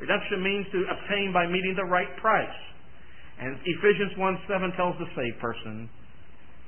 Redemption 0.00 0.40
means 0.42 0.66
to 0.72 0.80
obtain 0.88 1.36
by 1.36 1.44
meeting 1.46 1.76
the 1.76 1.84
right 1.84 2.08
price. 2.16 2.60
And 3.40 3.56
Ephesians 3.60 4.16
1 4.16 4.38
7 4.48 4.72
tells 4.76 4.96
the 4.96 5.08
saved 5.16 5.40
person, 5.40 5.88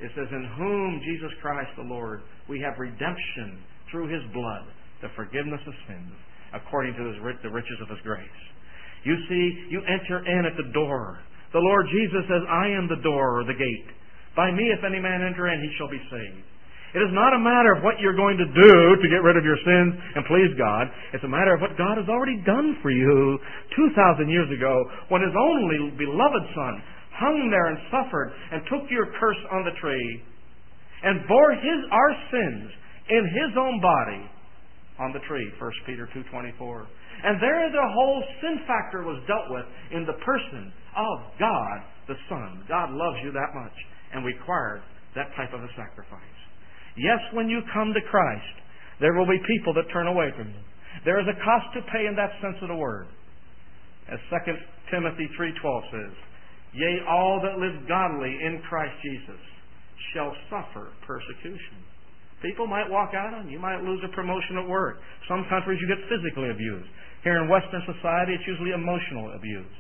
it 0.01 0.11
says, 0.17 0.29
In 0.33 0.45
whom 0.57 1.01
Jesus 1.05 1.33
Christ 1.41 1.71
the 1.77 1.89
Lord, 1.89 2.21
we 2.49 2.61
have 2.61 2.75
redemption 2.77 3.63
through 3.91 4.09
his 4.09 4.25
blood, 4.33 4.67
the 5.01 5.09
forgiveness 5.15 5.61
of 5.67 5.75
sins, 5.87 6.13
according 6.53 6.97
to 6.97 7.03
the 7.13 7.51
riches 7.51 7.79
of 7.81 7.89
his 7.89 8.01
grace. 8.03 8.41
You 9.05 9.17
see, 9.29 9.45
you 9.71 9.81
enter 9.85 10.25
in 10.27 10.45
at 10.45 10.57
the 10.57 10.73
door. 10.73 11.21
The 11.53 11.61
Lord 11.61 11.87
Jesus 11.93 12.25
says, 12.27 12.43
I 12.49 12.69
am 12.69 12.89
the 12.89 13.03
door 13.03 13.41
or 13.41 13.45
the 13.45 13.55
gate. 13.55 13.91
By 14.37 14.51
me, 14.51 14.73
if 14.73 14.85
any 14.85 14.99
man 14.99 15.21
enter 15.21 15.49
in, 15.49 15.61
he 15.61 15.71
shall 15.77 15.89
be 15.89 16.01
saved. 16.09 16.45
It 16.93 17.01
is 17.01 17.13
not 17.17 17.33
a 17.33 17.41
matter 17.41 17.73
of 17.73 17.81
what 17.81 17.97
you're 18.05 18.17
going 18.17 18.37
to 18.37 18.45
do 18.45 18.73
to 19.01 19.07
get 19.09 19.25
rid 19.25 19.41
of 19.41 19.45
your 19.49 19.57
sins 19.65 19.97
and 20.13 20.29
please 20.29 20.53
God. 20.61 20.93
It's 21.17 21.25
a 21.25 21.31
matter 21.31 21.57
of 21.57 21.65
what 21.65 21.73
God 21.81 21.97
has 21.97 22.05
already 22.05 22.37
done 22.45 22.77
for 22.85 22.93
you 22.93 23.41
2,000 23.77 24.29
years 24.29 24.53
ago 24.53 24.77
when 25.09 25.25
His 25.25 25.33
only 25.33 25.97
beloved 25.97 26.45
Son 26.53 26.75
hung 27.17 27.49
there 27.49 27.73
and 27.73 27.79
suffered 27.89 28.33
and 28.53 28.61
took 28.69 28.89
your 28.91 29.09
curse 29.21 29.41
on 29.53 29.65
the 29.65 29.77
tree 29.81 30.23
and 31.03 31.27
bore 31.29 31.53
his 31.53 31.81
our 31.91 32.13
sins 32.31 32.71
in 33.11 33.23
his 33.27 33.53
own 33.59 33.81
body 33.83 34.23
on 34.99 35.13
the 35.13 35.23
tree 35.27 35.51
1 35.59 35.71
peter 35.87 36.09
2.24 36.15 36.87
and 37.25 37.43
there 37.43 37.71
the 37.71 37.89
whole 37.95 38.23
sin 38.41 38.61
factor 38.67 39.03
was 39.03 39.21
dealt 39.27 39.51
with 39.51 39.67
in 39.93 40.07
the 40.07 40.17
person 40.25 40.73
of 40.97 41.17
god 41.39 41.77
the 42.09 42.17
son 42.29 42.65
god 42.69 42.91
loves 42.91 43.19
you 43.25 43.33
that 43.33 43.51
much 43.55 43.77
and 44.13 44.25
required 44.25 44.83
that 45.15 45.29
type 45.37 45.53
of 45.53 45.61
a 45.61 45.71
sacrifice 45.77 46.39
yes 46.97 47.21
when 47.33 47.49
you 47.49 47.61
come 47.73 47.93
to 47.93 48.03
christ 48.11 48.57
there 49.01 49.15
will 49.15 49.27
be 49.27 49.41
people 49.49 49.73
that 49.75 49.89
turn 49.93 50.07
away 50.07 50.31
from 50.37 50.49
you 50.49 50.63
there 51.05 51.21
is 51.21 51.27
a 51.27 51.39
cost 51.45 51.67
to 51.75 51.81
pay 51.93 52.07
in 52.07 52.15
that 52.15 52.33
sense 52.41 52.57
of 52.63 52.69
the 52.69 52.77
word 52.77 53.07
as 54.13 54.19
2 54.29 54.53
timothy 54.91 55.29
3.12 55.39 55.57
says 55.91 56.15
yea 56.73 57.01
all 57.09 57.41
that 57.41 57.61
live 57.61 57.89
godly 57.89 58.33
in 58.45 58.61
christ 58.69 58.95
jesus 59.03 59.41
shall 60.15 60.33
suffer 60.51 60.93
persecution. 61.07 61.79
People 62.43 62.67
might 62.67 62.91
walk 62.91 63.15
out 63.15 63.35
on 63.35 63.47
you. 63.47 63.55
You 63.55 63.63
might 63.63 63.83
lose 63.83 64.03
a 64.03 64.11
promotion 64.15 64.59
at 64.59 64.67
work. 64.67 64.99
Some 65.29 65.47
countries 65.49 65.79
you 65.81 65.87
get 65.87 66.03
physically 66.11 66.51
abused. 66.51 66.91
Here 67.23 67.39
in 67.39 67.49
Western 67.49 67.83
society, 67.87 68.35
it's 68.35 68.47
usually 68.47 68.75
emotional 68.75 69.31
abuse. 69.39 69.71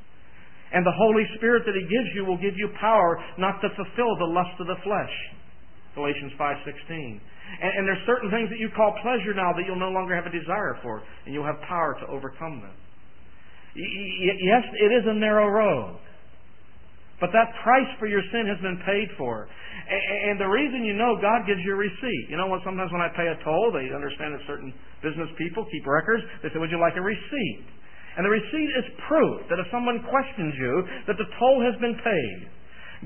And 0.72 0.84
the 0.84 0.96
Holy 0.96 1.24
Spirit 1.36 1.64
that 1.68 1.76
He 1.76 1.84
gives 1.84 2.10
you 2.16 2.24
will 2.24 2.40
give 2.40 2.56
you 2.56 2.72
power 2.80 3.20
not 3.36 3.60
to 3.60 3.68
fulfill 3.76 4.16
the 4.16 4.30
lust 4.32 4.56
of 4.60 4.66
the 4.66 4.80
flesh. 4.82 5.14
Galatians 5.94 6.32
5.16. 6.40 7.20
And, 7.60 7.70
and 7.76 7.82
there's 7.84 8.00
certain 8.08 8.32
things 8.32 8.48
that 8.48 8.56
you 8.56 8.72
call 8.72 8.96
pleasure 9.04 9.36
now 9.36 9.52
that 9.52 9.68
you'll 9.68 9.80
no 9.80 9.92
longer 9.92 10.16
have 10.16 10.24
a 10.24 10.32
desire 10.32 10.80
for, 10.80 11.04
and 11.26 11.34
you'll 11.34 11.46
have 11.46 11.60
power 11.68 11.96
to 12.00 12.06
overcome 12.08 12.64
them. 12.64 12.76
Yes, 13.76 14.64
it 14.80 14.92
is 14.92 15.04
a 15.08 15.16
narrow 15.16 15.48
road. 15.48 16.00
But 17.20 17.30
that 17.32 17.54
price 17.62 17.86
for 18.02 18.10
your 18.10 18.20
sin 18.34 18.50
has 18.50 18.58
been 18.60 18.82
paid 18.84 19.08
for. 19.16 19.46
And 19.46 20.40
the 20.40 20.50
reason 20.50 20.84
you 20.84 20.92
know, 20.92 21.16
God 21.22 21.46
gives 21.46 21.62
you 21.64 21.72
a 21.72 21.80
receipt. 21.80 22.26
You 22.28 22.36
know 22.36 22.50
what? 22.50 22.60
Sometimes 22.66 22.90
when 22.90 23.00
I 23.00 23.08
pay 23.14 23.30
a 23.30 23.38
toll, 23.46 23.70
they 23.70 23.94
understand 23.94 24.34
that 24.34 24.42
certain 24.44 24.74
business 25.06 25.30
people 25.38 25.64
keep 25.70 25.86
records. 25.86 26.26
They 26.42 26.50
say, 26.50 26.58
Would 26.58 26.74
you 26.74 26.82
like 26.82 26.98
a 26.98 27.04
receipt? 27.04 27.62
And 28.16 28.26
the 28.26 28.32
receipt 28.32 28.70
is 28.76 29.00
proof 29.08 29.48
that 29.48 29.58
if 29.58 29.68
someone 29.72 30.04
questions 30.08 30.52
you, 30.56 30.74
that 31.08 31.16
the 31.16 31.30
toll 31.38 31.64
has 31.64 31.76
been 31.80 31.96
paid. 31.96 32.38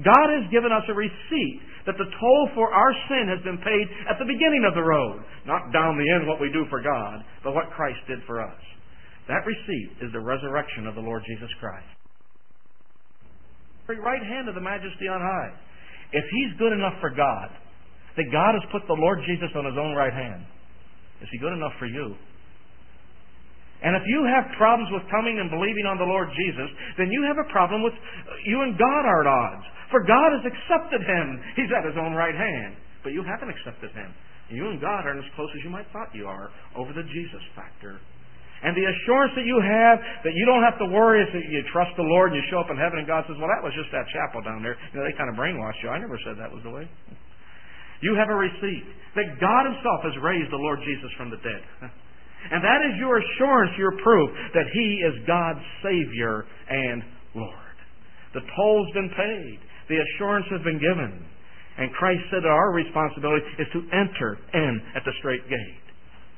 God 0.03 0.29
has 0.29 0.51
given 0.53 0.75
us 0.75 0.85
a 0.91 0.97
receipt 0.99 1.59
that 1.87 1.97
the 1.97 2.11
toll 2.19 2.43
for 2.53 2.69
our 2.69 2.93
sin 3.09 3.31
has 3.31 3.41
been 3.47 3.63
paid 3.63 3.87
at 4.11 4.19
the 4.19 4.29
beginning 4.29 4.67
of 4.67 4.75
the 4.75 4.85
road. 4.85 5.23
Not 5.47 5.73
down 5.73 5.97
the 5.97 6.11
end 6.11 6.27
what 6.27 6.43
we 6.43 6.51
do 6.53 6.67
for 6.69 6.83
God, 6.83 7.23
but 7.47 7.55
what 7.55 7.71
Christ 7.73 8.03
did 8.11 8.19
for 8.27 8.43
us. 8.43 8.61
That 9.31 9.47
receipt 9.47 10.03
is 10.03 10.13
the 10.13 10.21
resurrection 10.21 10.87
of 10.87 10.95
the 10.95 11.07
Lord 11.07 11.23
Jesus 11.25 11.51
Christ 11.63 11.97
very 13.87 14.03
right 14.03 14.23
hand 14.23 14.49
of 14.49 14.55
the 14.55 14.61
majesty 14.61 15.07
on 15.07 15.23
high. 15.23 15.55
If 16.13 16.25
he's 16.31 16.59
good 16.59 16.75
enough 16.75 16.99
for 17.01 17.11
God, 17.11 17.51
that 18.19 18.27
God 18.35 18.59
has 18.59 18.63
put 18.75 18.83
the 18.87 18.99
Lord 18.99 19.23
Jesus 19.27 19.51
on 19.55 19.65
his 19.65 19.79
own 19.79 19.95
right 19.95 20.13
hand, 20.13 20.43
is 21.23 21.29
he 21.31 21.39
good 21.39 21.55
enough 21.55 21.73
for 21.79 21.87
you? 21.87 22.15
And 23.85 23.93
if 23.93 24.05
you 24.09 24.25
have 24.25 24.49
problems 24.57 24.89
with 24.89 25.05
coming 25.13 25.37
and 25.37 25.53
believing 25.53 25.85
on 25.85 26.01
the 26.01 26.09
Lord 26.09 26.33
Jesus, 26.33 26.69
then 26.97 27.13
you 27.13 27.21
have 27.29 27.37
a 27.37 27.49
problem 27.53 27.85
with 27.85 27.93
uh, 27.93 28.33
you 28.49 28.65
and 28.65 28.73
God 28.81 29.05
are 29.05 29.21
at 29.21 29.29
odds. 29.29 29.67
For 29.93 30.01
God 30.03 30.33
has 30.33 30.45
accepted 30.49 31.05
him. 31.05 31.27
He's 31.55 31.71
at 31.71 31.85
his 31.85 31.95
own 32.01 32.17
right 32.17 32.35
hand. 32.35 32.81
But 33.05 33.13
you 33.13 33.23
haven't 33.23 33.53
accepted 33.53 33.93
him. 33.93 34.11
You 34.49 34.71
and 34.71 34.81
God 34.81 35.05
aren't 35.05 35.21
as 35.21 35.31
close 35.35 35.51
as 35.55 35.63
you 35.63 35.71
might 35.71 35.87
thought 35.93 36.15
you 36.15 36.27
are 36.27 36.51
over 36.75 36.95
the 36.95 37.05
Jesus 37.05 37.43
factor. 37.55 37.99
And 38.65 38.73
the 38.73 38.89
assurance 38.89 39.37
that 39.37 39.45
you 39.45 39.61
have 39.61 40.01
that 40.25 40.33
you 40.33 40.49
don't 40.49 40.65
have 40.65 40.81
to 40.81 40.89
worry 40.89 41.21
is 41.21 41.29
that 41.35 41.45
you 41.45 41.61
trust 41.77 41.93
the 42.01 42.07
Lord 42.07 42.33
and 42.33 42.41
you 42.41 42.47
show 42.49 42.63
up 42.63 42.73
in 42.73 42.81
heaven 42.81 42.99
and 43.03 43.07
God 43.07 43.29
says, 43.29 43.37
well, 43.37 43.53
that 43.53 43.61
was 43.61 43.77
just 43.77 43.93
that 43.93 44.09
chapel 44.09 44.41
down 44.41 44.65
there. 44.65 44.81
You 44.95 44.97
know, 44.97 45.05
they 45.05 45.13
kind 45.13 45.29
of 45.29 45.37
brainwashed 45.37 45.85
you. 45.85 45.93
I 45.93 46.01
never 46.01 46.17
said 46.25 46.41
that 46.41 46.51
was 46.51 46.65
the 46.65 46.73
way. 46.73 46.89
You 48.05 48.13
have 48.13 48.29
a 48.29 48.37
receipt 48.37 48.85
that 49.17 49.41
God 49.41 49.65
Himself 49.65 50.05
has 50.05 50.13
raised 50.21 50.53
the 50.53 50.61
Lord 50.61 50.85
Jesus 50.85 51.09
from 51.17 51.33
the 51.33 51.41
dead. 51.41 51.65
And 52.51 52.63
that 52.63 52.81
is 52.87 52.95
your 52.99 53.19
assurance, 53.19 53.73
your 53.79 53.95
proof 54.03 54.31
that 54.55 54.67
He 54.73 55.03
is 55.03 55.15
God's 55.27 55.65
Savior 55.83 56.47
and 56.71 57.03
Lord. 57.35 57.77
The 58.35 58.45
toll's 58.55 58.91
been 58.95 59.11
paid. 59.11 59.59
The 59.89 59.99
assurance 59.99 60.47
has 60.51 60.63
been 60.63 60.79
given. 60.79 61.25
And 61.79 61.93
Christ 61.93 62.23
said 62.31 62.43
that 62.43 62.53
our 62.53 62.73
responsibility 62.73 63.45
is 63.59 63.69
to 63.73 63.81
enter 63.93 64.39
in 64.55 64.81
at 64.97 65.05
the 65.05 65.13
straight 65.19 65.45
gate. 65.49 65.87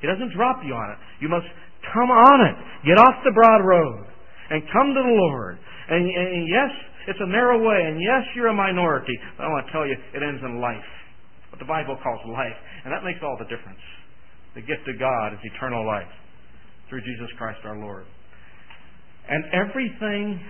He 0.01 0.07
doesn't 0.07 0.35
drop 0.35 0.63
you 0.65 0.75
on 0.75 0.89
it. 0.95 0.99
You 1.21 1.29
must 1.29 1.47
Come 1.95 2.11
on 2.11 2.39
it. 2.43 2.57
Get 2.85 2.99
off 2.99 3.23
the 3.25 3.33
broad 3.33 3.63
road 3.65 4.07
and 4.51 4.63
come 4.73 4.93
to 4.93 5.03
the 5.03 5.17
Lord. 5.17 5.59
And, 5.89 6.05
and 6.05 6.45
yes, 6.49 6.71
it's 7.09 7.21
a 7.23 7.31
narrow 7.31 7.65
way, 7.65 7.81
and 7.89 7.97
yes, 8.01 8.25
you're 8.37 8.53
a 8.53 8.57
minority. 8.57 9.17
But 9.37 9.47
I 9.47 9.49
want 9.49 9.67
to 9.67 9.73
tell 9.73 9.87
you, 9.87 9.97
it 10.13 10.21
ends 10.21 10.43
in 10.45 10.61
life. 10.61 10.85
What 11.49 11.59
the 11.59 11.69
Bible 11.69 11.97
calls 12.03 12.21
life. 12.29 12.57
And 12.85 12.93
that 12.93 13.05
makes 13.05 13.21
all 13.23 13.37
the 13.39 13.49
difference. 13.49 13.81
The 14.59 14.67
gift 14.67 14.91
of 14.91 14.99
God 14.99 15.35
is 15.35 15.39
eternal 15.55 15.87
life 15.87 16.11
through 16.91 17.03
Jesus 17.07 17.31
Christ 17.39 17.63
our 17.63 17.79
Lord. 17.79 18.07
And 19.31 19.45
everything 19.55 20.43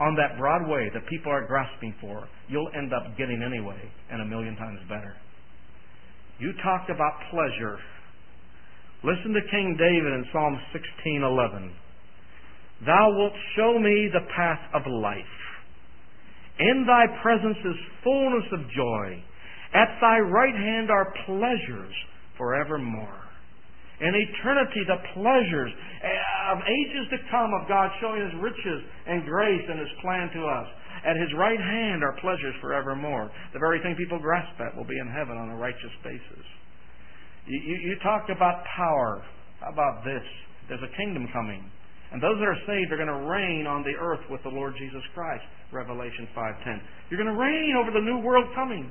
on 0.00 0.18
that 0.18 0.38
broad 0.38 0.66
way 0.66 0.90
that 0.92 1.06
people 1.06 1.30
are 1.30 1.46
grasping 1.46 1.94
for, 2.00 2.26
you'll 2.48 2.70
end 2.74 2.90
up 2.92 3.16
getting 3.16 3.38
anyway, 3.46 3.78
and 4.10 4.22
a 4.22 4.24
million 4.24 4.56
times 4.56 4.80
better. 4.88 5.14
You 6.40 6.50
talked 6.64 6.90
about 6.90 7.12
pleasure 7.30 7.78
Listen 9.04 9.32
to 9.32 9.40
King 9.50 9.76
David 9.78 10.12
in 10.12 10.26
Psalm 10.32 10.58
16:11. 10.72 11.70
Thou 12.84 13.10
wilt 13.16 13.32
show 13.54 13.78
me 13.78 14.08
the 14.08 14.26
path 14.34 14.60
of 14.74 14.86
life. 14.86 15.24
In 16.58 16.84
thy 16.84 17.06
presence 17.22 17.58
is 17.64 17.76
fullness 18.02 18.50
of 18.50 18.68
joy. 18.70 19.22
At 19.72 20.00
thy 20.00 20.18
right 20.18 20.54
hand 20.54 20.90
are 20.90 21.12
pleasures 21.26 21.94
forevermore. 22.36 23.27
In 23.98 24.14
eternity, 24.14 24.82
the 24.86 25.02
pleasures 25.18 25.72
eh, 25.74 26.54
of 26.54 26.62
ages 26.62 27.10
to 27.10 27.18
come 27.30 27.50
of 27.58 27.66
God 27.66 27.90
showing 27.98 28.22
His 28.22 28.34
riches 28.38 28.80
and 29.10 29.26
grace 29.26 29.64
and 29.66 29.78
His 29.78 29.90
plan 30.02 30.30
to 30.38 30.42
us. 30.46 30.68
At 31.02 31.18
His 31.18 31.34
right 31.34 31.58
hand 31.58 32.06
are 32.06 32.14
pleasures 32.22 32.54
forevermore. 32.62 33.30
The 33.52 33.58
very 33.58 33.82
thing 33.82 33.98
people 33.98 34.18
grasp 34.22 34.54
at 34.62 34.76
will 34.78 34.86
be 34.86 34.98
in 34.98 35.10
heaven 35.10 35.34
on 35.34 35.50
a 35.50 35.58
righteous 35.58 35.94
basis. 36.06 36.46
You, 37.46 37.58
you, 37.58 37.76
you 37.90 37.94
talked 38.02 38.30
about 38.30 38.62
power. 38.76 39.24
How 39.60 39.74
about 39.74 40.04
this? 40.04 40.22
There's 40.68 40.84
a 40.84 40.94
kingdom 40.94 41.26
coming. 41.32 41.66
And 42.12 42.22
those 42.22 42.38
that 42.40 42.48
are 42.48 42.62
saved 42.64 42.92
are 42.92 42.96
going 42.96 43.12
to 43.12 43.26
reign 43.28 43.66
on 43.66 43.84
the 43.84 43.92
earth 43.98 44.24
with 44.30 44.40
the 44.42 44.48
Lord 44.48 44.72
Jesus 44.78 45.02
Christ. 45.12 45.44
Revelation 45.72 46.28
5.10. 46.32 46.80
You're 47.10 47.20
going 47.20 47.34
to 47.34 47.40
reign 47.40 47.76
over 47.76 47.92
the 47.92 48.04
new 48.04 48.24
world 48.24 48.48
coming. 48.54 48.88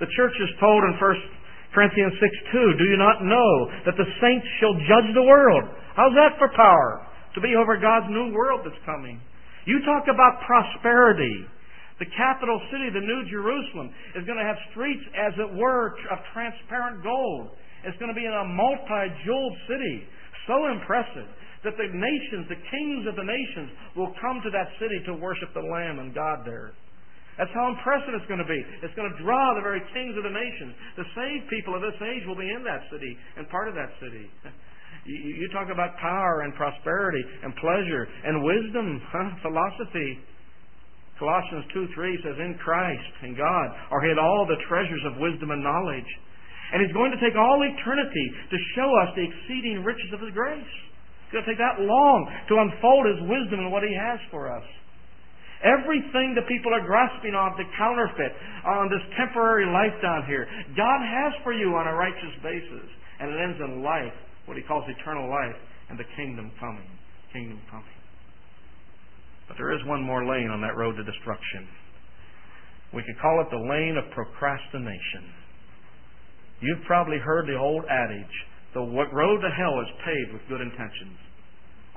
The 0.00 0.08
church 0.16 0.36
is 0.36 0.50
told 0.60 0.84
in 0.84 0.96
1 1.00 1.39
Corinthians 1.74 2.14
6.2, 2.18 2.78
Do 2.78 2.84
you 2.84 2.98
not 2.98 3.22
know 3.22 3.50
that 3.86 3.94
the 3.94 4.08
saints 4.18 4.46
shall 4.58 4.74
judge 4.90 5.10
the 5.14 5.22
world? 5.22 5.64
How's 5.94 6.14
that 6.18 6.38
for 6.38 6.50
power? 6.56 7.06
To 7.34 7.40
be 7.40 7.54
over 7.54 7.78
God's 7.78 8.10
new 8.10 8.34
world 8.34 8.66
that's 8.66 8.82
coming. 8.84 9.22
You 9.66 9.78
talk 9.86 10.10
about 10.10 10.42
prosperity. 10.46 11.46
The 12.02 12.10
capital 12.16 12.58
city, 12.72 12.90
the 12.90 13.04
New 13.04 13.22
Jerusalem, 13.30 13.92
is 14.16 14.26
going 14.26 14.40
to 14.40 14.46
have 14.46 14.56
streets, 14.72 15.04
as 15.14 15.36
it 15.38 15.50
were, 15.54 15.94
of 16.10 16.18
transparent 16.32 17.04
gold. 17.04 17.54
It's 17.84 17.96
going 18.00 18.10
to 18.10 18.18
be 18.18 18.26
in 18.26 18.32
a 18.32 18.46
multi-jeweled 18.50 19.56
city. 19.68 20.08
So 20.48 20.66
impressive 20.72 21.28
that 21.62 21.76
the 21.76 21.86
nations, 21.92 22.48
the 22.48 22.58
kings 22.58 23.04
of 23.06 23.14
the 23.14 23.22
nations, 23.22 23.70
will 23.94 24.10
come 24.18 24.40
to 24.42 24.50
that 24.50 24.72
city 24.80 24.96
to 25.06 25.14
worship 25.14 25.52
the 25.52 25.60
Lamb 25.60 26.00
and 26.00 26.14
God 26.14 26.42
there. 26.44 26.72
That's 27.40 27.56
how 27.56 27.72
impressive 27.72 28.12
it's 28.12 28.28
going 28.28 28.44
to 28.44 28.50
be. 28.52 28.60
It's 28.84 28.92
going 28.92 29.08
to 29.08 29.16
draw 29.24 29.56
the 29.56 29.64
very 29.64 29.80
kings 29.96 30.12
of 30.12 30.28
the 30.28 30.34
nations. 30.36 30.76
The 31.00 31.08
saved 31.16 31.48
people 31.48 31.72
of 31.72 31.80
this 31.80 31.96
age 32.04 32.28
will 32.28 32.36
be 32.36 32.44
in 32.44 32.60
that 32.68 32.84
city 32.92 33.16
and 33.40 33.48
part 33.48 33.72
of 33.72 33.74
that 33.80 33.96
city. 33.96 34.28
You, 35.06 35.48
talk 35.48 35.72
about 35.72 35.96
power 35.96 36.44
and 36.44 36.52
prosperity 36.60 37.24
and 37.42 37.56
pleasure 37.56 38.04
and 38.04 38.44
wisdom, 38.44 39.00
huh? 39.08 39.32
philosophy. 39.40 40.20
Colossians 41.16 41.64
2 41.72 41.88
3 41.96 42.20
says, 42.20 42.36
In 42.36 42.52
Christ, 42.60 43.08
in 43.24 43.32
God, 43.32 43.66
are 43.88 44.04
hid 44.04 44.20
all 44.20 44.44
the 44.44 44.60
treasures 44.68 45.00
of 45.08 45.16
wisdom 45.16 45.56
and 45.56 45.64
knowledge. 45.64 46.10
And 46.76 46.84
He's 46.84 46.92
going 46.92 47.16
to 47.16 47.20
take 47.24 47.32
all 47.32 47.64
eternity 47.64 48.26
to 48.52 48.58
show 48.76 48.92
us 49.00 49.16
the 49.16 49.24
exceeding 49.24 49.80
riches 49.80 50.12
of 50.12 50.20
His 50.20 50.36
grace. 50.36 50.68
It's 51.24 51.32
going 51.32 51.48
to 51.48 51.50
take 51.50 51.62
that 51.64 51.80
long 51.80 52.18
to 52.52 52.60
unfold 52.60 53.08
His 53.08 53.20
wisdom 53.24 53.64
and 53.64 53.72
what 53.72 53.88
He 53.88 53.96
has 53.96 54.20
for 54.28 54.52
us. 54.52 54.66
Everything 55.60 56.32
that 56.34 56.48
people 56.48 56.72
are 56.72 56.84
grasping 56.84 57.36
on 57.36 57.52
to 57.60 57.64
counterfeit 57.76 58.32
on 58.64 58.88
this 58.88 59.04
temporary 59.16 59.68
life 59.68 59.92
down 60.00 60.24
here, 60.24 60.48
God 60.72 61.00
has 61.04 61.36
for 61.44 61.52
you 61.52 61.76
on 61.76 61.84
a 61.86 61.94
righteous 61.94 62.32
basis. 62.42 62.88
And 63.20 63.28
it 63.28 63.36
ends 63.36 63.60
in 63.60 63.84
life, 63.84 64.16
what 64.48 64.56
He 64.56 64.64
calls 64.64 64.88
eternal 64.88 65.28
life, 65.28 65.58
and 65.92 66.00
the 66.00 66.08
kingdom 66.16 66.50
coming. 66.56 66.88
Kingdom 67.32 67.60
coming. 67.68 68.00
But 69.48 69.58
there 69.58 69.76
is 69.76 69.84
one 69.84 70.00
more 70.00 70.24
lane 70.24 70.48
on 70.48 70.62
that 70.62 70.80
road 70.80 70.96
to 70.96 71.04
destruction. 71.04 71.68
We 72.94 73.02
could 73.02 73.20
call 73.20 73.44
it 73.44 73.50
the 73.52 73.60
lane 73.60 74.00
of 74.00 74.08
procrastination. 74.14 75.28
You've 76.60 76.84
probably 76.86 77.18
heard 77.18 77.46
the 77.46 77.56
old 77.56 77.84
adage, 77.84 78.36
the 78.74 78.80
road 78.80 79.40
to 79.42 79.50
hell 79.50 79.76
is 79.82 79.90
paved 80.04 80.32
with 80.32 80.48
good 80.48 80.60
intentions. 80.60 81.18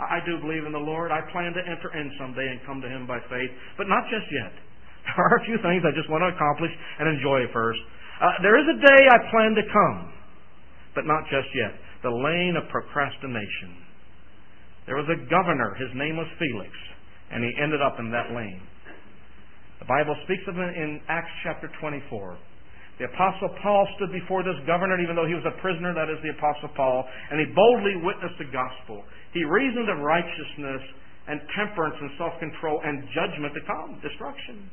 I 0.10 0.20
do 0.26 0.39
believe 0.39 0.66
in 0.66 0.72
the 0.72 0.82
Lord. 0.82 1.12
I 1.12 1.22
plan 1.32 1.54
to 1.54 1.64
enter 1.64 1.91
in 1.95 2.12
someday 2.20 2.47
and 2.49 2.60
come 2.66 2.82
to 2.82 2.89
Him 2.89 3.06
by 3.06 3.20
faith, 3.30 3.51
but 3.78 3.88
not 3.88 4.04
just 4.10 4.28
yet. 4.32 4.54
There 5.04 5.20
are 5.20 5.36
a 5.36 5.43
few 5.43 5.60
things 5.60 5.84
I 5.84 5.91
just 5.91 6.08
want 6.08 6.24
to 6.24 6.32
accomplish 6.32 6.72
and 6.72 7.12
enjoy 7.12 7.43
first. 7.51 7.84
Uh, 8.24 8.39
there 8.39 8.56
is 8.56 8.64
a 8.72 8.78
day 8.80 9.01
I 9.12 9.20
plan 9.36 9.51
to 9.51 9.66
come, 9.68 9.99
but 10.95 11.04
not 11.04 11.28
just 11.28 11.51
yet. 11.51 11.76
The 12.08 12.14
lane 12.14 12.56
of 12.56 12.72
procrastination. 12.72 13.84
There 14.88 14.95
was 14.95 15.08
a 15.12 15.20
governor. 15.28 15.76
His 15.76 15.91
name 15.95 16.16
was 16.16 16.28
Felix, 16.39 16.72
and 17.32 17.43
he 17.43 17.51
ended 17.60 17.84
up 17.84 17.99
in 17.99 18.12
that 18.16 18.32
lane. 18.32 18.64
The 19.84 19.91
Bible 19.91 20.16
speaks 20.24 20.43
of 20.47 20.56
him 20.56 20.72
in 20.72 21.04
Acts 21.12 21.32
chapter 21.43 21.68
24. 21.84 22.39
The 23.02 23.10
Apostle 23.10 23.50
Paul 23.62 23.89
stood 23.98 24.14
before 24.14 24.46
this 24.46 24.58
governor, 24.70 25.02
even 25.02 25.18
though 25.18 25.26
he 25.26 25.34
was 25.34 25.46
a 25.50 25.58
prisoner, 25.62 25.98
that 25.98 26.14
is 26.14 26.22
the 26.22 26.30
Apostle 26.30 26.70
Paul, 26.78 27.02
and 27.32 27.41
he 27.41 27.50
boldly 27.50 27.98
witnessed 28.06 28.38
the 28.38 28.50
gospel. 28.54 29.02
He 29.34 29.41
reasoned 29.41 29.89
of 29.89 29.98
righteousness 29.98 30.84
and 31.26 31.41
temperance 31.58 31.98
and 31.98 32.12
self 32.22 32.38
control 32.38 32.78
and 32.86 33.02
judgment 33.16 33.58
to 33.58 33.62
come, 33.66 33.98
destruction. 34.06 34.70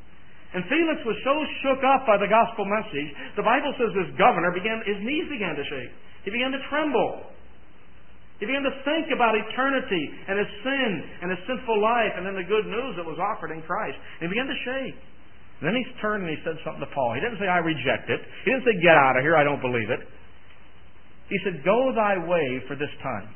And 0.53 0.67
Felix 0.67 0.99
was 1.07 1.15
so 1.23 1.33
shook 1.63 1.81
up 1.81 2.03
by 2.03 2.19
the 2.19 2.27
gospel 2.27 2.67
message, 2.67 3.09
the 3.39 3.47
Bible 3.47 3.71
says 3.79 3.95
this 3.95 4.11
governor 4.19 4.51
began, 4.51 4.83
his 4.83 4.99
knees 4.99 5.25
began 5.31 5.55
to 5.55 5.63
shake. 5.63 5.93
He 6.27 6.29
began 6.29 6.51
to 6.51 6.59
tremble. 6.67 7.31
He 8.43 8.49
began 8.49 8.65
to 8.67 8.75
think 8.83 9.13
about 9.15 9.37
eternity 9.37 10.03
and 10.27 10.35
his 10.35 10.51
sin 10.65 10.91
and 11.23 11.31
his 11.31 11.41
sinful 11.47 11.77
life 11.79 12.13
and 12.19 12.25
then 12.25 12.35
the 12.35 12.43
good 12.43 12.67
news 12.67 12.99
that 12.99 13.05
was 13.07 13.15
offered 13.15 13.53
in 13.55 13.63
Christ. 13.63 13.95
And 14.19 14.27
he 14.27 14.35
began 14.35 14.49
to 14.49 14.59
shake. 14.65 14.97
Then 15.61 15.77
he 15.77 15.85
turned 16.01 16.25
and 16.25 16.31
he 16.33 16.41
said 16.41 16.57
something 16.65 16.81
to 16.81 16.89
Paul. 16.89 17.13
He 17.13 17.21
didn't 17.21 17.37
say, 17.37 17.45
I 17.45 17.61
reject 17.61 18.09
it. 18.09 18.21
He 18.45 18.49
didn't 18.49 18.65
say, 18.65 18.81
get 18.81 18.97
out 18.97 19.13
of 19.17 19.21
here, 19.21 19.37
I 19.37 19.45
don't 19.45 19.61
believe 19.61 19.93
it. 19.93 20.01
He 21.29 21.37
said, 21.45 21.61
go 21.63 21.93
thy 21.93 22.17
way 22.17 22.59
for 22.65 22.75
this 22.75 22.91
time. 23.05 23.29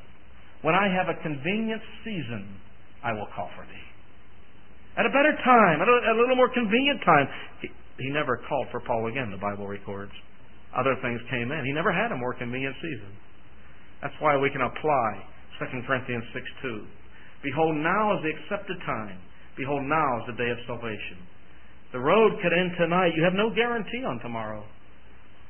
When 0.65 0.73
I 0.73 0.89
have 0.89 1.07
a 1.07 1.21
convenient 1.21 1.82
season, 2.01 2.57
I 3.05 3.13
will 3.13 3.30
call 3.38 3.53
for 3.53 3.61
thee. 3.69 3.86
At 4.97 5.05
a 5.05 5.13
better 5.13 5.38
time, 5.45 5.78
at 5.80 5.88
a, 5.88 5.97
a 6.11 6.15
little 6.17 6.36
more 6.36 6.49
convenient 6.49 7.05
time. 7.05 7.28
He, 7.61 7.69
he 8.01 8.09
never 8.09 8.41
called 8.49 8.67
for 8.73 8.82
Paul 8.82 9.05
again, 9.07 9.30
the 9.30 9.38
Bible 9.38 9.67
records. 9.69 10.11
Other 10.73 10.97
things 11.05 11.21
came 11.30 11.53
in. 11.53 11.61
He 11.63 11.71
never 11.71 11.93
had 11.93 12.11
a 12.11 12.17
more 12.17 12.34
convenient 12.34 12.76
season. 12.82 13.13
That's 14.01 14.15
why 14.19 14.36
we 14.36 14.49
can 14.49 14.65
apply 14.65 15.09
2 15.61 15.88
Corinthians 15.88 16.26
6 16.34 16.45
2. 16.61 16.86
Behold, 17.43 17.76
now 17.78 18.17
is 18.17 18.26
the 18.26 18.34
accepted 18.34 18.82
time. 18.84 19.21
Behold, 19.55 19.84
now 19.86 20.19
is 20.19 20.34
the 20.34 20.38
day 20.41 20.49
of 20.49 20.57
salvation. 20.67 21.21
The 21.96 22.04
road 22.04 22.36
could 22.43 22.52
end 22.52 22.76
tonight. 22.76 23.16
You 23.16 23.24
have 23.24 23.39
no 23.39 23.48
guarantee 23.56 24.04
on 24.04 24.20
tomorrow. 24.20 24.68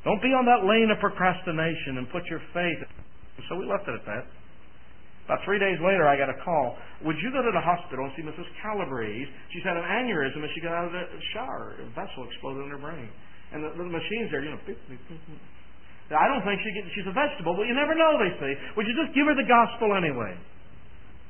Don't 0.06 0.22
be 0.22 0.30
on 0.30 0.46
that 0.46 0.62
lane 0.62 0.93
of 0.93 1.02
procrastination 1.02 1.98
and 1.98 2.06
put 2.14 2.22
your 2.30 2.38
faith. 2.54 2.86
So 3.50 3.58
we 3.58 3.66
left 3.66 3.89
it 3.89 3.98
at 3.98 4.06
that. 4.06 4.30
About 5.26 5.41
three 5.41 5.58
days 5.58 5.82
later, 5.82 6.06
I 6.06 6.14
got 6.14 6.30
a 6.30 6.38
call. 6.46 6.78
Would 7.02 7.18
you 7.18 7.34
go 7.34 7.41
to 7.41 7.50
the 7.50 7.66
hospital 7.66 8.06
and 8.06 8.14
see 8.14 8.22
Mrs. 8.22 8.46
Calabrese? 8.62 9.26
She's 9.58 9.66
had 9.66 9.74
an 9.74 9.89
aneurysm 9.89 10.46
and 10.46 10.52
she 10.54 10.62
got 10.62 10.78
out 10.78 10.86
of 10.86 10.93
the 10.93 11.10
shower. 11.34 11.82
A 11.82 11.89
vessel 11.98 12.30
exploded 12.30 12.62
in 12.62 12.78
her 12.78 12.78
brain. 12.78 13.10
And 13.50 13.66
the, 13.66 13.74
the 13.74 13.89
machine's 13.89 14.30
there, 14.30 14.46
you 14.46 14.54
know. 14.54 14.62
Beep, 14.70 14.78
beep, 14.86 15.02
beep, 15.10 15.18
I 16.14 16.30
don't 16.30 16.46
think 16.46 16.62
she 16.62 16.70
get, 16.78 16.86
she's 16.93 17.10
a 17.10 17.16
vegetable, 17.18 17.58
but 17.58 17.66
you 17.66 17.74
never 17.74 17.98
know, 17.98 18.22
they 18.22 18.38
say. 18.38 18.54
Would 18.78 18.86
you 18.86 18.93
just 18.93 19.18
give 19.18 19.26
her 19.26 19.34
the 19.34 19.50
gospel 19.50 19.98
anyway? 19.98 20.38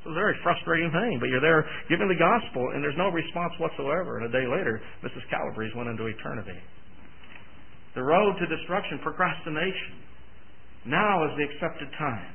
It's 0.06 0.14
a 0.14 0.22
very 0.22 0.38
frustrating 0.46 0.94
thing, 0.94 1.18
but 1.18 1.26
you're 1.26 1.42
there 1.42 1.66
giving 1.90 2.06
the 2.06 2.14
gospel, 2.14 2.62
and 2.70 2.78
there's 2.78 2.94
no 2.94 3.10
response 3.10 3.50
whatsoever. 3.58 4.22
And 4.22 4.30
a 4.30 4.32
day 4.32 4.46
later, 4.46 4.78
Mrs. 5.02 5.26
Calabrese 5.26 5.74
went 5.74 5.90
into 5.90 6.06
eternity. 6.06 6.54
The 7.98 8.06
road 8.06 8.38
to 8.38 8.46
destruction, 8.46 9.02
procrastination. 9.02 9.98
Now 10.86 11.26
is 11.26 11.34
the 11.34 11.42
accepted 11.42 11.90
time. 11.98 12.30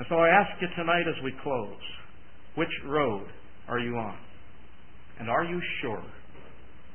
And 0.00 0.06
so 0.08 0.16
I 0.16 0.32
ask 0.32 0.48
you 0.64 0.68
tonight 0.80 1.04
as 1.04 1.20
we 1.20 1.36
close, 1.44 1.84
which 2.56 2.72
road 2.88 3.28
are 3.68 3.78
you 3.78 3.92
on? 4.00 4.16
And 5.20 5.28
are 5.28 5.44
you 5.44 5.60
sure? 5.84 6.08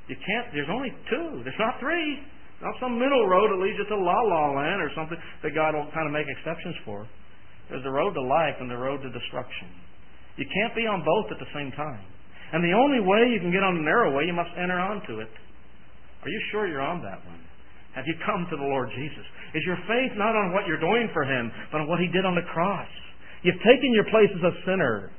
You 0.10 0.18
can't, 0.18 0.58
there's 0.58 0.74
only 0.74 0.90
two. 1.06 1.46
There's 1.46 1.62
not 1.62 1.78
three. 1.78 2.18
Not 2.66 2.74
some 2.82 2.98
middle 2.98 3.30
road 3.30 3.54
that 3.54 3.62
leads 3.62 3.78
you 3.78 3.86
to 3.86 4.00
la 4.02 4.20
la 4.26 4.58
land 4.58 4.82
or 4.82 4.90
something 4.98 5.22
that 5.44 5.54
God 5.54 5.78
will 5.78 5.86
kind 5.94 6.10
of 6.10 6.14
make 6.18 6.26
exceptions 6.26 6.82
for. 6.82 7.06
There's 7.70 7.84
the 7.84 7.92
road 7.92 8.14
to 8.14 8.22
life 8.22 8.60
and 8.60 8.70
the 8.70 8.78
road 8.78 9.02
to 9.02 9.10
destruction. 9.10 9.70
You 10.36 10.46
can't 10.50 10.76
be 10.76 10.88
on 10.90 11.06
both 11.06 11.32
at 11.32 11.40
the 11.40 11.52
same 11.54 11.72
time. 11.72 12.04
And 12.54 12.62
the 12.62 12.78
only 12.78 13.02
way 13.02 13.34
you 13.34 13.42
can 13.42 13.50
get 13.50 13.66
on 13.66 13.82
the 13.82 13.86
narrow 13.86 14.14
way, 14.14 14.26
you 14.26 14.34
must 14.34 14.54
enter 14.58 14.78
onto 14.78 15.22
it. 15.22 15.32
Are 16.22 16.30
you 16.30 16.42
sure 16.52 16.68
you're 16.68 16.86
on 16.86 17.02
that 17.02 17.26
one? 17.26 17.42
Have 17.94 18.06
you 18.06 18.14
come 18.26 18.46
to 18.50 18.58
the 18.58 18.70
Lord 18.70 18.90
Jesus? 18.94 19.26
Is 19.54 19.62
your 19.66 19.78
faith 19.86 20.14
not 20.18 20.34
on 20.34 20.54
what 20.54 20.66
you're 20.66 20.82
doing 20.82 21.10
for 21.14 21.26
Him, 21.26 21.52
but 21.72 21.82
on 21.82 21.88
what 21.88 22.02
He 22.02 22.10
did 22.10 22.26
on 22.26 22.34
the 22.34 22.46
cross? 22.54 22.90
You've 23.46 23.62
taken 23.62 23.94
your 23.94 24.06
place 24.10 24.30
as 24.34 24.42
a 24.42 24.54
sinner. 24.66 25.12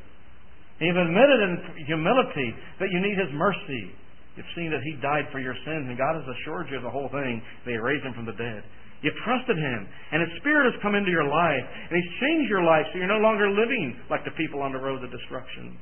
You've 0.82 0.98
admitted 0.98 1.38
in 1.42 1.86
humility 1.86 2.50
that 2.80 2.90
you 2.90 2.98
need 2.98 3.14
His 3.14 3.30
mercy. 3.34 3.94
You've 4.34 4.54
seen 4.58 4.74
that 4.74 4.82
He 4.82 4.98
died 4.98 5.30
for 5.30 5.38
your 5.38 5.54
sins, 5.62 5.86
and 5.86 5.94
God 5.94 6.18
has 6.18 6.26
assured 6.26 6.66
you 6.70 6.78
of 6.78 6.82
the 6.82 6.90
whole 6.90 7.10
thing 7.14 7.42
They 7.62 7.78
raised 7.78 8.02
Him 8.02 8.14
from 8.14 8.26
the 8.26 8.34
dead. 8.34 8.66
You've 9.04 9.20
trusted 9.20 9.60
Him, 9.60 9.80
and 9.84 10.24
His 10.24 10.32
Spirit 10.40 10.72
has 10.72 10.80
come 10.80 10.96
into 10.96 11.12
your 11.12 11.28
life, 11.28 11.60
and 11.60 11.92
He's 11.92 12.12
changed 12.24 12.48
your 12.48 12.64
life 12.64 12.88
so 12.88 12.96
you're 12.96 13.12
no 13.12 13.20
longer 13.20 13.52
living 13.52 14.00
like 14.08 14.24
the 14.24 14.32
people 14.40 14.64
on 14.64 14.72
the 14.72 14.80
road 14.80 15.04
to 15.04 15.08
destruction. 15.12 15.76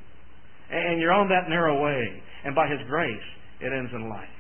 And 0.75 0.99
you're 0.99 1.15
on 1.15 1.31
that 1.31 1.47
narrow 1.47 1.79
way, 1.79 2.03
and 2.43 2.51
by 2.51 2.67
His 2.67 2.83
grace, 2.91 3.29
it 3.63 3.71
ends 3.71 3.95
in 3.95 4.11
life. 4.11 4.35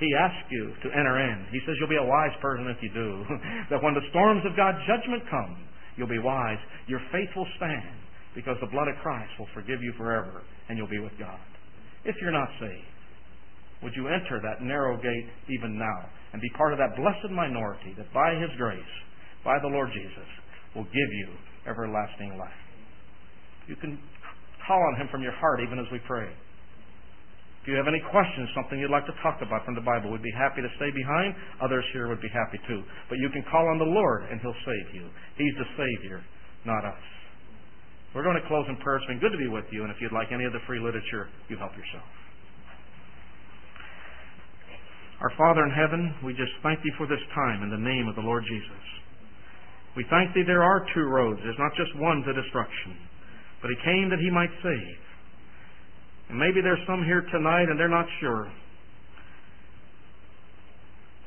He 0.00 0.08
asks 0.16 0.48
you 0.48 0.72
to 0.80 0.88
enter 0.96 1.20
in. 1.20 1.44
He 1.52 1.60
says 1.68 1.76
you'll 1.76 1.92
be 1.92 2.00
a 2.00 2.08
wise 2.08 2.32
person 2.40 2.72
if 2.72 2.80
you 2.80 2.88
do. 2.88 3.20
that 3.70 3.84
when 3.84 3.92
the 3.92 4.08
storms 4.08 4.40
of 4.48 4.56
God's 4.56 4.80
judgment 4.88 5.28
come, 5.28 5.60
you'll 6.00 6.08
be 6.08 6.24
wise. 6.24 6.56
Your 6.88 7.04
faith 7.12 7.28
will 7.36 7.48
stand 7.60 8.00
because 8.34 8.56
the 8.64 8.72
blood 8.72 8.88
of 8.88 8.96
Christ 9.04 9.28
will 9.36 9.52
forgive 9.52 9.84
you 9.84 9.92
forever, 10.00 10.40
and 10.72 10.80
you'll 10.80 10.88
be 10.88 11.04
with 11.04 11.12
God. 11.20 11.44
If 12.08 12.16
you're 12.24 12.32
not 12.32 12.48
saved, 12.56 12.96
would 13.82 13.96
you 13.96 14.08
enter 14.08 14.40
that 14.42 14.60
narrow 14.62 14.96
gate 14.96 15.28
even 15.48 15.78
now 15.78 16.08
and 16.32 16.40
be 16.40 16.50
part 16.56 16.72
of 16.72 16.78
that 16.78 16.96
blessed 16.96 17.32
minority 17.32 17.94
that 17.96 18.12
by 18.12 18.36
His 18.36 18.50
grace, 18.56 18.92
by 19.44 19.58
the 19.58 19.68
Lord 19.68 19.88
Jesus, 19.92 20.28
will 20.76 20.84
give 20.84 21.10
you 21.24 21.28
everlasting 21.66 22.36
life? 22.36 22.60
You 23.66 23.76
can 23.76 23.98
call 24.66 24.80
on 24.80 25.00
Him 25.00 25.08
from 25.10 25.22
your 25.22 25.32
heart 25.32 25.60
even 25.64 25.78
as 25.78 25.86
we 25.90 25.98
pray. 26.06 26.28
If 27.62 27.68
you 27.68 27.76
have 27.76 27.88
any 27.88 28.00
questions, 28.08 28.48
something 28.56 28.80
you'd 28.80 28.92
like 28.92 29.04
to 29.04 29.16
talk 29.20 29.36
about 29.44 29.68
from 29.68 29.76
the 29.76 29.84
Bible, 29.84 30.08
we'd 30.12 30.24
be 30.24 30.32
happy 30.32 30.64
to 30.64 30.72
stay 30.80 30.88
behind. 30.88 31.36
Others 31.60 31.84
here 31.92 32.08
would 32.08 32.20
be 32.20 32.32
happy 32.32 32.56
too. 32.64 32.80
But 33.08 33.20
you 33.20 33.28
can 33.28 33.44
call 33.52 33.68
on 33.68 33.76
the 33.76 33.84
Lord 33.84 34.24
and 34.32 34.40
He'll 34.40 34.56
save 34.64 34.96
you. 34.96 35.08
He's 35.36 35.56
the 35.60 35.68
Savior, 35.76 36.24
not 36.64 36.84
us. 36.84 37.04
We're 38.14 38.24
going 38.24 38.40
to 38.40 38.48
close 38.48 38.64
in 38.68 38.76
prayer. 38.82 38.96
It's 38.96 39.06
been 39.06 39.20
good 39.20 39.32
to 39.32 39.38
be 39.38 39.46
with 39.46 39.68
you, 39.70 39.84
and 39.84 39.92
if 39.92 40.00
you'd 40.00 40.12
like 40.12 40.32
any 40.32 40.44
of 40.44 40.52
the 40.52 40.58
free 40.66 40.80
literature, 40.80 41.28
you 41.48 41.56
help 41.56 41.72
yourself. 41.78 42.08
Our 45.20 45.32
Father 45.36 45.64
in 45.64 45.70
heaven, 45.70 46.14
we 46.24 46.32
just 46.32 46.52
thank 46.62 46.80
Thee 46.80 46.96
for 46.96 47.06
this 47.06 47.20
time 47.34 47.62
in 47.62 47.68
the 47.68 47.76
name 47.76 48.08
of 48.08 48.16
the 48.16 48.24
Lord 48.24 48.42
Jesus. 48.48 48.84
We 49.96 50.06
thank 50.08 50.32
Thee 50.32 50.44
there 50.46 50.64
are 50.64 50.80
two 50.94 51.04
roads. 51.12 51.40
There's 51.44 51.60
not 51.60 51.76
just 51.76 51.92
one 52.00 52.24
to 52.24 52.32
destruction. 52.32 52.96
But 53.60 53.68
He 53.68 53.76
came 53.84 54.08
that 54.08 54.18
He 54.18 54.30
might 54.32 54.52
save. 54.64 55.00
And 56.30 56.38
maybe 56.38 56.64
there's 56.64 56.80
some 56.86 57.04
here 57.04 57.20
tonight 57.32 57.68
and 57.68 57.78
they're 57.78 57.92
not 57.92 58.06
sure. 58.20 58.48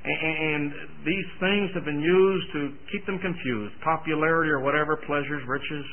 And 0.04 0.74
these 1.06 1.30
things 1.40 1.70
have 1.76 1.86
been 1.86 2.02
used 2.02 2.48
to 2.54 2.62
keep 2.92 3.06
them 3.06 3.20
confused. 3.20 3.76
Popularity 3.84 4.50
or 4.50 4.60
whatever, 4.60 4.98
pleasures, 5.06 5.44
riches. 5.48 5.86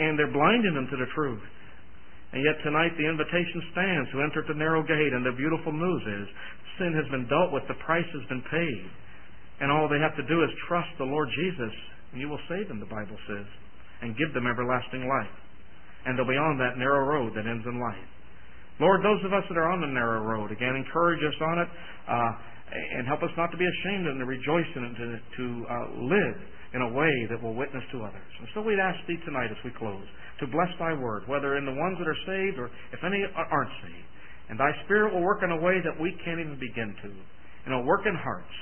And 0.00 0.18
they're 0.18 0.32
blinding 0.32 0.74
them 0.74 0.88
to 0.90 0.96
the 0.96 1.06
truth. 1.14 1.42
And 2.32 2.46
yet 2.46 2.62
tonight 2.62 2.94
the 2.94 3.10
invitation 3.10 3.58
stands 3.74 4.06
to 4.14 4.22
enter 4.22 4.46
the 4.46 4.54
narrow 4.54 4.86
gate, 4.86 5.12
and 5.12 5.26
the 5.26 5.34
beautiful 5.34 5.74
news 5.74 6.02
is 6.06 6.26
sin 6.78 6.94
has 6.94 7.04
been 7.10 7.26
dealt 7.26 7.52
with, 7.52 7.66
the 7.66 7.76
price 7.84 8.06
has 8.06 8.24
been 8.30 8.42
paid. 8.48 8.86
And 9.60 9.68
all 9.68 9.90
they 9.90 10.00
have 10.00 10.16
to 10.16 10.24
do 10.24 10.40
is 10.40 10.50
trust 10.70 10.88
the 10.96 11.04
Lord 11.04 11.28
Jesus, 11.36 11.74
and 12.12 12.20
you 12.22 12.30
will 12.30 12.40
save 12.48 12.70
them, 12.70 12.80
the 12.80 12.88
Bible 12.88 13.18
says, 13.28 13.44
and 14.00 14.16
give 14.16 14.32
them 14.32 14.46
everlasting 14.48 15.04
life. 15.04 15.36
And 16.06 16.16
they'll 16.16 16.30
be 16.30 16.40
on 16.40 16.56
that 16.56 16.80
narrow 16.80 17.04
road 17.04 17.36
that 17.36 17.44
ends 17.44 17.66
in 17.66 17.76
life. 17.76 18.08
Lord, 18.80 19.04
those 19.04 19.20
of 19.28 19.36
us 19.36 19.44
that 19.52 19.60
are 19.60 19.68
on 19.68 19.84
the 19.84 19.92
narrow 19.92 20.24
road, 20.24 20.48
again, 20.48 20.72
encourage 20.72 21.20
us 21.20 21.36
on 21.44 21.60
it, 21.60 21.68
uh, 22.08 22.32
and 22.96 23.04
help 23.04 23.20
us 23.20 23.34
not 23.36 23.52
to 23.52 23.58
be 23.60 23.66
ashamed 23.68 24.06
and 24.08 24.16
to 24.16 24.24
rejoice 24.24 24.70
in 24.72 24.82
it, 24.88 24.94
to, 24.96 25.06
to 25.36 25.44
uh, 25.68 25.74
live 26.00 26.38
in 26.72 26.80
a 26.80 26.90
way 26.94 27.12
that 27.28 27.42
will 27.42 27.52
witness 27.52 27.84
to 27.92 28.00
others. 28.00 28.32
And 28.38 28.48
so 28.54 28.62
we'd 28.62 28.80
ask 28.80 28.96
Thee 29.04 29.18
tonight 29.26 29.50
as 29.50 29.60
we 29.60 29.74
close 29.76 30.06
to 30.40 30.46
bless 30.48 30.72
Thy 30.80 30.96
word, 30.96 31.28
whether 31.28 31.56
in 31.56 31.64
the 31.64 31.76
ones 31.76 31.96
that 32.00 32.08
are 32.08 32.22
saved 32.26 32.58
or 32.58 32.72
if 32.92 33.00
any 33.04 33.20
aren't 33.36 33.74
saved. 33.84 34.08
And 34.48 34.58
Thy 34.58 34.72
Spirit 34.84 35.14
will 35.14 35.22
work 35.22 35.44
in 35.44 35.52
a 35.52 35.60
way 35.60 35.78
that 35.84 35.94
we 36.00 36.16
can't 36.24 36.40
even 36.40 36.58
begin 36.58 36.96
to. 37.06 37.10
And 37.64 37.70
it'll 37.70 37.86
work 37.86 38.02
in 38.08 38.16
hearts 38.16 38.56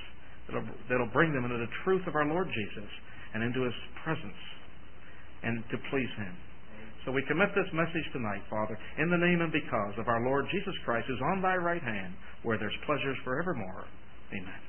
that'll, 0.47 0.69
that'll 0.91 1.15
bring 1.15 1.33
them 1.33 1.45
into 1.49 1.57
the 1.57 1.71
truth 1.85 2.03
of 2.07 2.15
our 2.15 2.27
Lord 2.27 2.49
Jesus 2.51 2.91
and 3.33 3.43
into 3.43 3.63
His 3.65 3.77
presence 4.05 4.43
and 5.43 5.63
to 5.71 5.77
please 5.89 6.13
Him. 6.19 6.35
So 7.07 7.13
we 7.13 7.25
commit 7.25 7.49
this 7.57 7.71
message 7.73 8.05
tonight, 8.13 8.43
Father, 8.51 8.77
in 8.99 9.09
the 9.09 9.17
name 9.17 9.41
and 9.41 9.53
because 9.53 9.95
of 9.97 10.09
our 10.09 10.21
Lord 10.27 10.45
Jesus 10.53 10.75
Christ, 10.85 11.07
who's 11.09 11.23
on 11.33 11.41
Thy 11.41 11.57
right 11.57 11.83
hand, 11.83 12.13
where 12.43 12.59
there's 12.59 12.77
pleasures 12.85 13.17
forevermore. 13.25 13.87
Amen. 14.35 14.68